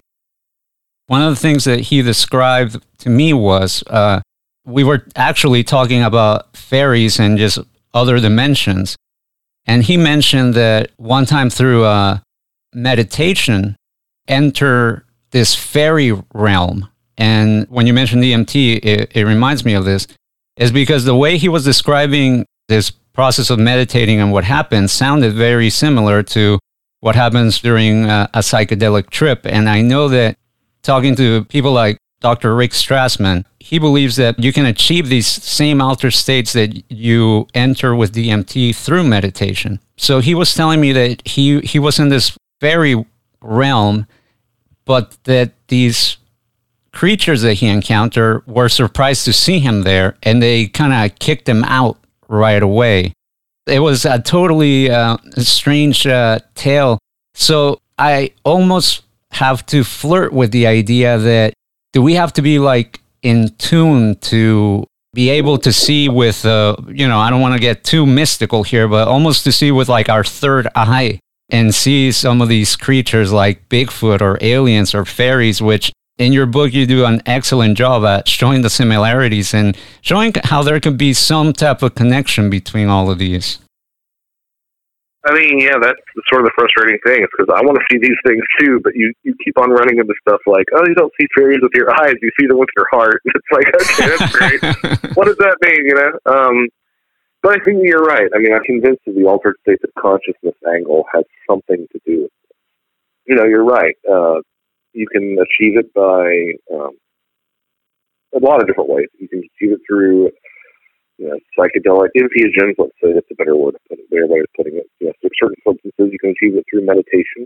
one 1.05 1.21
of 1.21 1.29
the 1.29 1.39
things 1.39 1.65
that 1.65 1.81
he 1.81 2.01
described 2.01 2.83
to 2.97 3.09
me 3.09 3.31
was 3.31 3.83
uh, 3.87 4.21
we 4.65 4.83
were 4.83 5.05
actually 5.15 5.63
talking 5.63 6.01
about 6.01 6.57
fairies 6.57 7.19
and 7.19 7.37
just 7.37 7.59
other 7.93 8.19
dimensions, 8.19 8.95
and 9.67 9.83
he 9.83 9.95
mentioned 9.95 10.55
that 10.55 10.89
one 10.97 11.27
time 11.27 11.51
through 11.51 11.83
uh, 11.83 12.19
meditation, 12.73 13.75
enter 14.27 15.05
this 15.29 15.53
fairy 15.53 16.11
realm. 16.33 16.87
And 17.17 17.67
when 17.69 17.85
you 17.85 17.93
mentioned 17.93 18.23
DMT, 18.23 18.79
it, 18.83 19.11
it 19.15 19.25
reminds 19.25 19.63
me 19.63 19.75
of 19.75 19.85
this 19.85 20.07
is 20.57 20.71
because 20.71 21.05
the 21.05 21.15
way 21.15 21.37
he 21.37 21.49
was 21.49 21.63
describing 21.63 22.45
this 22.67 22.91
process 23.13 23.49
of 23.49 23.59
meditating 23.59 24.19
and 24.19 24.31
what 24.31 24.43
happens 24.43 24.91
sounded 24.91 25.33
very 25.33 25.69
similar 25.69 26.23
to 26.23 26.59
what 27.01 27.15
happens 27.15 27.59
during 27.59 28.05
a, 28.05 28.29
a 28.33 28.39
psychedelic 28.39 29.09
trip. 29.09 29.45
And 29.45 29.69
I 29.69 29.81
know 29.81 30.07
that 30.09 30.37
talking 30.81 31.15
to 31.15 31.45
people 31.45 31.71
like 31.71 31.97
Dr. 32.21 32.55
Rick 32.55 32.71
Strassman, 32.71 33.45
he 33.59 33.79
believes 33.79 34.15
that 34.17 34.39
you 34.39 34.53
can 34.53 34.65
achieve 34.65 35.09
these 35.09 35.27
same 35.27 35.81
altered 35.81 36.11
states 36.11 36.53
that 36.53 36.83
you 36.91 37.47
enter 37.53 37.95
with 37.95 38.13
DMT 38.13 38.75
through 38.75 39.03
meditation. 39.03 39.79
So 39.97 40.19
he 40.19 40.35
was 40.35 40.53
telling 40.53 40.79
me 40.79 40.91
that 40.93 41.27
he, 41.27 41.59
he 41.61 41.79
was 41.79 41.99
in 41.99 42.09
this 42.09 42.37
very 42.59 43.03
realm, 43.41 44.05
but 44.85 45.17
that 45.23 45.53
these 45.67 46.17
creatures 46.93 47.41
that 47.41 47.55
he 47.55 47.67
encountered 47.67 48.45
were 48.47 48.69
surprised 48.69 49.25
to 49.25 49.33
see 49.33 49.59
him 49.59 49.81
there 49.83 50.17
and 50.23 50.41
they 50.41 50.67
kind 50.67 50.93
of 50.93 51.17
kicked 51.19 51.47
him 51.47 51.63
out 51.63 51.97
right 52.27 52.61
away. 52.61 53.13
It 53.67 53.79
was 53.79 54.05
a 54.05 54.19
totally 54.19 54.89
uh, 54.89 55.17
strange 55.37 56.05
uh, 56.07 56.39
tale. 56.55 56.97
So 57.33 57.79
I 57.97 58.31
almost 58.43 59.03
have 59.31 59.65
to 59.67 59.83
flirt 59.83 60.33
with 60.33 60.51
the 60.51 60.67
idea 60.67 61.17
that 61.17 61.53
do 61.93 62.01
we 62.01 62.15
have 62.15 62.33
to 62.33 62.41
be 62.41 62.59
like 62.59 62.99
in 63.21 63.49
tune 63.57 64.15
to 64.15 64.85
be 65.13 65.29
able 65.29 65.57
to 65.59 65.73
see 65.73 66.09
with, 66.09 66.45
uh, 66.45 66.75
you 66.87 67.07
know, 67.07 67.19
I 67.19 67.29
don't 67.29 67.41
want 67.41 67.53
to 67.53 67.59
get 67.59 67.83
too 67.83 68.05
mystical 68.05 68.63
here, 68.63 68.87
but 68.87 69.07
almost 69.07 69.43
to 69.43 69.51
see 69.51 69.71
with 69.71 69.89
like 69.89 70.09
our 70.09 70.23
third 70.23 70.67
eye 70.75 71.19
and 71.49 71.75
see 71.75 72.11
some 72.11 72.41
of 72.41 72.47
these 72.47 72.75
creatures 72.75 73.31
like 73.31 73.67
Bigfoot 73.67 74.21
or 74.21 74.37
aliens 74.41 74.95
or 74.95 75.03
fairies, 75.03 75.61
which 75.61 75.91
in 76.21 76.31
your 76.31 76.45
book, 76.45 76.71
you 76.71 76.85
do 76.85 77.05
an 77.05 77.21
excellent 77.25 77.77
job 77.77 78.05
at 78.05 78.27
showing 78.27 78.61
the 78.61 78.69
similarities 78.69 79.53
and 79.53 79.75
showing 80.01 80.33
how 80.43 80.61
there 80.61 80.79
could 80.79 80.97
be 80.97 81.13
some 81.13 81.51
type 81.51 81.81
of 81.81 81.95
connection 81.95 82.49
between 82.49 82.87
all 82.87 83.09
of 83.09 83.17
these. 83.17 83.57
I 85.25 85.33
mean, 85.33 85.59
yeah, 85.59 85.77
that's 85.81 86.01
sort 86.29 86.41
of 86.41 86.45
the 86.45 86.51
frustrating 86.55 86.97
thing. 87.05 87.21
It's 87.21 87.31
because 87.37 87.53
I 87.53 87.61
want 87.61 87.77
to 87.77 87.85
see 87.91 87.99
these 87.99 88.17
things 88.25 88.41
too, 88.59 88.79
but 88.83 88.95
you, 88.95 89.13
you 89.23 89.35
keep 89.43 89.57
on 89.57 89.69
running 89.69 89.97
into 89.97 90.13
stuff 90.21 90.41
like, 90.47 90.65
oh, 90.73 90.83
you 90.87 90.95
don't 90.95 91.13
see 91.19 91.27
fairies 91.35 91.59
with 91.61 91.73
your 91.73 91.89
eyes, 92.01 92.15
you 92.21 92.31
see 92.39 92.47
them 92.47 92.57
with 92.57 92.69
your 92.75 92.87
heart. 92.91 93.21
It's 93.33 93.51
like, 93.51 93.67
okay, 93.81 94.17
that's 94.17 94.31
great. 94.31 94.61
what 95.15 95.25
does 95.25 95.37
that 95.37 95.57
mean, 95.61 95.85
you 95.85 95.95
know? 95.95 96.11
Um, 96.25 96.67
but 97.43 97.59
I 97.59 97.63
think 97.63 97.81
you're 97.81 98.03
right. 98.03 98.29
I 98.33 98.37
mean, 98.37 98.53
I'm 98.53 98.63
convinced 98.63 99.01
that 99.05 99.15
the 99.15 99.25
altered 99.25 99.55
states 99.61 99.83
of 99.83 99.89
consciousness 100.01 100.55
angle 100.71 101.05
has 101.13 101.23
something 101.49 101.87
to 101.91 101.99
do 102.05 102.23
with 102.23 102.31
it. 102.49 102.55
You 103.25 103.35
know, 103.35 103.45
you're 103.45 103.65
right. 103.65 103.95
Uh, 104.09 104.41
you 104.93 105.07
can 105.07 105.37
achieve 105.39 105.77
it 105.77 105.93
by 105.93 106.75
um, 106.75 106.91
a 108.35 108.39
lot 108.39 108.61
of 108.61 108.67
different 108.67 108.89
ways. 108.89 109.07
You 109.19 109.27
can 109.27 109.39
achieve 109.39 109.73
it 109.73 109.81
through 109.87 110.29
you 111.17 111.27
know, 111.27 111.37
psychedelic 111.57 112.09
entheogens, 112.17 112.75
let's 112.79 112.97
say 113.01 113.13
that's 113.13 113.27
a 113.31 113.35
better 113.35 113.55
word, 113.55 113.75
better 113.89 114.27
way 114.27 114.39
of 114.39 114.47
putting 114.57 114.75
it. 114.77 114.87
You 114.99 115.07
know, 115.07 115.13
certain 115.39 115.55
substances 115.67 116.09
you 116.11 116.19
can 116.19 116.31
achieve 116.31 116.57
it 116.57 116.65
through 116.69 116.85
meditation. 116.85 117.45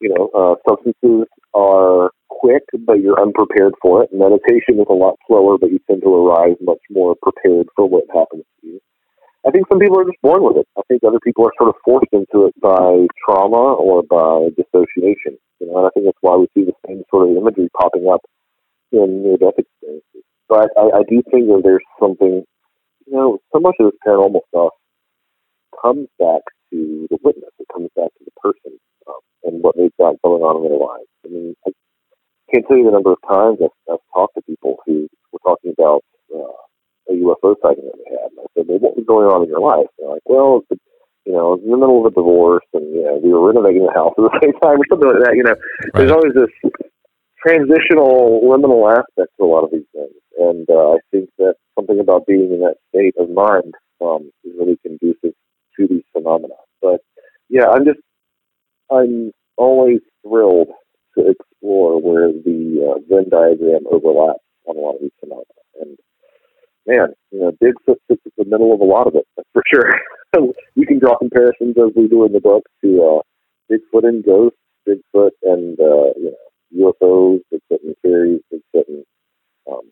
You 0.00 0.14
know, 0.14 0.30
uh, 0.34 0.54
substances 0.68 1.28
are 1.54 2.10
quick, 2.28 2.64
but 2.84 3.00
you're 3.00 3.20
unprepared 3.20 3.74
for 3.80 4.02
it. 4.02 4.10
Meditation 4.12 4.80
is 4.80 4.86
a 4.90 4.92
lot 4.92 5.14
slower, 5.28 5.56
but 5.58 5.70
you 5.70 5.78
tend 5.88 6.02
to 6.02 6.12
arrive 6.12 6.56
much 6.60 6.82
more 6.90 7.14
prepared 7.22 7.68
for 7.76 7.88
what 7.88 8.04
happens 8.12 8.44
to 8.60 8.66
you. 8.66 8.80
I 9.46 9.50
think 9.50 9.68
some 9.68 9.78
people 9.78 10.00
are 10.00 10.04
just 10.04 10.20
born 10.22 10.42
with 10.42 10.56
it. 10.56 10.66
I 10.78 10.82
think 10.88 11.04
other 11.04 11.20
people 11.20 11.44
are 11.46 11.52
sort 11.58 11.68
of 11.68 11.76
forced 11.84 12.12
into 12.12 12.46
it 12.46 12.54
by 12.60 13.06
trauma 13.24 13.74
or 13.74 14.02
by 14.02 14.48
dissociation. 14.56 15.36
You 15.60 15.68
know, 15.68 15.78
and 15.78 15.86
I 15.86 15.90
think 15.90 16.06
that's 16.06 16.18
why 16.22 16.36
we 16.36 16.48
see 16.54 16.64
the 16.64 16.72
same 16.86 17.02
sort 17.10 17.28
of 17.28 17.36
imagery 17.36 17.68
popping 17.76 18.08
up 18.08 18.22
in 18.92 19.22
near-death 19.22 19.58
experiences. 19.58 20.24
But 20.48 20.70
I, 20.76 21.00
I 21.00 21.02
do 21.08 21.22
think 21.30 21.48
that 21.48 21.60
there's 21.62 21.84
something, 22.00 22.44
you 23.06 23.12
know, 23.12 23.38
so 23.52 23.60
much 23.60 23.76
of 23.80 23.92
this 23.92 24.00
paranormal 24.06 24.40
stuff 24.48 24.72
comes 25.80 26.08
back 26.18 26.42
to 26.70 27.06
the 27.10 27.18
witness. 27.22 27.52
It 27.58 27.66
comes 27.72 27.90
back 27.96 28.08
to 28.16 28.24
the 28.24 28.32
person 28.40 28.78
um, 29.06 29.20
and 29.44 29.62
what 29.62 29.76
they've 29.76 29.96
got 29.98 30.20
going 30.22 30.42
on 30.42 30.56
in 30.56 30.68
their 30.68 30.78
lives. 30.78 31.08
I 31.24 31.28
mean, 31.28 31.54
I 31.66 31.70
can't 32.52 32.64
tell 32.66 32.76
you 32.76 32.84
the 32.84 32.92
number 32.92 33.12
of 33.12 33.20
times 33.28 33.58
I've, 33.62 33.92
I've 33.92 34.06
talked 34.14 34.34
to 34.36 34.42
people 34.42 34.76
who 34.86 35.08
were 35.32 35.40
talking 35.44 35.72
about 35.76 36.02
uh, 36.34 36.63
a 37.08 37.12
UFO 37.12 37.54
sighting 37.62 37.84
that 37.84 37.98
they 37.98 38.10
had. 38.10 38.30
And 38.32 38.40
I 38.40 38.48
said, 38.54 38.66
well, 38.68 38.78
what 38.78 38.96
was 38.96 39.06
going 39.06 39.28
on 39.28 39.42
in 39.44 39.48
your 39.48 39.60
life? 39.60 39.88
And 39.98 40.06
they're 40.06 40.14
like, 40.14 40.26
well, 40.26 40.64
it's, 40.70 40.80
you 41.24 41.32
know, 41.32 41.54
in 41.54 41.70
the 41.70 41.76
middle 41.76 42.04
of 42.04 42.12
a 42.12 42.14
divorce 42.14 42.66
and, 42.74 42.84
you 42.94 43.02
know, 43.02 43.20
we 43.22 43.32
were 43.32 43.48
renovating 43.48 43.86
the 43.86 43.96
house 43.96 44.12
at 44.18 44.24
the 44.24 44.38
same 44.42 44.56
time 44.60 44.80
or 44.80 44.86
something 44.90 45.08
like 45.08 45.24
that. 45.24 45.36
You 45.36 45.44
know, 45.44 45.56
right. 45.56 45.94
there's 45.94 46.12
always 46.12 46.34
this 46.34 46.52
transitional, 47.40 48.40
liminal 48.44 48.88
aspect 48.90 49.32
to 49.36 49.44
a 49.44 49.48
lot 49.48 49.64
of 49.64 49.70
these 49.70 49.88
things. 49.92 50.16
And 50.38 50.68
uh, 50.68 50.96
I 50.96 50.98
think 51.10 51.30
that 51.38 51.54
something 51.76 52.00
about 52.00 52.26
being 52.26 52.52
in 52.52 52.60
that 52.60 52.76
state 52.88 53.14
of 53.18 53.30
mind 53.30 53.74
um, 54.00 54.30
is 54.44 54.52
really 54.58 54.78
conducive 54.82 55.34
to 55.76 55.88
these 55.88 56.04
phenomena. 56.12 56.54
But 56.82 57.00
yeah, 57.48 57.68
I'm 57.68 57.84
just, 57.84 58.00
I'm 58.90 59.32
always 59.56 60.00
thrilled 60.26 60.68
to 61.16 61.30
explore 61.30 62.00
where 62.00 62.32
the 62.32 62.82
uh, 62.82 62.98
Venn 63.08 63.28
diagram 63.30 63.86
overlaps 63.90 64.40
on 64.66 64.76
a 64.76 64.80
lot 64.80 64.96
of 64.96 65.00
these 65.02 65.14
phenomena. 65.20 65.44
And 65.80 65.98
man, 66.86 67.08
you 67.30 67.40
know, 67.40 67.52
Bigfoot 67.62 67.96
sits 68.08 68.22
at 68.26 68.32
the 68.36 68.44
middle 68.44 68.72
of 68.72 68.80
a 68.80 68.84
lot 68.84 69.06
of 69.06 69.14
it, 69.14 69.26
that's 69.36 69.48
for 69.52 69.62
sure. 69.72 69.90
you 70.74 70.86
can 70.86 70.98
draw 70.98 71.16
comparisons 71.18 71.76
as 71.76 71.92
we 71.96 72.08
do 72.08 72.24
in 72.24 72.32
the 72.32 72.40
book 72.40 72.64
to 72.82 73.20
uh, 73.20 73.22
Bigfoot 73.70 74.06
and 74.06 74.24
ghosts, 74.24 74.58
Bigfoot 74.88 75.30
and 75.42 75.78
uh, 75.80 76.12
you 76.16 76.32
know 76.32 76.92
UFOs, 77.02 77.40
Bigfoot 77.52 77.82
and 77.84 77.96
fairies, 78.02 78.40
Bigfoot 78.52 78.88
and 78.88 79.04
um, 79.70 79.90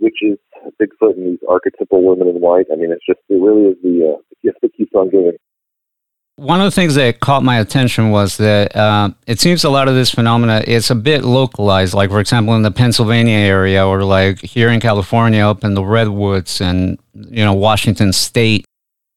witches, 0.00 0.38
Bigfoot 0.80 1.16
and 1.16 1.26
these 1.26 1.48
archetypal 1.48 2.04
women 2.04 2.28
in 2.28 2.40
white. 2.40 2.66
I 2.72 2.76
mean, 2.76 2.92
it's 2.92 3.06
just 3.06 3.20
it 3.28 3.34
really 3.34 3.70
is 3.70 3.76
the, 3.82 4.14
uh, 4.14 4.22
the 4.30 4.36
gift 4.48 4.58
that 4.62 4.74
keeps 4.74 4.92
on 4.94 5.10
giving. 5.10 5.36
One 6.36 6.60
of 6.60 6.66
the 6.66 6.70
things 6.70 6.96
that 6.96 7.20
caught 7.20 7.42
my 7.42 7.60
attention 7.60 8.10
was 8.10 8.36
that 8.36 8.76
uh, 8.76 9.10
it 9.26 9.40
seems 9.40 9.64
a 9.64 9.70
lot 9.70 9.88
of 9.88 9.94
this 9.94 10.10
phenomena 10.10 10.62
is 10.66 10.90
a 10.90 10.94
bit 10.94 11.24
localized. 11.24 11.94
Like, 11.94 12.10
for 12.10 12.20
example, 12.20 12.54
in 12.54 12.60
the 12.60 12.70
Pennsylvania 12.70 13.38
area, 13.38 13.86
or 13.86 14.04
like 14.04 14.40
here 14.42 14.68
in 14.68 14.78
California, 14.78 15.40
up 15.40 15.64
in 15.64 15.72
the 15.72 15.82
redwoods, 15.82 16.60
and 16.60 16.98
you 17.14 17.42
know 17.42 17.54
Washington 17.54 18.12
State. 18.12 18.66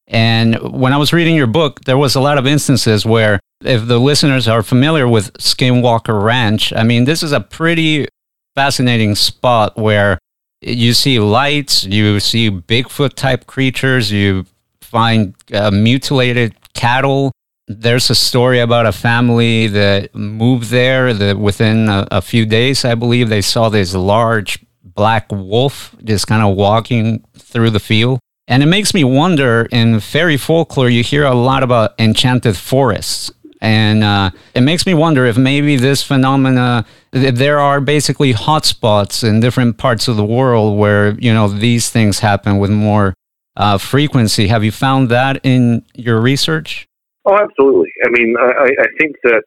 And 0.08 0.56
when 0.72 0.94
I 0.94 0.98
was 0.98 1.12
reading 1.12 1.36
your 1.36 1.48
book, 1.48 1.82
there 1.82 1.98
was 1.98 2.16
a 2.16 2.22
lot 2.22 2.38
of 2.38 2.48
instances 2.48 3.06
where, 3.06 3.42
if 3.66 3.86
the 3.86 4.00
listeners 4.00 4.48
are 4.48 4.64
familiar 4.64 5.06
with 5.06 5.34
Skinwalker 5.34 6.24
Ranch, 6.24 6.72
I 6.74 6.84
mean, 6.84 7.04
this 7.04 7.22
is 7.22 7.34
a 7.34 7.42
pretty 7.42 8.08
fascinating 8.56 9.16
spot 9.16 9.78
where 9.78 10.20
you 10.62 10.94
see 10.94 11.20
lights, 11.20 11.84
you 11.84 12.22
see 12.22 12.50
Bigfoot 12.50 13.16
type 13.16 13.46
creatures, 13.46 14.10
you 14.10 14.46
find 14.82 15.36
uh, 15.54 15.70
mutilated 15.70 16.56
cattle. 16.80 17.32
There's 17.68 18.10
a 18.10 18.16
story 18.16 18.60
about 18.60 18.86
a 18.86 18.92
family 18.92 19.68
that 19.68 20.16
moved 20.16 20.70
there 20.70 21.14
that 21.14 21.38
within 21.38 21.90
a, 21.90 22.08
a 22.12 22.22
few 22.22 22.46
days, 22.46 22.86
I 22.86 22.96
believe, 22.96 23.30
they 23.30 23.42
saw 23.42 23.70
this 23.70 23.94
large 23.94 24.66
black 24.84 25.32
wolf 25.32 25.96
just 26.04 26.26
kind 26.28 26.44
of 26.44 26.56
walking 26.56 27.24
through 27.38 27.72
the 27.72 27.80
field. 27.80 28.20
And 28.48 28.64
it 28.64 28.66
makes 28.66 28.94
me 28.94 29.04
wonder 29.04 29.68
in 29.72 30.00
fairy 30.00 30.38
folklore, 30.38 30.90
you 30.90 31.04
hear 31.04 31.26
a 31.26 31.36
lot 31.36 31.62
about 31.62 31.92
enchanted 32.00 32.58
forests. 32.58 33.32
And 33.62 34.04
uh, 34.04 34.32
it 34.56 34.62
makes 34.62 34.86
me 34.86 34.94
wonder 34.94 35.26
if 35.26 35.38
maybe 35.38 35.76
this 35.76 36.02
phenomena, 36.02 36.86
if 37.12 37.36
there 37.36 37.60
are 37.60 37.82
basically 37.82 38.34
hotspots 38.34 39.24
in 39.28 39.42
different 39.42 39.78
parts 39.78 40.08
of 40.08 40.16
the 40.16 40.26
world 40.26 40.80
where, 40.80 41.12
you 41.20 41.34
know, 41.34 41.50
these 41.50 41.90
things 41.90 42.20
happen 42.20 42.58
with 42.58 42.72
more 42.72 43.14
uh, 43.60 43.78
frequency. 43.78 44.48
Have 44.48 44.64
you 44.64 44.72
found 44.72 45.10
that 45.10 45.42
in 45.44 45.86
your 45.94 46.20
research? 46.20 46.88
Oh, 47.26 47.38
absolutely. 47.38 47.92
I 48.04 48.10
mean, 48.10 48.36
I, 48.40 48.70
I 48.80 48.88
think 48.98 49.18
that 49.24 49.44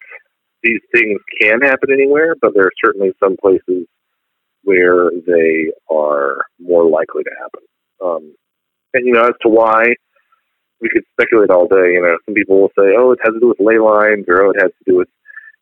these 0.63 0.81
things 0.95 1.19
can 1.41 1.63
happen 1.63 1.91
anywhere, 1.93 2.37
but 2.41 2.53
there 2.55 2.65
are 2.65 2.73
certainly 2.85 3.13
some 3.19 3.37
places 3.41 3.89
where 4.63 5.11
they 5.27 5.73
are 5.91 6.37
more 6.61 6.89
likely 6.89 7.25
to 7.25 7.31
happen. 7.41 7.63
Um, 8.05 8.35
and 8.95 9.07
you 9.07 9.15
know, 9.15 9.25
as 9.25 9.35
to 9.43 9.49
why, 9.49 9.95
we 10.81 10.91
could 10.91 11.05
speculate 11.13 11.51
all 11.51 11.67
day. 11.67 11.95
You 11.95 12.03
know, 12.03 12.17
some 12.27 12.35
people 12.35 12.61
will 12.61 12.73
say, 12.79 12.95
"Oh, 12.97 13.13
it 13.13 13.19
has 13.25 13.33
to 13.33 13.41
do 13.41 13.49
with 13.49 13.61
ley 13.61 13.79
lines," 13.79 14.27
or 14.29 14.45
"Oh, 14.45 14.51
it 14.51 14.61
has 14.61 14.71
to 14.71 14.91
do 14.91 14.99
with 14.99 15.09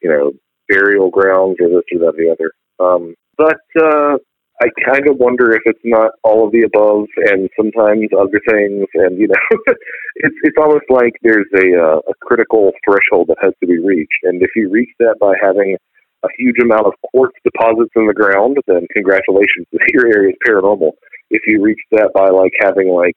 you 0.02 0.10
know 0.10 0.32
burial 0.68 1.10
grounds," 1.10 1.56
or 1.60 1.68
this 1.68 1.84
or 1.92 2.00
that 2.00 2.06
or 2.08 2.12
the 2.12 2.30
other. 2.32 2.52
Um, 2.80 3.14
but 3.38 3.60
uh, 3.80 4.18
I 4.60 4.68
kind 4.84 5.08
of 5.08 5.16
wonder 5.16 5.52
if 5.52 5.62
it's 5.64 5.80
not 5.84 6.12
all 6.22 6.46
of 6.46 6.52
the 6.52 6.62
above, 6.62 7.06
and 7.16 7.48
sometimes 7.56 8.08
other 8.12 8.40
things. 8.48 8.86
And 8.94 9.18
you 9.18 9.28
know, 9.28 9.46
it's 10.16 10.36
it's 10.42 10.56
almost 10.60 10.84
like 10.90 11.14
there's 11.22 11.48
a 11.54 11.80
uh, 11.80 11.98
a 11.98 12.14
critical 12.20 12.72
threshold 12.84 13.28
that 13.28 13.38
has 13.42 13.54
to 13.60 13.66
be 13.66 13.78
reached, 13.78 14.20
and 14.24 14.42
if 14.42 14.50
you 14.54 14.70
reach 14.70 14.90
that 14.98 15.16
by 15.20 15.32
having 15.40 15.76
a 16.22 16.28
huge 16.38 16.56
amount 16.62 16.86
of 16.86 16.92
quartz 17.10 17.36
deposits 17.44 17.90
in 17.96 18.06
the 18.06 18.14
ground, 18.14 18.58
then 18.66 18.86
congratulations, 18.92 19.66
your 19.92 20.06
area 20.06 20.30
is 20.30 20.36
paranormal. 20.46 20.92
If 21.30 21.42
you 21.46 21.62
reach 21.62 21.80
that 21.92 22.10
by 22.14 22.28
like 22.28 22.52
having 22.60 22.88
like 22.88 23.16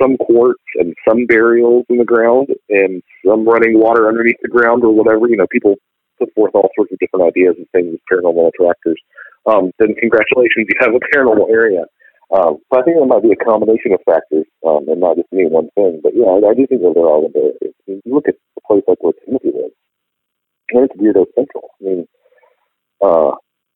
some 0.00 0.16
quartz 0.18 0.62
and 0.76 0.94
some 1.08 1.26
burials 1.26 1.84
in 1.88 1.98
the 1.98 2.04
ground 2.04 2.48
and 2.68 3.02
some 3.26 3.48
running 3.48 3.78
water 3.80 4.08
underneath 4.08 4.36
the 4.42 4.48
ground 4.48 4.84
or 4.84 4.94
whatever, 4.94 5.28
you 5.28 5.36
know, 5.36 5.46
people 5.50 5.76
put 6.18 6.34
forth 6.34 6.52
all 6.54 6.70
sorts 6.76 6.92
of 6.92 6.98
different 6.98 7.26
ideas 7.26 7.54
and 7.56 7.68
things 7.70 7.94
as 7.94 8.02
paranormal 8.10 8.50
attractors. 8.50 9.00
Um, 9.46 9.70
then 9.78 9.94
congratulations, 9.94 10.68
you 10.68 10.76
have 10.80 10.94
a 10.94 11.02
paranormal 11.14 11.50
area. 11.50 11.84
Um, 12.28 12.60
so 12.68 12.80
I 12.80 12.82
think 12.84 12.96
there 13.00 13.06
might 13.06 13.22
be 13.22 13.32
a 13.32 13.44
combination 13.44 13.92
of 13.96 14.04
factors 14.04 14.44
um, 14.66 14.84
and 14.88 15.00
not 15.00 15.16
just 15.16 15.32
any 15.32 15.48
one 15.48 15.70
thing. 15.74 16.00
But 16.02 16.12
yeah, 16.14 16.28
I, 16.28 16.52
I 16.52 16.54
do 16.54 16.66
think 16.66 16.82
that 16.84 16.92
there 16.92 17.08
are 17.08 17.24
the 17.24 17.32
areas. 17.32 17.74
I 17.74 17.84
mean, 17.88 18.02
you 18.04 18.14
look 18.14 18.28
at 18.28 18.36
a 18.56 18.60
place 18.68 18.84
like 18.86 19.00
where 19.00 19.16
Timothy 19.24 19.56
lives, 19.56 19.76
and 20.70 20.84
it's 20.84 20.96
Weirdo 21.00 21.24
Central. 21.32 21.72
I 21.80 21.84
mean, 21.84 22.08
uh, 23.00 23.32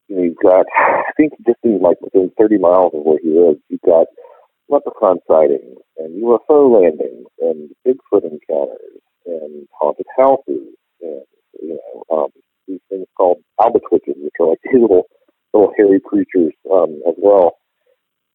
you've 0.09 0.37
got, 0.43 0.67
I 0.77 1.13
think 1.17 1.33
just 1.47 1.59
in 1.65 1.81
like 1.81 2.01
within 2.03 2.31
30 2.39 2.59
miles 2.59 2.93
of 2.95 3.05
where 3.05 3.19
he 3.23 3.33
lives, 3.33 3.61
you've 3.69 3.81
got 3.87 4.07
leprechaun 4.69 5.19
sightings 5.29 5.79
and 5.99 6.23
UFO 6.23 6.69
landings 6.69 7.29
and 7.41 7.71
Bigfoot 7.87 8.25
encounters 8.25 9.01
and 9.27 9.69
haunted 9.73 10.07
houses 10.17 10.77
and, 11.01 11.23
you 11.61 11.79
know, 11.79 12.17
um, 12.17 12.31
these 12.67 12.81
things 12.89 13.07
called 13.17 13.39
albatwitches, 13.61 14.17
which 14.17 14.35
are 14.41 14.49
like 14.49 14.59
these 14.65 14.81
little, 14.81 15.05
little 15.53 15.73
hairy 15.77 16.01
creatures 16.01 16.55
um, 16.73 17.01
as 17.07 17.15
well. 17.19 17.59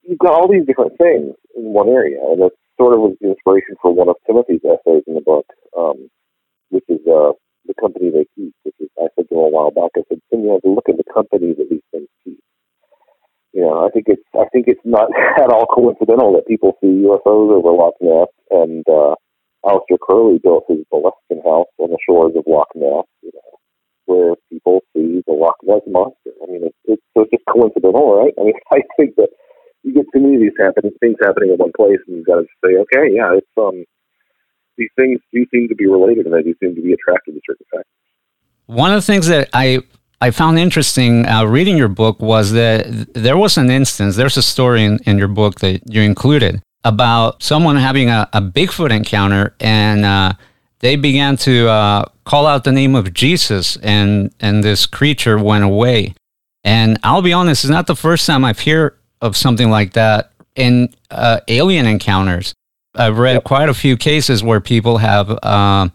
You've 0.03 0.19
got 0.19 0.33
all 0.33 0.47
these 0.51 0.65
different 0.65 0.97
things 0.97 1.35
in 1.55 1.73
one 1.73 1.89
area, 1.89 2.19
and 2.23 2.41
it's 2.41 2.55
sort 2.79 2.93
of 2.93 3.01
was 3.01 3.17
the 3.19 3.29
inspiration 3.29 3.75
for 3.81 3.93
one 3.93 4.07
of 4.09 4.15
Timothy's 4.25 4.63
essays 4.63 5.03
in 5.07 5.15
the 5.15 5.21
book, 5.21 5.45
um, 5.77 6.09
which 6.69 6.85
is 6.87 7.01
uh, 7.07 7.33
the 7.65 7.73
company 7.79 8.09
they 8.09 8.25
keep, 8.35 8.53
which 8.63 8.75
is 8.79 8.89
I 8.97 9.07
said 9.15 9.27
to 9.29 9.35
him 9.35 9.41
a 9.41 9.49
while 9.49 9.71
back. 9.71 9.91
I 9.97 10.01
said, 10.07 10.21
you 10.31 10.37
know, 10.39 10.59
look 10.63 10.87
at 10.87 10.97
the 10.97 11.11
company 11.11 11.53
that 11.57 11.67
these 11.69 11.83
things 11.91 12.07
keep. 12.23 12.39
You 13.53 13.61
know, 13.61 13.85
I 13.85 13.89
think 13.89 14.05
it's 14.07 14.23
I 14.33 14.45
think 14.53 14.67
it's 14.67 14.85
not 14.85 15.09
at 15.41 15.49
all 15.49 15.65
coincidental 15.65 16.33
that 16.33 16.47
people 16.47 16.77
see 16.79 17.03
UFOs 17.03 17.51
over 17.51 17.71
Loch 17.71 17.97
Ness 17.99 18.31
and 18.51 18.85
uh, 18.87 19.15
Aleister 19.67 19.99
Crowley 19.99 20.39
built 20.39 20.63
his 20.69 20.79
Boleskine 20.91 21.43
house 21.43 21.67
on 21.77 21.91
the 21.91 21.97
shores 22.07 22.33
of 22.35 22.43
Loch 22.47 22.71
Ness. 22.75 23.03
You 23.21 23.31
know, 23.35 23.51
where 24.05 24.35
people 24.49 24.79
see 24.93 25.21
the 25.27 25.33
Loch 25.33 25.57
Ness 25.63 25.83
monster. 25.85 26.31
I 26.41 26.51
mean, 26.51 26.63
it's, 26.63 26.77
it's 26.85 27.03
so 27.15 27.25
just 27.29 27.43
coincidental, 27.51 28.15
right? 28.15 28.33
I 28.39 28.43
mean, 28.45 28.53
I 28.71 28.79
think 28.95 29.15
that 29.17 29.29
you 29.83 29.93
get 29.93 30.05
too 30.13 30.21
many 30.21 30.35
of 30.35 30.41
these 30.41 30.57
happening 30.59 30.91
things 30.99 31.17
happening 31.21 31.51
in 31.51 31.57
one 31.57 31.71
place, 31.75 31.99
and 32.07 32.17
you've 32.17 32.25
got 32.25 32.41
to 32.41 32.47
say, 32.63 32.75
okay, 32.79 33.13
yeah, 33.13 33.35
it's 33.35 33.47
um 33.57 33.83
these 34.77 34.89
things 34.95 35.19
do 35.33 35.45
seem 35.51 35.67
to 35.67 35.75
be 35.75 35.87
related 35.87 36.25
and 36.25 36.35
they 36.35 36.43
do 36.43 36.53
seem 36.61 36.75
to 36.75 36.81
be 36.81 36.93
attracted 36.93 37.33
to 37.33 37.41
certain 37.49 37.65
factors. 37.71 37.91
One 38.67 38.91
of 38.91 38.97
the 38.97 39.01
things 39.01 39.27
that 39.27 39.49
I 39.53 39.79
I 40.21 40.31
found 40.31 40.57
interesting 40.57 41.25
uh, 41.27 41.45
reading 41.45 41.77
your 41.77 41.89
book 41.89 42.19
was 42.21 42.51
that 42.53 43.13
there 43.13 43.37
was 43.37 43.57
an 43.57 43.69
instance, 43.69 44.15
there's 44.15 44.37
a 44.37 44.41
story 44.41 44.83
in, 44.83 44.99
in 45.05 45.17
your 45.17 45.27
book 45.27 45.59
that 45.59 45.81
you 45.85 46.01
included 46.01 46.61
about 46.87 47.43
someone 47.43 47.75
having 47.75 48.09
a, 48.09 48.29
a 48.31 48.41
Bigfoot 48.41 48.91
encounter 48.95 49.53
and 49.59 50.05
uh, 50.05 50.31
they 50.79 50.95
began 50.95 51.35
to 51.35 51.67
uh, 51.67 52.05
call 52.23 52.47
out 52.47 52.63
the 52.63 52.71
name 52.71 52.95
of 52.95 53.13
Jesus 53.13 53.75
and, 53.77 54.33
and 54.39 54.63
this 54.63 54.85
creature 54.85 55.37
went 55.37 55.65
away. 55.65 56.15
And 56.63 56.97
I'll 57.03 57.21
be 57.21 57.33
honest, 57.33 57.65
it's 57.65 57.71
not 57.71 57.87
the 57.87 57.95
first 57.95 58.25
time 58.25 58.45
I've 58.45 58.61
heard 58.61 58.97
of 59.21 59.35
something 59.35 59.69
like 59.69 59.93
that 59.93 60.31
in 60.55 60.93
uh, 61.11 61.41
alien 61.49 61.85
encounters. 61.85 62.53
I've 62.95 63.17
read 63.17 63.43
quite 63.43 63.67
a 63.67 63.73
few 63.73 63.97
cases 63.97 64.41
where 64.41 64.61
people 64.61 64.97
have, 64.99 65.29
uh, 65.43 65.89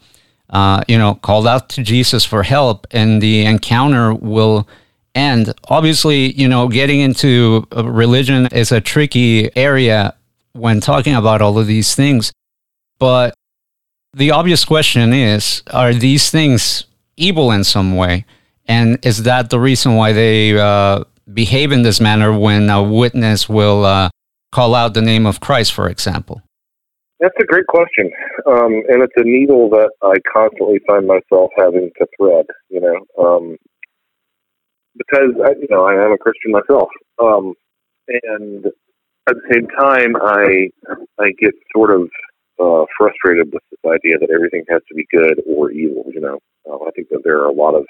uh, 0.50 0.84
you 0.88 0.98
know, 0.98 1.14
called 1.14 1.46
out 1.46 1.70
to 1.70 1.82
Jesus 1.82 2.24
for 2.24 2.42
help, 2.42 2.86
and 2.90 3.20
the 3.20 3.46
encounter 3.46 4.14
will 4.14 4.68
end. 5.14 5.52
Obviously, 5.68 6.32
you 6.34 6.48
know, 6.48 6.68
getting 6.68 7.00
into 7.00 7.66
religion 7.72 8.46
is 8.52 8.70
a 8.70 8.80
tricky 8.80 9.54
area 9.56 10.14
when 10.52 10.80
talking 10.80 11.14
about 11.14 11.42
all 11.42 11.58
of 11.58 11.66
these 11.66 11.94
things, 11.94 12.32
but 12.98 13.34
the 14.14 14.30
obvious 14.30 14.64
question 14.64 15.12
is: 15.12 15.62
Are 15.70 15.94
these 15.94 16.30
things 16.30 16.84
evil 17.16 17.50
in 17.50 17.64
some 17.64 17.96
way? 17.96 18.24
And 18.66 19.04
is 19.04 19.24
that 19.24 19.50
the 19.50 19.58
reason 19.58 19.96
why 19.96 20.12
they 20.12 20.58
uh, 20.58 21.04
behave 21.32 21.72
in 21.72 21.82
this 21.82 22.00
manner 22.00 22.36
when 22.36 22.70
a 22.70 22.82
witness 22.82 23.48
will 23.48 23.84
uh, 23.84 24.10
call 24.52 24.74
out 24.74 24.94
the 24.94 25.02
name 25.02 25.26
of 25.26 25.40
Christ, 25.40 25.72
for 25.72 25.88
example? 25.88 26.42
That's 27.20 27.34
a 27.40 27.44
great 27.44 27.66
question, 27.68 28.10
um, 28.46 28.82
and 28.88 29.02
it's 29.02 29.12
a 29.16 29.22
needle 29.22 29.70
that 29.70 29.90
I 30.02 30.14
constantly 30.32 30.80
find 30.86 31.06
myself 31.06 31.50
having 31.56 31.90
to 31.98 32.06
thread. 32.18 32.46
You 32.68 32.80
know, 32.80 33.24
um, 33.24 33.56
because 34.96 35.30
I, 35.44 35.50
you 35.52 35.68
know 35.70 35.86
I 35.86 35.94
am 36.04 36.12
a 36.12 36.18
Christian 36.18 36.50
myself, 36.50 36.88
um, 37.22 37.54
and 38.08 38.66
at 39.28 39.36
the 39.36 39.54
same 39.54 39.66
time, 39.78 40.16
I 40.16 40.68
I 41.20 41.30
get 41.38 41.54
sort 41.74 41.90
of 41.90 42.08
uh, 42.60 42.84
frustrated 42.96 43.52
with 43.52 43.62
this 43.70 43.80
idea 43.86 44.18
that 44.18 44.30
everything 44.34 44.64
has 44.68 44.82
to 44.88 44.94
be 44.94 45.06
good 45.10 45.42
or 45.46 45.70
evil. 45.70 46.04
You 46.12 46.20
know, 46.20 46.38
uh, 46.68 46.84
I 46.86 46.90
think 46.96 47.08
that 47.10 47.22
there 47.24 47.38
are 47.38 47.46
a 47.46 47.52
lot 47.52 47.74
of 47.74 47.86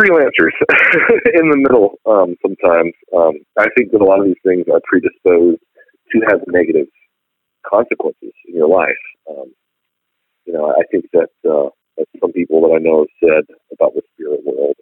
freelancers 0.00 0.54
in 1.34 1.50
the 1.50 1.56
middle. 1.56 1.98
Um, 2.06 2.36
sometimes 2.42 2.92
um, 3.16 3.34
I 3.58 3.66
think 3.76 3.92
that 3.92 4.00
a 4.00 4.04
lot 4.04 4.20
of 4.20 4.26
these 4.26 4.42
things 4.44 4.66
are 4.72 4.80
predisposed 4.84 5.62
to 6.12 6.20
have 6.28 6.40
negative 6.48 6.86
consequences 7.66 8.32
in 8.46 8.54
your 8.54 8.68
life. 8.68 9.02
Um, 9.30 9.52
you 10.46 10.52
know, 10.52 10.70
I 10.70 10.82
think 10.90 11.04
that, 11.12 11.30
uh, 11.48 11.70
that 11.96 12.06
some 12.20 12.32
people 12.32 12.62
that 12.62 12.74
I 12.74 12.82
know 12.82 13.06
have 13.06 13.14
said 13.22 13.54
about 13.72 13.94
the 13.94 14.02
spirit 14.14 14.40
world, 14.44 14.76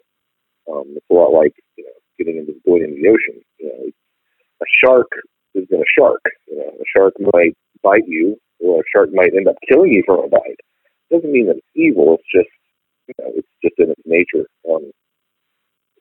um, 0.71 0.85
it's 0.95 1.05
a 1.11 1.13
lot 1.13 1.33
like 1.33 1.53
you 1.77 1.83
know 1.83 1.97
getting 2.17 2.37
into 2.37 2.53
going 2.65 2.83
into 2.83 2.95
the 2.95 3.09
ocean. 3.09 3.41
You 3.59 3.67
know, 3.67 3.91
a 4.61 4.65
shark 4.83 5.07
is 5.55 5.65
going 5.69 5.81
to 5.81 5.93
shark. 5.97 6.21
You 6.47 6.57
know, 6.57 6.69
a 6.69 6.87
shark 6.95 7.13
might 7.33 7.55
bite 7.83 8.07
you, 8.07 8.37
or 8.59 8.81
a 8.81 8.89
shark 8.93 9.09
might 9.13 9.33
end 9.35 9.47
up 9.47 9.55
killing 9.69 9.93
you 9.93 10.03
from 10.05 10.25
a 10.25 10.27
bite. 10.27 10.59
It 11.09 11.15
doesn't 11.15 11.31
mean 11.31 11.47
that 11.47 11.57
it's 11.57 11.75
evil. 11.75 12.15
It's 12.19 12.29
just 12.33 12.53
you 13.07 13.13
know, 13.19 13.31
it's 13.35 13.47
just 13.63 13.75
in 13.79 13.91
its 13.91 14.01
nature. 14.05 14.47
Um, 14.69 14.91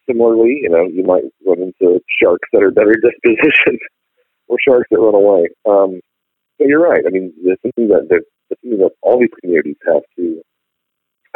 similarly, 0.09 0.61
you 0.62 0.68
know, 0.68 0.84
you 0.86 1.04
might 1.04 1.24
run 1.46 1.61
into 1.61 2.00
sharks 2.20 2.48
that 2.52 2.62
are 2.62 2.70
better 2.70 2.94
dispositioned 2.94 3.78
or 4.48 4.56
sharks 4.66 4.88
that 4.90 5.00
run 5.00 5.14
away. 5.14 5.48
Um, 5.68 6.00
but 6.59 6.68
you're 6.68 6.82
right. 6.82 7.04
I 7.06 7.11
mean, 7.11 7.32
there's 7.44 7.59
something 7.62 7.88
that 7.88 8.06
there's 8.09 8.24
something 8.48 8.78
that 8.78 8.90
all 9.02 9.20
these 9.20 9.30
communities 9.40 9.76
have 9.86 10.02
to 10.16 10.42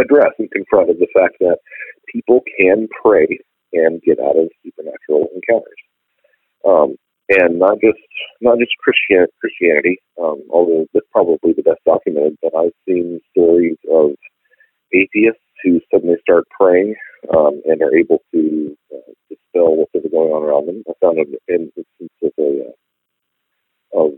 address 0.00 0.32
and 0.38 0.50
confront 0.50 0.90
is 0.90 0.96
the 0.98 1.08
fact 1.14 1.36
that 1.40 1.58
people 2.12 2.42
can 2.58 2.88
pray 3.02 3.26
and 3.72 4.02
get 4.02 4.18
out 4.18 4.36
of 4.36 4.48
supernatural 4.64 5.28
encounters, 5.34 5.80
um, 6.66 6.96
and 7.40 7.58
not 7.58 7.80
just 7.80 7.98
not 8.40 8.58
just 8.58 8.72
Christian 8.78 9.26
Christianity. 9.40 9.98
Um, 10.20 10.42
although 10.50 10.86
that's 10.92 11.06
probably 11.12 11.52
the 11.52 11.62
best 11.62 11.80
documented, 11.86 12.38
but 12.42 12.54
I've 12.54 12.76
seen 12.86 13.20
stories 13.30 13.78
of 13.90 14.10
atheists 14.92 15.42
who 15.62 15.80
suddenly 15.92 16.16
start 16.20 16.44
praying 16.58 16.94
um, 17.34 17.62
and 17.64 17.80
are 17.82 17.94
able 17.94 18.22
to 18.32 18.76
uh, 18.92 19.12
dispel 19.28 19.76
what's 19.76 19.92
going 19.92 20.32
on 20.32 20.42
around 20.42 20.66
them. 20.66 20.82
I 20.88 20.92
found 21.00 21.18
an 21.18 21.34
instance 21.48 21.88
of 22.22 22.32
a 22.38 22.74
uh, 23.94 24.04
of 24.04 24.12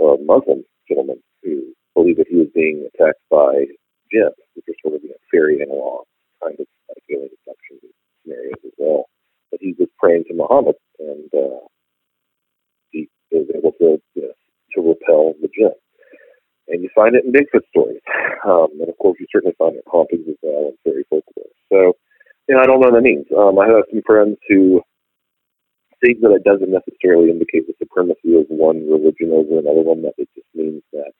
a 0.00 0.22
Muslim 0.24 0.64
gentleman 0.88 1.22
who 1.42 1.74
believed 1.94 2.18
that 2.18 2.28
he 2.28 2.36
was 2.36 2.48
being 2.54 2.88
attacked 2.94 3.22
by 3.30 3.66
jinns, 4.12 4.34
which 4.54 4.66
are 4.68 4.78
sort 4.82 4.96
of 4.96 5.02
you 5.02 5.10
know, 5.10 5.16
fairy 5.30 5.60
analog 5.62 6.04
kind 6.42 6.56
of 6.60 6.66
like 6.88 7.02
alien 7.10 7.30
abduction 7.40 7.78
scenarios 8.22 8.60
as 8.64 8.72
well. 8.78 9.04
But 9.50 9.60
he 9.60 9.74
was 9.78 9.88
praying 9.98 10.24
to 10.28 10.34
Muhammad, 10.34 10.76
and 10.98 11.30
uh, 11.32 11.64
was 13.30 13.48
able 13.54 13.72
to 13.78 14.00
you 14.14 14.22
know, 14.22 14.34
to 14.74 14.80
repel 14.80 15.34
the 15.40 15.48
jinn. 15.54 15.74
And 16.68 16.82
you 16.82 16.88
find 16.94 17.14
it 17.14 17.24
in 17.24 17.32
Bigfoot 17.32 17.68
stories, 17.68 18.00
um, 18.48 18.68
and 18.80 18.88
of 18.88 18.96
course, 18.96 19.18
you 19.20 19.26
certainly 19.30 19.54
find 19.58 19.76
it 19.76 19.84
in 19.84 19.90
hauntings 19.90 20.24
as 20.28 20.36
well 20.42 20.72
and 20.72 20.78
fairy 20.82 21.04
folklore. 21.10 21.52
So, 21.70 21.92
you 22.48 22.54
know, 22.54 22.62
I 22.62 22.66
don't 22.66 22.80
know 22.80 22.88
what 22.88 22.94
that 22.94 23.04
means. 23.04 23.26
Um, 23.36 23.58
I 23.58 23.68
have 23.68 23.84
some 23.92 24.00
friends 24.06 24.38
who 24.48 24.80
think 26.00 26.20
that 26.20 26.32
it 26.32 26.44
doesn't 26.44 26.72
necessarily 26.72 27.30
indicate 27.30 27.66
the 27.66 27.74
supremacy 27.78 28.36
of 28.36 28.46
one 28.48 28.88
religion 28.88 29.32
over 29.32 29.58
another 29.58 29.84
one. 29.84 30.02
That 30.02 30.14
it 30.18 30.28
just 30.34 30.48
means 30.54 30.82
that 30.92 31.12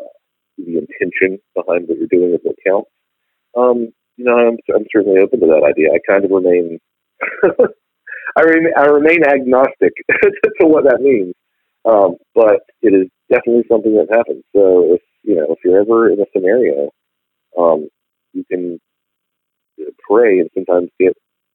uh, 0.00 0.16
the 0.56 0.80
intention 0.80 1.40
behind 1.54 1.88
what 1.88 1.98
you're 1.98 2.08
doing 2.08 2.32
is 2.32 2.40
what 2.42 2.56
counts. 2.64 2.90
Um, 3.56 3.92
you 4.16 4.24
know, 4.24 4.36
I'm, 4.36 4.58
I'm 4.74 4.86
certainly 4.92 5.20
open 5.20 5.40
to 5.40 5.46
that 5.46 5.64
idea. 5.64 5.88
I 5.92 5.98
kind 6.06 6.24
of 6.24 6.30
remain, 6.30 6.78
I 8.36 8.42
remain, 8.42 8.72
I 8.76 8.84
remain 8.86 9.24
agnostic 9.24 9.92
to 10.60 10.66
what 10.66 10.84
that 10.84 11.00
means. 11.00 11.34
Um, 11.84 12.16
but 12.34 12.60
it 12.82 12.92
is 12.92 13.08
definitely 13.30 13.64
something 13.68 13.94
that 13.96 14.14
happens. 14.14 14.44
So 14.54 14.94
if 14.94 15.00
you 15.22 15.36
know, 15.36 15.46
if 15.50 15.58
you're 15.64 15.80
ever 15.80 16.10
in 16.10 16.20
a 16.20 16.26
scenario, 16.32 16.90
um, 17.58 17.88
you 18.32 18.44
can 18.50 18.78
pray 20.08 20.40
and 20.40 20.50
sometimes 20.54 20.90
get 20.98 21.12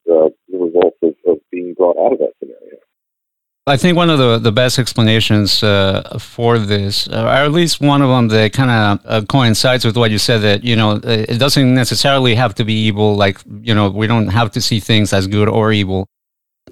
uh, 0.10 0.30
the 0.50 0.58
results 0.58 0.98
of, 1.04 1.14
of 1.28 1.38
being 1.52 1.74
brought 1.74 1.98
out 1.98 2.14
of 2.14 2.20
that 2.20 2.34
scenario. 2.40 2.78
I 3.68 3.78
think 3.78 3.98
one 3.98 4.12
of 4.12 4.20
the, 4.20 4.38
the 4.38 4.52
best 4.52 4.78
explanations 4.78 5.64
uh, 5.64 6.20
for 6.20 6.60
this, 6.60 7.08
uh, 7.08 7.24
or 7.24 7.46
at 7.46 7.52
least 7.52 7.82
one 7.82 8.04
of 8.04 8.10
them 8.10 8.28
that 8.28 8.54
kind 8.54 8.70
of 8.70 9.06
uh, 9.06 9.26
coincides 9.26 9.84
with 9.84 9.98
what 9.98 10.12
you 10.12 10.20
said, 10.20 10.44
that, 10.44 10.64
you 10.64 10.76
know, 10.76 11.00
it 11.04 11.40
doesn't 11.40 11.74
necessarily 11.74 12.36
have 12.36 12.54
to 12.56 12.64
be 12.64 12.74
evil. 12.74 13.16
Like, 13.16 13.40
you 13.62 13.74
know, 13.74 13.90
we 13.90 14.06
don't 14.06 14.28
have 14.28 14.52
to 14.52 14.62
see 14.62 14.80
things 14.80 15.14
as 15.14 15.26
good 15.26 15.50
or 15.50 15.72
evil. 15.72 16.08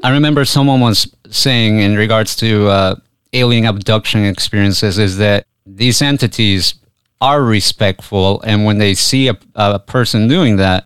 I 0.04 0.10
remember 0.12 0.44
someone 0.44 0.82
was 0.82 1.16
saying 1.30 1.80
in 1.80 1.96
regards 1.96 2.36
to 2.38 2.68
uh, 2.68 2.96
alien 3.32 3.66
abduction 3.66 4.26
experiences 4.26 4.98
is 4.98 5.18
that 5.18 5.46
these 5.66 6.02
entities 6.02 6.76
are 7.22 7.42
respectful. 7.42 8.42
And 8.42 8.66
when 8.66 8.80
they 8.80 8.96
see 8.96 9.30
a, 9.30 9.38
a 9.56 9.80
person 9.80 10.28
doing 10.28 10.58
that, 10.58 10.84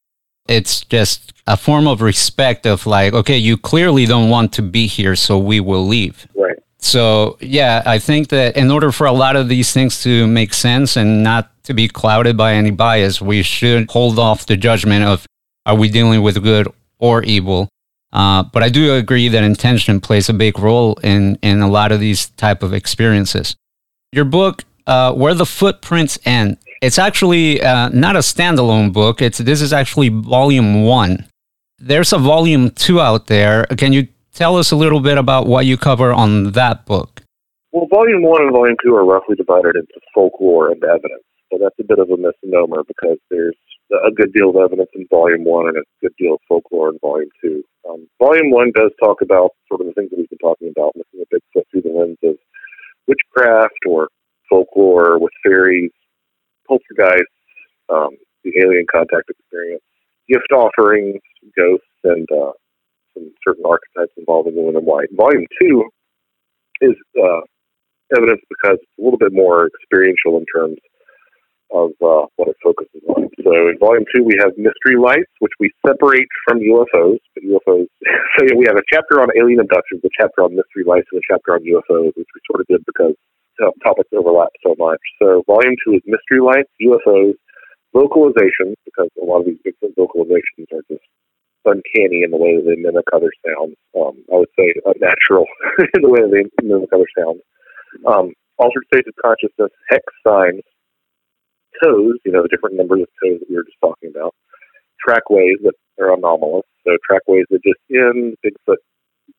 it's 0.47 0.82
just 0.82 1.34
a 1.47 1.57
form 1.57 1.88
of 1.88 2.01
respect 2.01 2.68
of 2.68 2.86
like, 2.86 3.13
okay, 3.13 3.38
you 3.38 3.57
clearly 3.57 4.05
don't 4.05 4.30
want 4.30 4.53
to 4.53 4.61
be 4.61 4.86
here, 4.86 5.15
so 5.15 5.39
we 5.39 5.59
will 5.59 5.86
leave. 5.86 6.28
Right. 6.36 6.57
So, 6.78 7.38
yeah, 7.41 7.82
I 7.88 7.97
think 7.97 8.28
that 8.30 8.55
in 8.55 8.70
order 8.70 8.91
for 8.91 9.07
a 9.07 9.11
lot 9.11 9.36
of 9.36 9.49
these 9.49 9.74
things 9.74 10.03
to 10.03 10.28
make 10.28 10.53
sense 10.53 10.95
and 10.95 11.24
not 11.24 11.51
to 11.63 11.74
be 11.74 11.88
clouded 11.88 12.38
by 12.38 12.53
any 12.53 12.70
bias, 12.70 13.20
we 13.20 13.41
should 13.41 13.89
hold 13.89 14.20
off 14.20 14.45
the 14.45 14.55
judgment 14.55 15.03
of 15.03 15.26
are 15.65 15.76
we 15.76 15.89
dealing 15.89 16.22
with 16.22 16.43
good 16.43 16.68
or 16.99 17.24
evil. 17.24 17.68
Uh, 18.14 18.43
but 18.43 18.64
I 18.64 18.70
do 18.70 18.93
agree 18.93 19.28
that 19.30 19.43
intention 19.43 19.99
plays 19.99 20.30
a 20.30 20.34
big 20.34 20.60
role 20.60 20.95
in, 21.03 21.38
in 21.41 21.62
a 21.62 21.70
lot 21.70 21.91
of 21.91 21.99
these 21.99 22.30
type 22.32 22.64
of 22.64 22.74
experiences. 22.74 23.55
Your 24.12 24.26
book, 24.26 24.64
uh, 24.86 25.14
Where 25.14 25.34
the 25.34 25.45
Footprints 25.45 26.18
End, 26.26 26.58
it's 26.82 26.97
actually 26.97 27.62
uh, 27.62 27.89
not 27.89 28.16
a 28.16 28.20
standalone 28.20 28.93
book. 28.93 29.22
It's 29.22 29.39
this 29.39 29.62
is 29.62 29.74
actually 29.74 30.10
volume 30.10 30.84
one. 30.84 31.26
There's 31.80 32.14
a 32.14 32.18
volume 32.18 32.72
two 32.72 33.01
out 33.01 33.28
there. 33.28 33.66
Can 33.78 33.93
you 33.93 34.08
tell 34.34 34.55
us 34.58 34.72
a 34.72 34.76
little 34.76 34.99
bit 34.99 35.18
about 35.18 35.47
what 35.47 35.66
you 35.66 35.78
cover 35.78 36.14
on 36.14 36.51
that 36.51 36.86
book? 36.86 37.22
Well, 37.72 37.88
volume 37.91 38.24
one 38.24 38.41
and 38.43 38.51
volume 38.51 38.78
two 38.84 38.95
are 38.95 39.05
roughly 39.05 39.36
divided 39.36 39.76
into 39.76 39.99
folklore 40.14 40.72
and 40.72 40.82
evidence. 40.84 41.24
So 41.51 41.58
that's 41.62 41.76
a 41.80 41.84
bit 41.84 41.99
of 41.99 42.10
a 42.10 42.18
misnomer 42.18 42.84
because 42.88 43.18
there's 43.30 43.55
a 43.91 44.12
good 44.12 44.34
deal 44.34 44.49
of 44.49 44.55
evidence 44.58 44.89
in 44.93 45.08
volume 45.10 45.43
one 45.43 45.68
and 45.68 45.78
a 45.78 45.84
good 46.01 46.14
deal 46.18 46.36
of 46.36 46.39
folklore 46.47 46.89
in 46.89 46.99
volume 46.99 47.30
two. 47.41 47.64
Um, 47.90 48.08
volume 48.20 48.52
one 48.52 48.72
does 48.76 48.92
talk 49.02 49.22
about 49.22 49.52
sort 49.68 49.82
of 49.82 49.88
the 49.88 49.94
things 49.94 50.10
that 50.10 50.18
we've 50.18 50.30
been 50.30 50.40
talking 50.40 50.70
about, 50.76 50.96
looking 50.96 51.22
at 51.22 51.28
Bigfoot 51.30 51.64
through 51.72 51.82
the 51.82 51.98
lens 51.98 52.18
of 52.24 52.36
witchcraft 53.08 53.80
or 53.88 54.10
folklore 54.50 55.20
with 55.20 55.32
fairies, 55.44 55.92
poltergeists, 56.68 57.26
um, 57.90 58.18
the 58.44 58.52
alien 58.62 58.86
contact 58.92 59.30
experience, 59.30 59.84
gift 60.28 60.52
offerings, 60.54 61.22
ghosts, 61.58 61.86
and 62.04 62.28
uh, 62.32 62.52
some 63.14 63.32
certain 63.46 63.64
archetypes 63.66 64.14
involving 64.18 64.56
women 64.56 64.76
in 64.76 64.84
white. 64.84 65.08
Volume 65.16 65.46
two 65.62 65.86
is 66.82 66.96
uh, 67.22 67.42
evidence 68.16 68.42
because 68.50 68.78
it's 68.82 69.00
a 69.00 69.04
little 69.04 69.20
bit 69.20 69.34
more 69.34 69.68
experiential 69.68 70.38
in 70.38 70.46
terms 70.54 70.78
of 71.72 71.91
uh, 71.99 72.26
what 72.36 72.47
it 72.47 72.57
focuses 72.63 73.01
on. 73.07 73.28
So 73.43 73.51
in 73.70 73.78
volume 73.80 74.05
two, 74.13 74.24
we 74.24 74.36
have 74.39 74.55
mystery 74.57 74.95
lights, 74.99 75.32
which 75.39 75.53
we 75.59 75.72
separate 75.86 76.28
from 76.47 76.59
UFOs. 76.59 77.20
But 77.36 77.43
UFOs, 77.43 77.88
so 77.88 78.39
yeah, 78.47 78.55
we 78.55 78.65
have 78.68 78.78
a 78.78 78.88
chapter 78.91 79.22
on 79.22 79.30
alien 79.36 79.59
abductions, 79.59 80.01
a 80.03 80.09
chapter 80.20 80.43
on 80.43 80.55
mystery 80.55 80.84
lights, 80.86 81.07
and 81.11 81.20
a 81.20 81.26
chapter 81.28 81.55
on 81.55 81.61
UFOs, 81.63 82.15
which 82.15 82.32
we 82.32 82.39
sort 82.47 82.61
of 82.61 82.68
did 82.68 82.84
because 82.86 83.15
uh, 83.63 83.72
topics 83.84 84.09
overlap 84.13 84.49
so 84.63 84.76
much. 84.78 85.01
So 85.22 85.43
volume 85.47 85.76
two 85.84 85.95
is 85.95 86.03
mystery 86.05 86.41
lights, 86.43 86.72
UFOs, 86.82 87.36
vocalizations, 87.95 88.76
because 88.86 89.09
a 89.22 89.26
lot 89.26 89.41
of 89.41 89.45
these 89.45 89.59
Bigfoot 89.65 89.95
vocalizations 89.97 90.70
are 90.72 90.84
just 90.89 91.03
uncanny 91.65 92.24
in 92.24 92.32
the 92.32 92.38
way 92.38 92.55
that 92.55 92.63
they 92.63 92.80
mimic 92.80 93.05
other 93.11 93.32
sounds. 93.43 93.76
Um, 93.95 94.24
I 94.32 94.39
would 94.39 94.53
say 94.57 94.72
unnatural 94.86 95.45
in 95.95 96.01
the 96.01 96.09
way 96.09 96.22
that 96.22 96.32
they 96.32 96.47
mimic 96.63 96.89
other 96.93 97.09
sounds. 97.18 97.41
Um, 98.05 98.34
altered 98.57 98.86
states 98.93 99.07
of 99.07 99.15
consciousness, 99.20 99.72
hex 99.89 100.03
signs, 100.26 100.63
toes, 101.84 102.15
you 102.25 102.32
know, 102.32 102.41
the 102.41 102.49
different 102.49 102.75
numbers 102.75 103.01
of 103.01 103.07
toes 103.23 103.39
that 103.39 103.49
we 103.49 103.55
were 103.55 103.63
just 103.63 103.78
talking 103.82 104.09
about, 104.09 104.34
trackways 104.99 105.57
that 105.63 105.73
are 105.99 106.13
anomalous. 106.13 106.65
So 106.86 106.97
trackways 107.09 107.45
that 107.49 107.63
just 107.63 107.80
in 107.89 108.36
Bigfoot, 108.45 108.78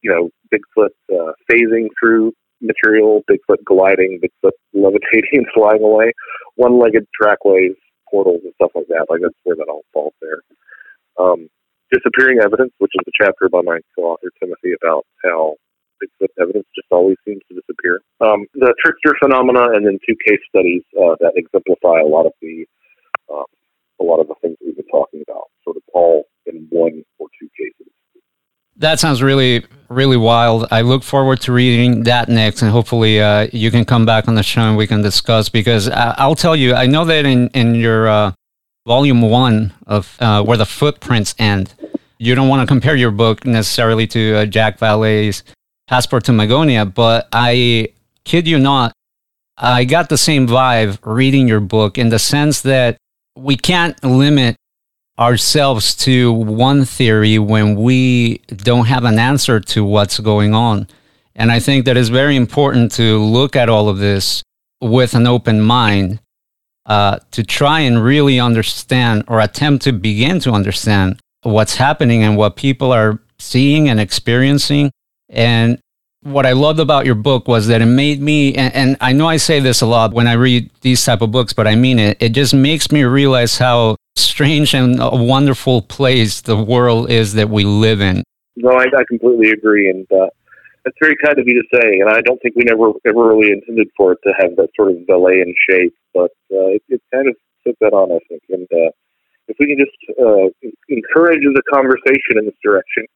you 0.03 0.11
know, 0.11 0.31
Bigfoot 0.53 0.95
uh, 1.13 1.33
phasing 1.51 1.89
through 1.99 2.33
material, 2.61 3.23
Bigfoot 3.31 3.65
gliding, 3.65 4.21
Bigfoot 4.21 4.53
levitating 4.75 5.47
flying 5.55 5.83
away, 5.83 6.13
one-legged 6.57 7.07
trackways, 7.21 7.75
portals 8.11 8.41
and 8.45 8.53
stuff 8.55 8.73
like 8.75 8.87
that. 8.89 9.07
Like 9.09 9.21
that's 9.23 9.35
where 9.45 9.57
that 9.57 9.69
all 9.69 9.85
falls 9.93 10.15
there. 10.21 10.41
Um, 11.19 11.49
disappearing 11.93 12.39
evidence, 12.43 12.73
which 12.79 12.93
is 12.95 13.05
a 13.07 13.25
chapter 13.25 13.49
by 13.49 13.63
my 13.63 13.81
co-author 13.97 14.31
Timothy 14.41 14.73
about 14.81 15.05
how 15.25 15.57
Bigfoot 16.03 16.29
evidence 16.41 16.67
just 16.75 16.89
always 16.91 17.17
seems 17.27 17.41
to 17.49 17.55
disappear. 17.55 18.01
Um, 18.21 18.47
the 18.55 18.75
trickster 18.83 19.15
phenomena, 19.23 19.75
and 19.75 19.87
then 19.87 19.99
two 20.07 20.17
case 20.27 20.41
studies 20.49 20.83
uh, 20.97 21.17
that 21.21 21.33
exemplify 21.37 22.01
a 22.01 22.07
lot 22.07 22.27
of 22.27 22.33
the 22.43 22.67
um, 23.33 23.45
a 24.01 24.05
lot 24.05 24.21
of 24.21 24.29
the 24.29 24.35
things 24.41 24.57
we've 24.65 24.77
been 24.77 24.87
talking 24.87 25.23
about, 25.29 25.45
sort 25.65 25.77
of 25.77 25.83
all 25.93 26.25
in 26.47 26.67
one 26.71 27.03
or 27.19 27.27
two 27.41 27.49
cases. 27.59 27.93
That 28.77 29.01
sounds 29.01 29.23
really, 29.23 29.67
really 29.89 30.17
wild. 30.17 30.67
I 30.71 30.83
look 30.83 31.03
forward 31.03 31.41
to 31.43 31.53
reading 31.53 32.05
that 32.05 32.29
next, 32.29 32.63
and 32.63 32.71
hopefully 32.71 33.21
uh, 33.21 33.49
you 33.53 33.73
can 33.73 33.85
come 33.85 34.07
back 34.07 34.29
on 34.29 34.37
the 34.37 34.43
show 34.45 34.61
and 34.63 34.77
we 34.77 34.87
can 34.87 35.03
discuss. 35.03 35.49
Because 35.49 35.89
I- 35.89 36.15
I'll 36.17 36.37
tell 36.37 36.55
you, 36.55 36.75
I 36.75 36.87
know 36.87 37.05
that 37.05 37.27
in 37.27 37.49
in 37.49 37.75
your 37.75 38.09
uh, 38.09 38.33
volume 38.87 39.21
one 39.23 39.73
of 39.87 40.17
uh, 40.21 40.43
where 40.45 40.57
the 40.57 40.65
footprints 40.67 41.35
end, 41.39 41.75
you 42.19 42.37
don't 42.37 42.49
want 42.49 42.63
to 42.63 42.67
compare 42.67 42.95
your 42.95 43.11
book 43.11 43.45
necessarily 43.45 44.07
to 44.09 44.37
uh, 44.37 44.47
Jacques 44.47 44.79
Vallée's 44.79 45.43
Passport 45.89 46.25
to 46.25 46.33
Magonia, 46.33 46.85
but 46.93 47.29
I 47.33 47.89
kid 48.25 48.47
you 48.47 48.59
not, 48.59 48.93
I 49.57 49.85
got 49.85 50.11
the 50.11 50.19
same 50.19 50.47
vibe 50.47 50.99
reading 51.03 51.49
your 51.49 51.61
book 51.61 51.97
in 51.97 52.11
the 52.11 52.19
sense 52.19 52.61
that 52.61 52.99
we 53.35 53.57
can't 53.57 54.03
limit 54.05 54.57
ourselves 55.19 55.95
to 55.97 56.31
one 56.31 56.85
theory 56.85 57.39
when 57.39 57.75
we 57.75 58.39
don't 58.49 58.85
have 58.85 59.05
an 59.05 59.19
answer 59.19 59.61
to 59.61 59.83
what's 59.83 60.21
going 60.21 60.55
on. 60.55 60.89
And 61.35 61.51
I 61.51 61.59
think 61.59 61.87
that 61.87 61.97
it's 61.97 62.11
very 62.11 62.37
important 62.37 62.93
to 62.93 63.19
look 63.19 63.57
at 63.57 63.71
all 63.71 63.89
of 63.89 63.97
this 63.97 64.43
with 64.83 65.15
an 65.15 65.27
open 65.27 65.61
mind 65.63 66.21
uh, 66.85 67.19
to 67.31 67.43
try 67.43 67.81
and 67.81 68.05
really 68.05 68.39
understand 68.39 69.25
or 69.27 69.41
attempt 69.41 69.85
to 69.85 69.93
begin 69.93 70.39
to 70.41 70.53
understand 70.53 71.19
what's 71.43 71.77
happening 71.77 72.23
and 72.23 72.37
what 72.37 72.57
people 72.57 72.93
are 72.93 73.21
seeing 73.39 73.89
and 73.89 73.99
experiencing. 73.99 74.91
And 75.29 75.81
what 76.23 76.47
I 76.47 76.53
loved 76.53 76.81
about 76.81 77.07
your 77.07 77.15
book 77.15 77.47
was 77.49 77.69
that 77.69 77.81
it 77.81 77.87
made 77.87 78.21
me, 78.21 78.55
and, 78.55 78.75
and, 78.75 78.97
I 79.01 79.13
know 79.13 79.29
I 79.29 79.37
say 79.37 79.61
this 79.61 79.81
a 79.81 79.87
lot 79.87 80.13
when 80.13 80.27
I 80.27 80.33
read 80.33 80.71
these 80.81 81.05
type 81.05 81.23
of 81.23 81.31
books, 81.31 81.53
but 81.53 81.67
I 81.67 81.75
mean 81.75 81.99
it. 81.99 82.17
It 82.21 82.31
just 82.31 82.55
makes 82.55 82.91
me 82.91 83.05
realize 83.05 83.59
how 83.59 83.97
strange 84.17 84.75
and 84.75 84.99
a 85.01 85.11
wonderful 85.15 85.83
place 85.83 86.41
the 86.41 86.57
world 86.57 87.11
is 87.11 87.35
that 87.35 87.49
we 87.49 87.65
live 87.65 88.01
in. 88.01 88.25
No, 88.57 88.71
I, 88.71 88.85
I 88.85 89.05
completely 89.09 89.51
agree, 89.51 89.89
and 89.89 90.11
uh, 90.11 90.29
that's 90.85 90.97
very 91.01 91.17
kind 91.25 91.39
of 91.39 91.47
you 91.47 91.63
to 91.63 91.79
say. 91.79 92.01
And 92.01 92.11
I 92.11 92.21
don't 92.23 92.41
think 92.43 92.57
we 92.57 92.65
never 92.65 92.91
ever 93.07 93.29
really 93.29 93.53
intended 93.53 93.89
for 93.97 94.13
it 94.13 94.19
to 94.25 94.33
have 94.41 94.57
that 94.57 94.71
sort 94.75 94.91
of 94.91 95.07
ballet 95.07 95.41
in 95.41 95.55
shape, 95.69 95.95
but 96.13 96.33
uh, 96.53 96.75
it, 96.75 96.83
it 96.89 97.03
kind 97.15 97.29
of 97.29 97.37
took 97.65 97.77
that 97.81 97.93
on, 97.93 98.11
I 98.11 98.19
think. 98.29 98.43
And 98.49 98.67
uh, 98.73 98.91
if 99.47 99.57
we 99.61 99.67
can 99.67 99.79
just 99.79 100.19
uh, 100.19 100.51
encourage 100.89 101.43
the 101.43 101.63
conversation 101.73 102.39
in 102.39 102.47
this 102.47 102.59
direction, 102.63 103.07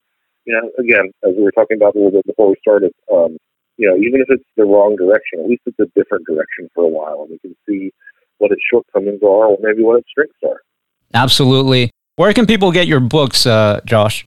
you 0.45 0.55
know, 0.55 0.71
again, 0.79 1.13
as 1.25 1.35
we 1.37 1.43
were 1.43 1.53
talking 1.53 1.77
about 1.77 1.95
a 1.95 1.99
little 1.99 2.13
bit 2.13 2.27
before 2.27 2.49
we 2.49 2.57
started, 2.61 2.93
um, 3.13 3.37
you 3.77 3.89
know, 3.89 3.97
even 3.97 4.21
if 4.21 4.29
it's 4.29 4.45
the 4.57 4.65
wrong 4.65 4.97
direction, 4.97 5.41
at 5.41 5.49
least 5.49 5.63
it's 5.67 5.79
a 5.79 5.87
different 5.97 6.27
direction 6.27 6.69
for 6.75 6.85
a 6.85 6.89
while, 6.89 7.23
and 7.23 7.31
we 7.31 7.39
can 7.39 7.57
see 7.69 7.93
what 8.39 8.51
its 8.53 8.61
shortcomings 8.71 9.23
are, 9.23 9.47
or 9.47 9.59
maybe 9.61 9.83
what 9.83 9.99
its 9.99 10.09
strengths 10.11 10.39
are. 10.45 10.61
Absolutely. 11.15 11.91
Where 12.17 12.33
can 12.33 12.47
people 12.47 12.73
get 12.73 12.87
your 12.87 13.01
books, 13.01 13.47
uh, 13.47 13.81
Josh? 13.85 14.25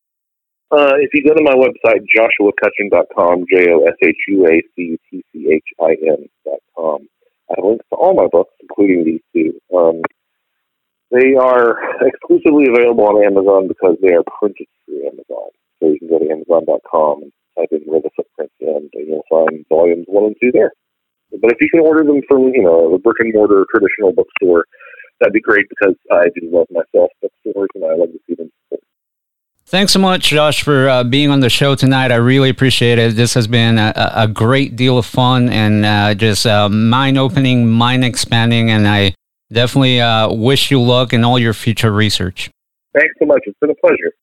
Uh, 0.71 0.93
if 0.99 1.13
you 1.13 1.23
go 1.23 1.33
to 1.33 1.43
my 1.43 1.53
website, 1.53 2.01
joshuacutchin.com, 2.15 3.45
J 3.51 3.71
O 3.71 3.85
S 3.85 3.95
H 4.03 4.17
U 4.29 4.47
A 4.47 4.61
C 4.75 4.97
T 5.09 5.23
C 5.31 5.49
H 5.51 5.63
I 5.79 5.95
N.com, 6.07 7.07
I 7.49 7.53
have 7.55 7.65
links 7.65 7.85
to 7.89 7.95
all 7.95 8.15
my 8.15 8.27
books, 8.31 8.53
including 8.59 9.05
these 9.05 9.21
two. 9.31 9.59
Um, 9.75 10.01
they 11.11 11.35
are 11.35 11.77
exclusively 12.01 12.65
available 12.67 13.05
on 13.05 13.23
Amazon 13.23 13.67
because 13.67 13.97
they 14.01 14.13
are 14.13 14.23
printed 14.39 14.67
through 14.85 15.05
Amazon. 15.05 15.49
So 15.85 15.91
you 15.91 15.99
can 15.99 16.09
go 16.09 16.19
to 16.19 16.31
Amazon.com 16.31 17.23
and 17.23 17.31
type 17.57 17.69
in 17.71 17.85
the 17.85 18.09
footprints 18.15 18.53
and 18.59 18.89
you'll 18.93 19.23
find 19.29 19.65
volumes 19.69 20.05
one 20.07 20.25
and 20.25 20.35
two 20.41 20.51
there. 20.51 20.71
But 21.41 21.51
if 21.51 21.57
you 21.61 21.69
can 21.69 21.81
order 21.81 22.03
them 22.03 22.21
from, 22.27 22.49
you 22.53 22.63
know, 22.63 22.93
a 22.93 22.97
brick 22.97 23.17
and 23.19 23.33
mortar 23.33 23.65
traditional 23.69 24.11
bookstore, 24.11 24.65
that'd 25.19 25.33
be 25.33 25.41
great 25.41 25.65
because 25.69 25.95
I 26.11 26.25
do 26.35 26.49
love 26.51 26.67
myself 26.71 27.11
bookstores 27.21 27.69
and 27.75 27.85
I 27.85 27.95
love 27.95 28.09
to 28.09 28.19
see 28.27 28.35
them. 28.35 28.51
Thanks 29.67 29.93
so 29.93 29.99
much, 29.99 30.29
Josh, 30.29 30.61
for 30.63 30.87
uh, 30.87 31.03
being 31.03 31.29
on 31.29 31.39
the 31.39 31.49
show 31.49 31.75
tonight. 31.75 32.11
I 32.11 32.15
really 32.15 32.49
appreciate 32.49 32.99
it. 32.99 33.15
This 33.15 33.33
has 33.33 33.47
been 33.47 33.77
a, 33.77 33.93
a 34.15 34.27
great 34.27 34.75
deal 34.75 34.97
of 34.97 35.05
fun 35.05 35.49
and 35.49 35.85
uh, 35.85 36.13
just 36.13 36.45
uh, 36.45 36.69
mind 36.69 37.17
opening, 37.17 37.67
mind 37.67 38.05
expanding, 38.05 38.69
and 38.69 38.87
I 38.87 39.15
definitely 39.51 40.01
uh, 40.01 40.31
wish 40.31 40.69
you 40.69 40.81
luck 40.81 41.13
in 41.13 41.23
all 41.23 41.39
your 41.39 41.53
future 41.53 41.91
research. 41.91 42.49
Thanks 42.93 43.13
so 43.19 43.25
much. 43.25 43.41
It's 43.45 43.57
been 43.59 43.71
a 43.71 43.75
pleasure. 43.75 44.13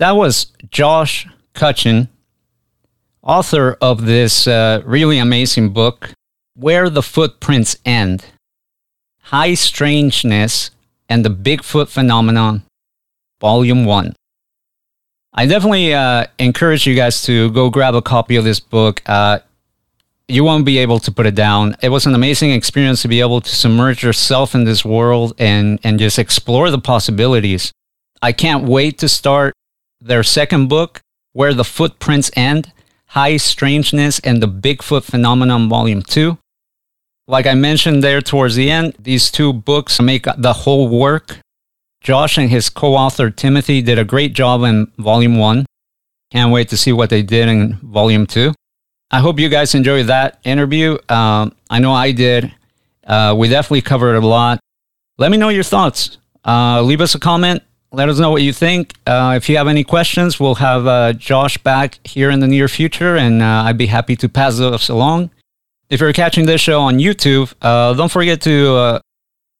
That 0.00 0.16
was 0.16 0.46
Josh 0.70 1.28
Cutchin, 1.52 2.08
author 3.22 3.76
of 3.82 4.06
this 4.06 4.46
uh, 4.46 4.80
really 4.86 5.18
amazing 5.18 5.74
book, 5.74 6.14
Where 6.54 6.88
the 6.88 7.02
Footprints 7.02 7.76
End 7.84 8.24
High 9.24 9.52
Strangeness 9.52 10.70
and 11.10 11.22
the 11.22 11.28
Bigfoot 11.28 11.88
Phenomenon, 11.88 12.62
Volume 13.42 13.84
1. 13.84 14.16
I 15.34 15.44
definitely 15.44 15.92
uh, 15.92 16.28
encourage 16.38 16.86
you 16.86 16.94
guys 16.94 17.22
to 17.24 17.50
go 17.50 17.68
grab 17.68 17.94
a 17.94 18.00
copy 18.00 18.36
of 18.36 18.44
this 18.44 18.58
book. 18.58 19.02
Uh, 19.04 19.40
you 20.28 20.44
won't 20.44 20.64
be 20.64 20.78
able 20.78 20.98
to 21.00 21.12
put 21.12 21.26
it 21.26 21.34
down. 21.34 21.76
It 21.82 21.90
was 21.90 22.06
an 22.06 22.14
amazing 22.14 22.52
experience 22.52 23.02
to 23.02 23.08
be 23.08 23.20
able 23.20 23.42
to 23.42 23.54
submerge 23.54 24.02
yourself 24.02 24.54
in 24.54 24.64
this 24.64 24.82
world 24.82 25.34
and, 25.36 25.78
and 25.84 25.98
just 25.98 26.18
explore 26.18 26.70
the 26.70 26.78
possibilities. 26.78 27.70
I 28.22 28.32
can't 28.32 28.64
wait 28.64 28.96
to 29.00 29.08
start 29.08 29.54
their 30.00 30.22
second 30.22 30.68
book, 30.68 31.00
Where 31.32 31.54
the 31.54 31.64
Footprints 31.64 32.30
End 32.34 32.72
High 33.06 33.36
Strangeness 33.36 34.20
and 34.20 34.42
the 34.42 34.48
Bigfoot 34.48 35.04
Phenomenon, 35.04 35.68
Volume 35.68 36.02
2. 36.02 36.38
Like 37.26 37.46
I 37.46 37.54
mentioned 37.54 38.02
there 38.02 38.20
towards 38.20 38.54
the 38.54 38.70
end, 38.70 38.94
these 38.98 39.30
two 39.30 39.52
books 39.52 40.00
make 40.00 40.26
the 40.36 40.52
whole 40.52 40.88
work 40.88 41.38
Josh 42.00 42.38
and 42.38 42.48
his 42.48 42.70
co 42.70 42.94
author 42.94 43.30
Timothy 43.30 43.82
did 43.82 43.98
a 43.98 44.04
great 44.04 44.32
job 44.32 44.62
in 44.62 44.90
Volume 44.98 45.36
1. 45.36 45.66
Can't 46.32 46.52
wait 46.52 46.68
to 46.70 46.76
see 46.76 46.92
what 46.92 47.10
they 47.10 47.22
did 47.22 47.48
in 47.48 47.74
Volume 47.82 48.26
2. 48.26 48.54
I 49.10 49.18
hope 49.18 49.38
you 49.38 49.48
guys 49.48 49.74
enjoyed 49.74 50.06
that 50.06 50.38
interview. 50.44 50.96
Um, 51.08 51.54
I 51.68 51.78
know 51.78 51.92
I 51.92 52.12
did. 52.12 52.52
Uh, 53.06 53.34
we 53.36 53.48
definitely 53.48 53.82
covered 53.82 54.14
a 54.14 54.26
lot. 54.26 54.60
Let 55.18 55.30
me 55.30 55.36
know 55.36 55.48
your 55.48 55.64
thoughts. 55.64 56.16
Uh, 56.44 56.80
leave 56.82 57.00
us 57.00 57.14
a 57.14 57.18
comment. 57.18 57.62
Let 57.92 58.08
us 58.08 58.18
know 58.18 58.30
what 58.30 58.42
you 58.42 58.52
think. 58.52 58.94
Uh, 59.06 59.34
if 59.36 59.48
you 59.48 59.56
have 59.56 59.66
any 59.66 59.82
questions, 59.82 60.38
we'll 60.38 60.54
have 60.56 60.86
uh, 60.86 61.12
Josh 61.12 61.58
back 61.58 61.98
here 62.04 62.30
in 62.30 62.40
the 62.40 62.46
near 62.46 62.68
future, 62.68 63.16
and 63.16 63.42
uh, 63.42 63.64
I'd 63.66 63.78
be 63.78 63.86
happy 63.86 64.14
to 64.16 64.28
pass 64.28 64.58
those 64.58 64.88
along. 64.88 65.30
If 65.88 66.00
you're 66.00 66.12
catching 66.12 66.46
this 66.46 66.60
show 66.60 66.80
on 66.80 66.98
YouTube, 66.98 67.52
uh, 67.60 67.94
don't 67.94 68.12
forget 68.12 68.40
to 68.42 69.00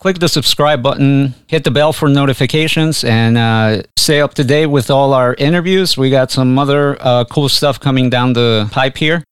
click 0.01 0.19
the 0.19 0.29
subscribe 0.29 0.83
button, 0.83 1.35
hit 1.47 1.63
the 1.65 1.71
bell 1.71 1.93
for 1.93 2.09
notifications, 2.09 3.05
and 3.05 3.37
uh, 3.37 3.83
stay 3.97 4.21
up 4.21 4.35
to 4.35 4.43
date 4.43 4.67
with 4.67 4.91
all 4.91 5.13
our 5.13 5.35
interviews. 5.35 5.97
We 5.97 6.11
got 6.11 6.31
some 6.31 6.59
other 6.59 6.97
uh, 7.01 7.25
cool 7.25 7.49
stuff 7.49 7.79
coming 7.79 8.11
down 8.11 8.33
the 8.33 8.69
pipe 8.73 8.97
here. 8.97 9.23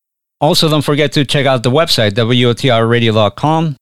Also, 0.40 0.68
don't 0.68 0.82
forget 0.82 1.12
to 1.12 1.24
check 1.24 1.46
out 1.46 1.62
the 1.62 1.70
website, 1.70 2.12
WOTRradio.com. 2.12 3.76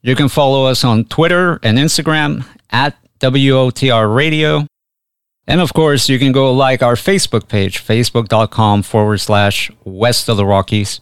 You 0.00 0.16
can 0.16 0.28
follow 0.28 0.66
us 0.66 0.82
on 0.82 1.04
Twitter 1.04 1.60
and 1.62 1.78
Instagram 1.78 2.44
at 2.70 2.96
WOTR 3.22 4.14
Radio. 4.14 4.66
And 5.46 5.60
of 5.60 5.72
course, 5.72 6.08
you 6.08 6.18
can 6.18 6.32
go 6.32 6.52
like 6.52 6.82
our 6.82 6.94
Facebook 6.94 7.48
page, 7.48 7.84
facebook.com 7.84 8.82
forward 8.82 9.18
slash 9.18 9.70
west 9.84 10.28
of 10.28 10.36
the 10.36 10.44
Rockies. 10.44 11.00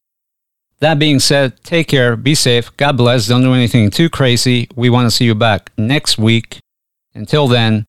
That 0.81 0.99
being 0.99 1.19
said, 1.19 1.63
take 1.63 1.89
care, 1.89 2.17
be 2.17 2.35
safe, 2.35 2.75
God 2.77 2.97
bless, 2.97 3.27
don't 3.27 3.43
do 3.43 3.55
anything 3.55 3.91
too 3.91 4.09
crazy. 4.09 4.69
We 4.75 4.89
want 4.89 5.07
to 5.07 5.11
see 5.11 5.25
you 5.25 5.35
back 5.35 5.73
next 5.77 6.19
week. 6.19 6.59
Until 7.15 7.49
then, 7.49 7.87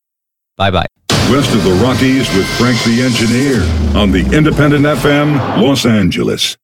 bye 0.56 0.70
bye. 0.70 0.86
West 1.30 1.54
of 1.54 1.64
the 1.64 1.72
Rockies 1.82 2.34
with 2.34 2.46
Frank 2.58 2.82
the 2.84 3.02
Engineer 3.02 3.62
on 3.98 4.10
the 4.10 4.36
Independent 4.36 4.84
FM, 4.84 5.62
Los 5.62 5.86
Angeles. 5.86 6.56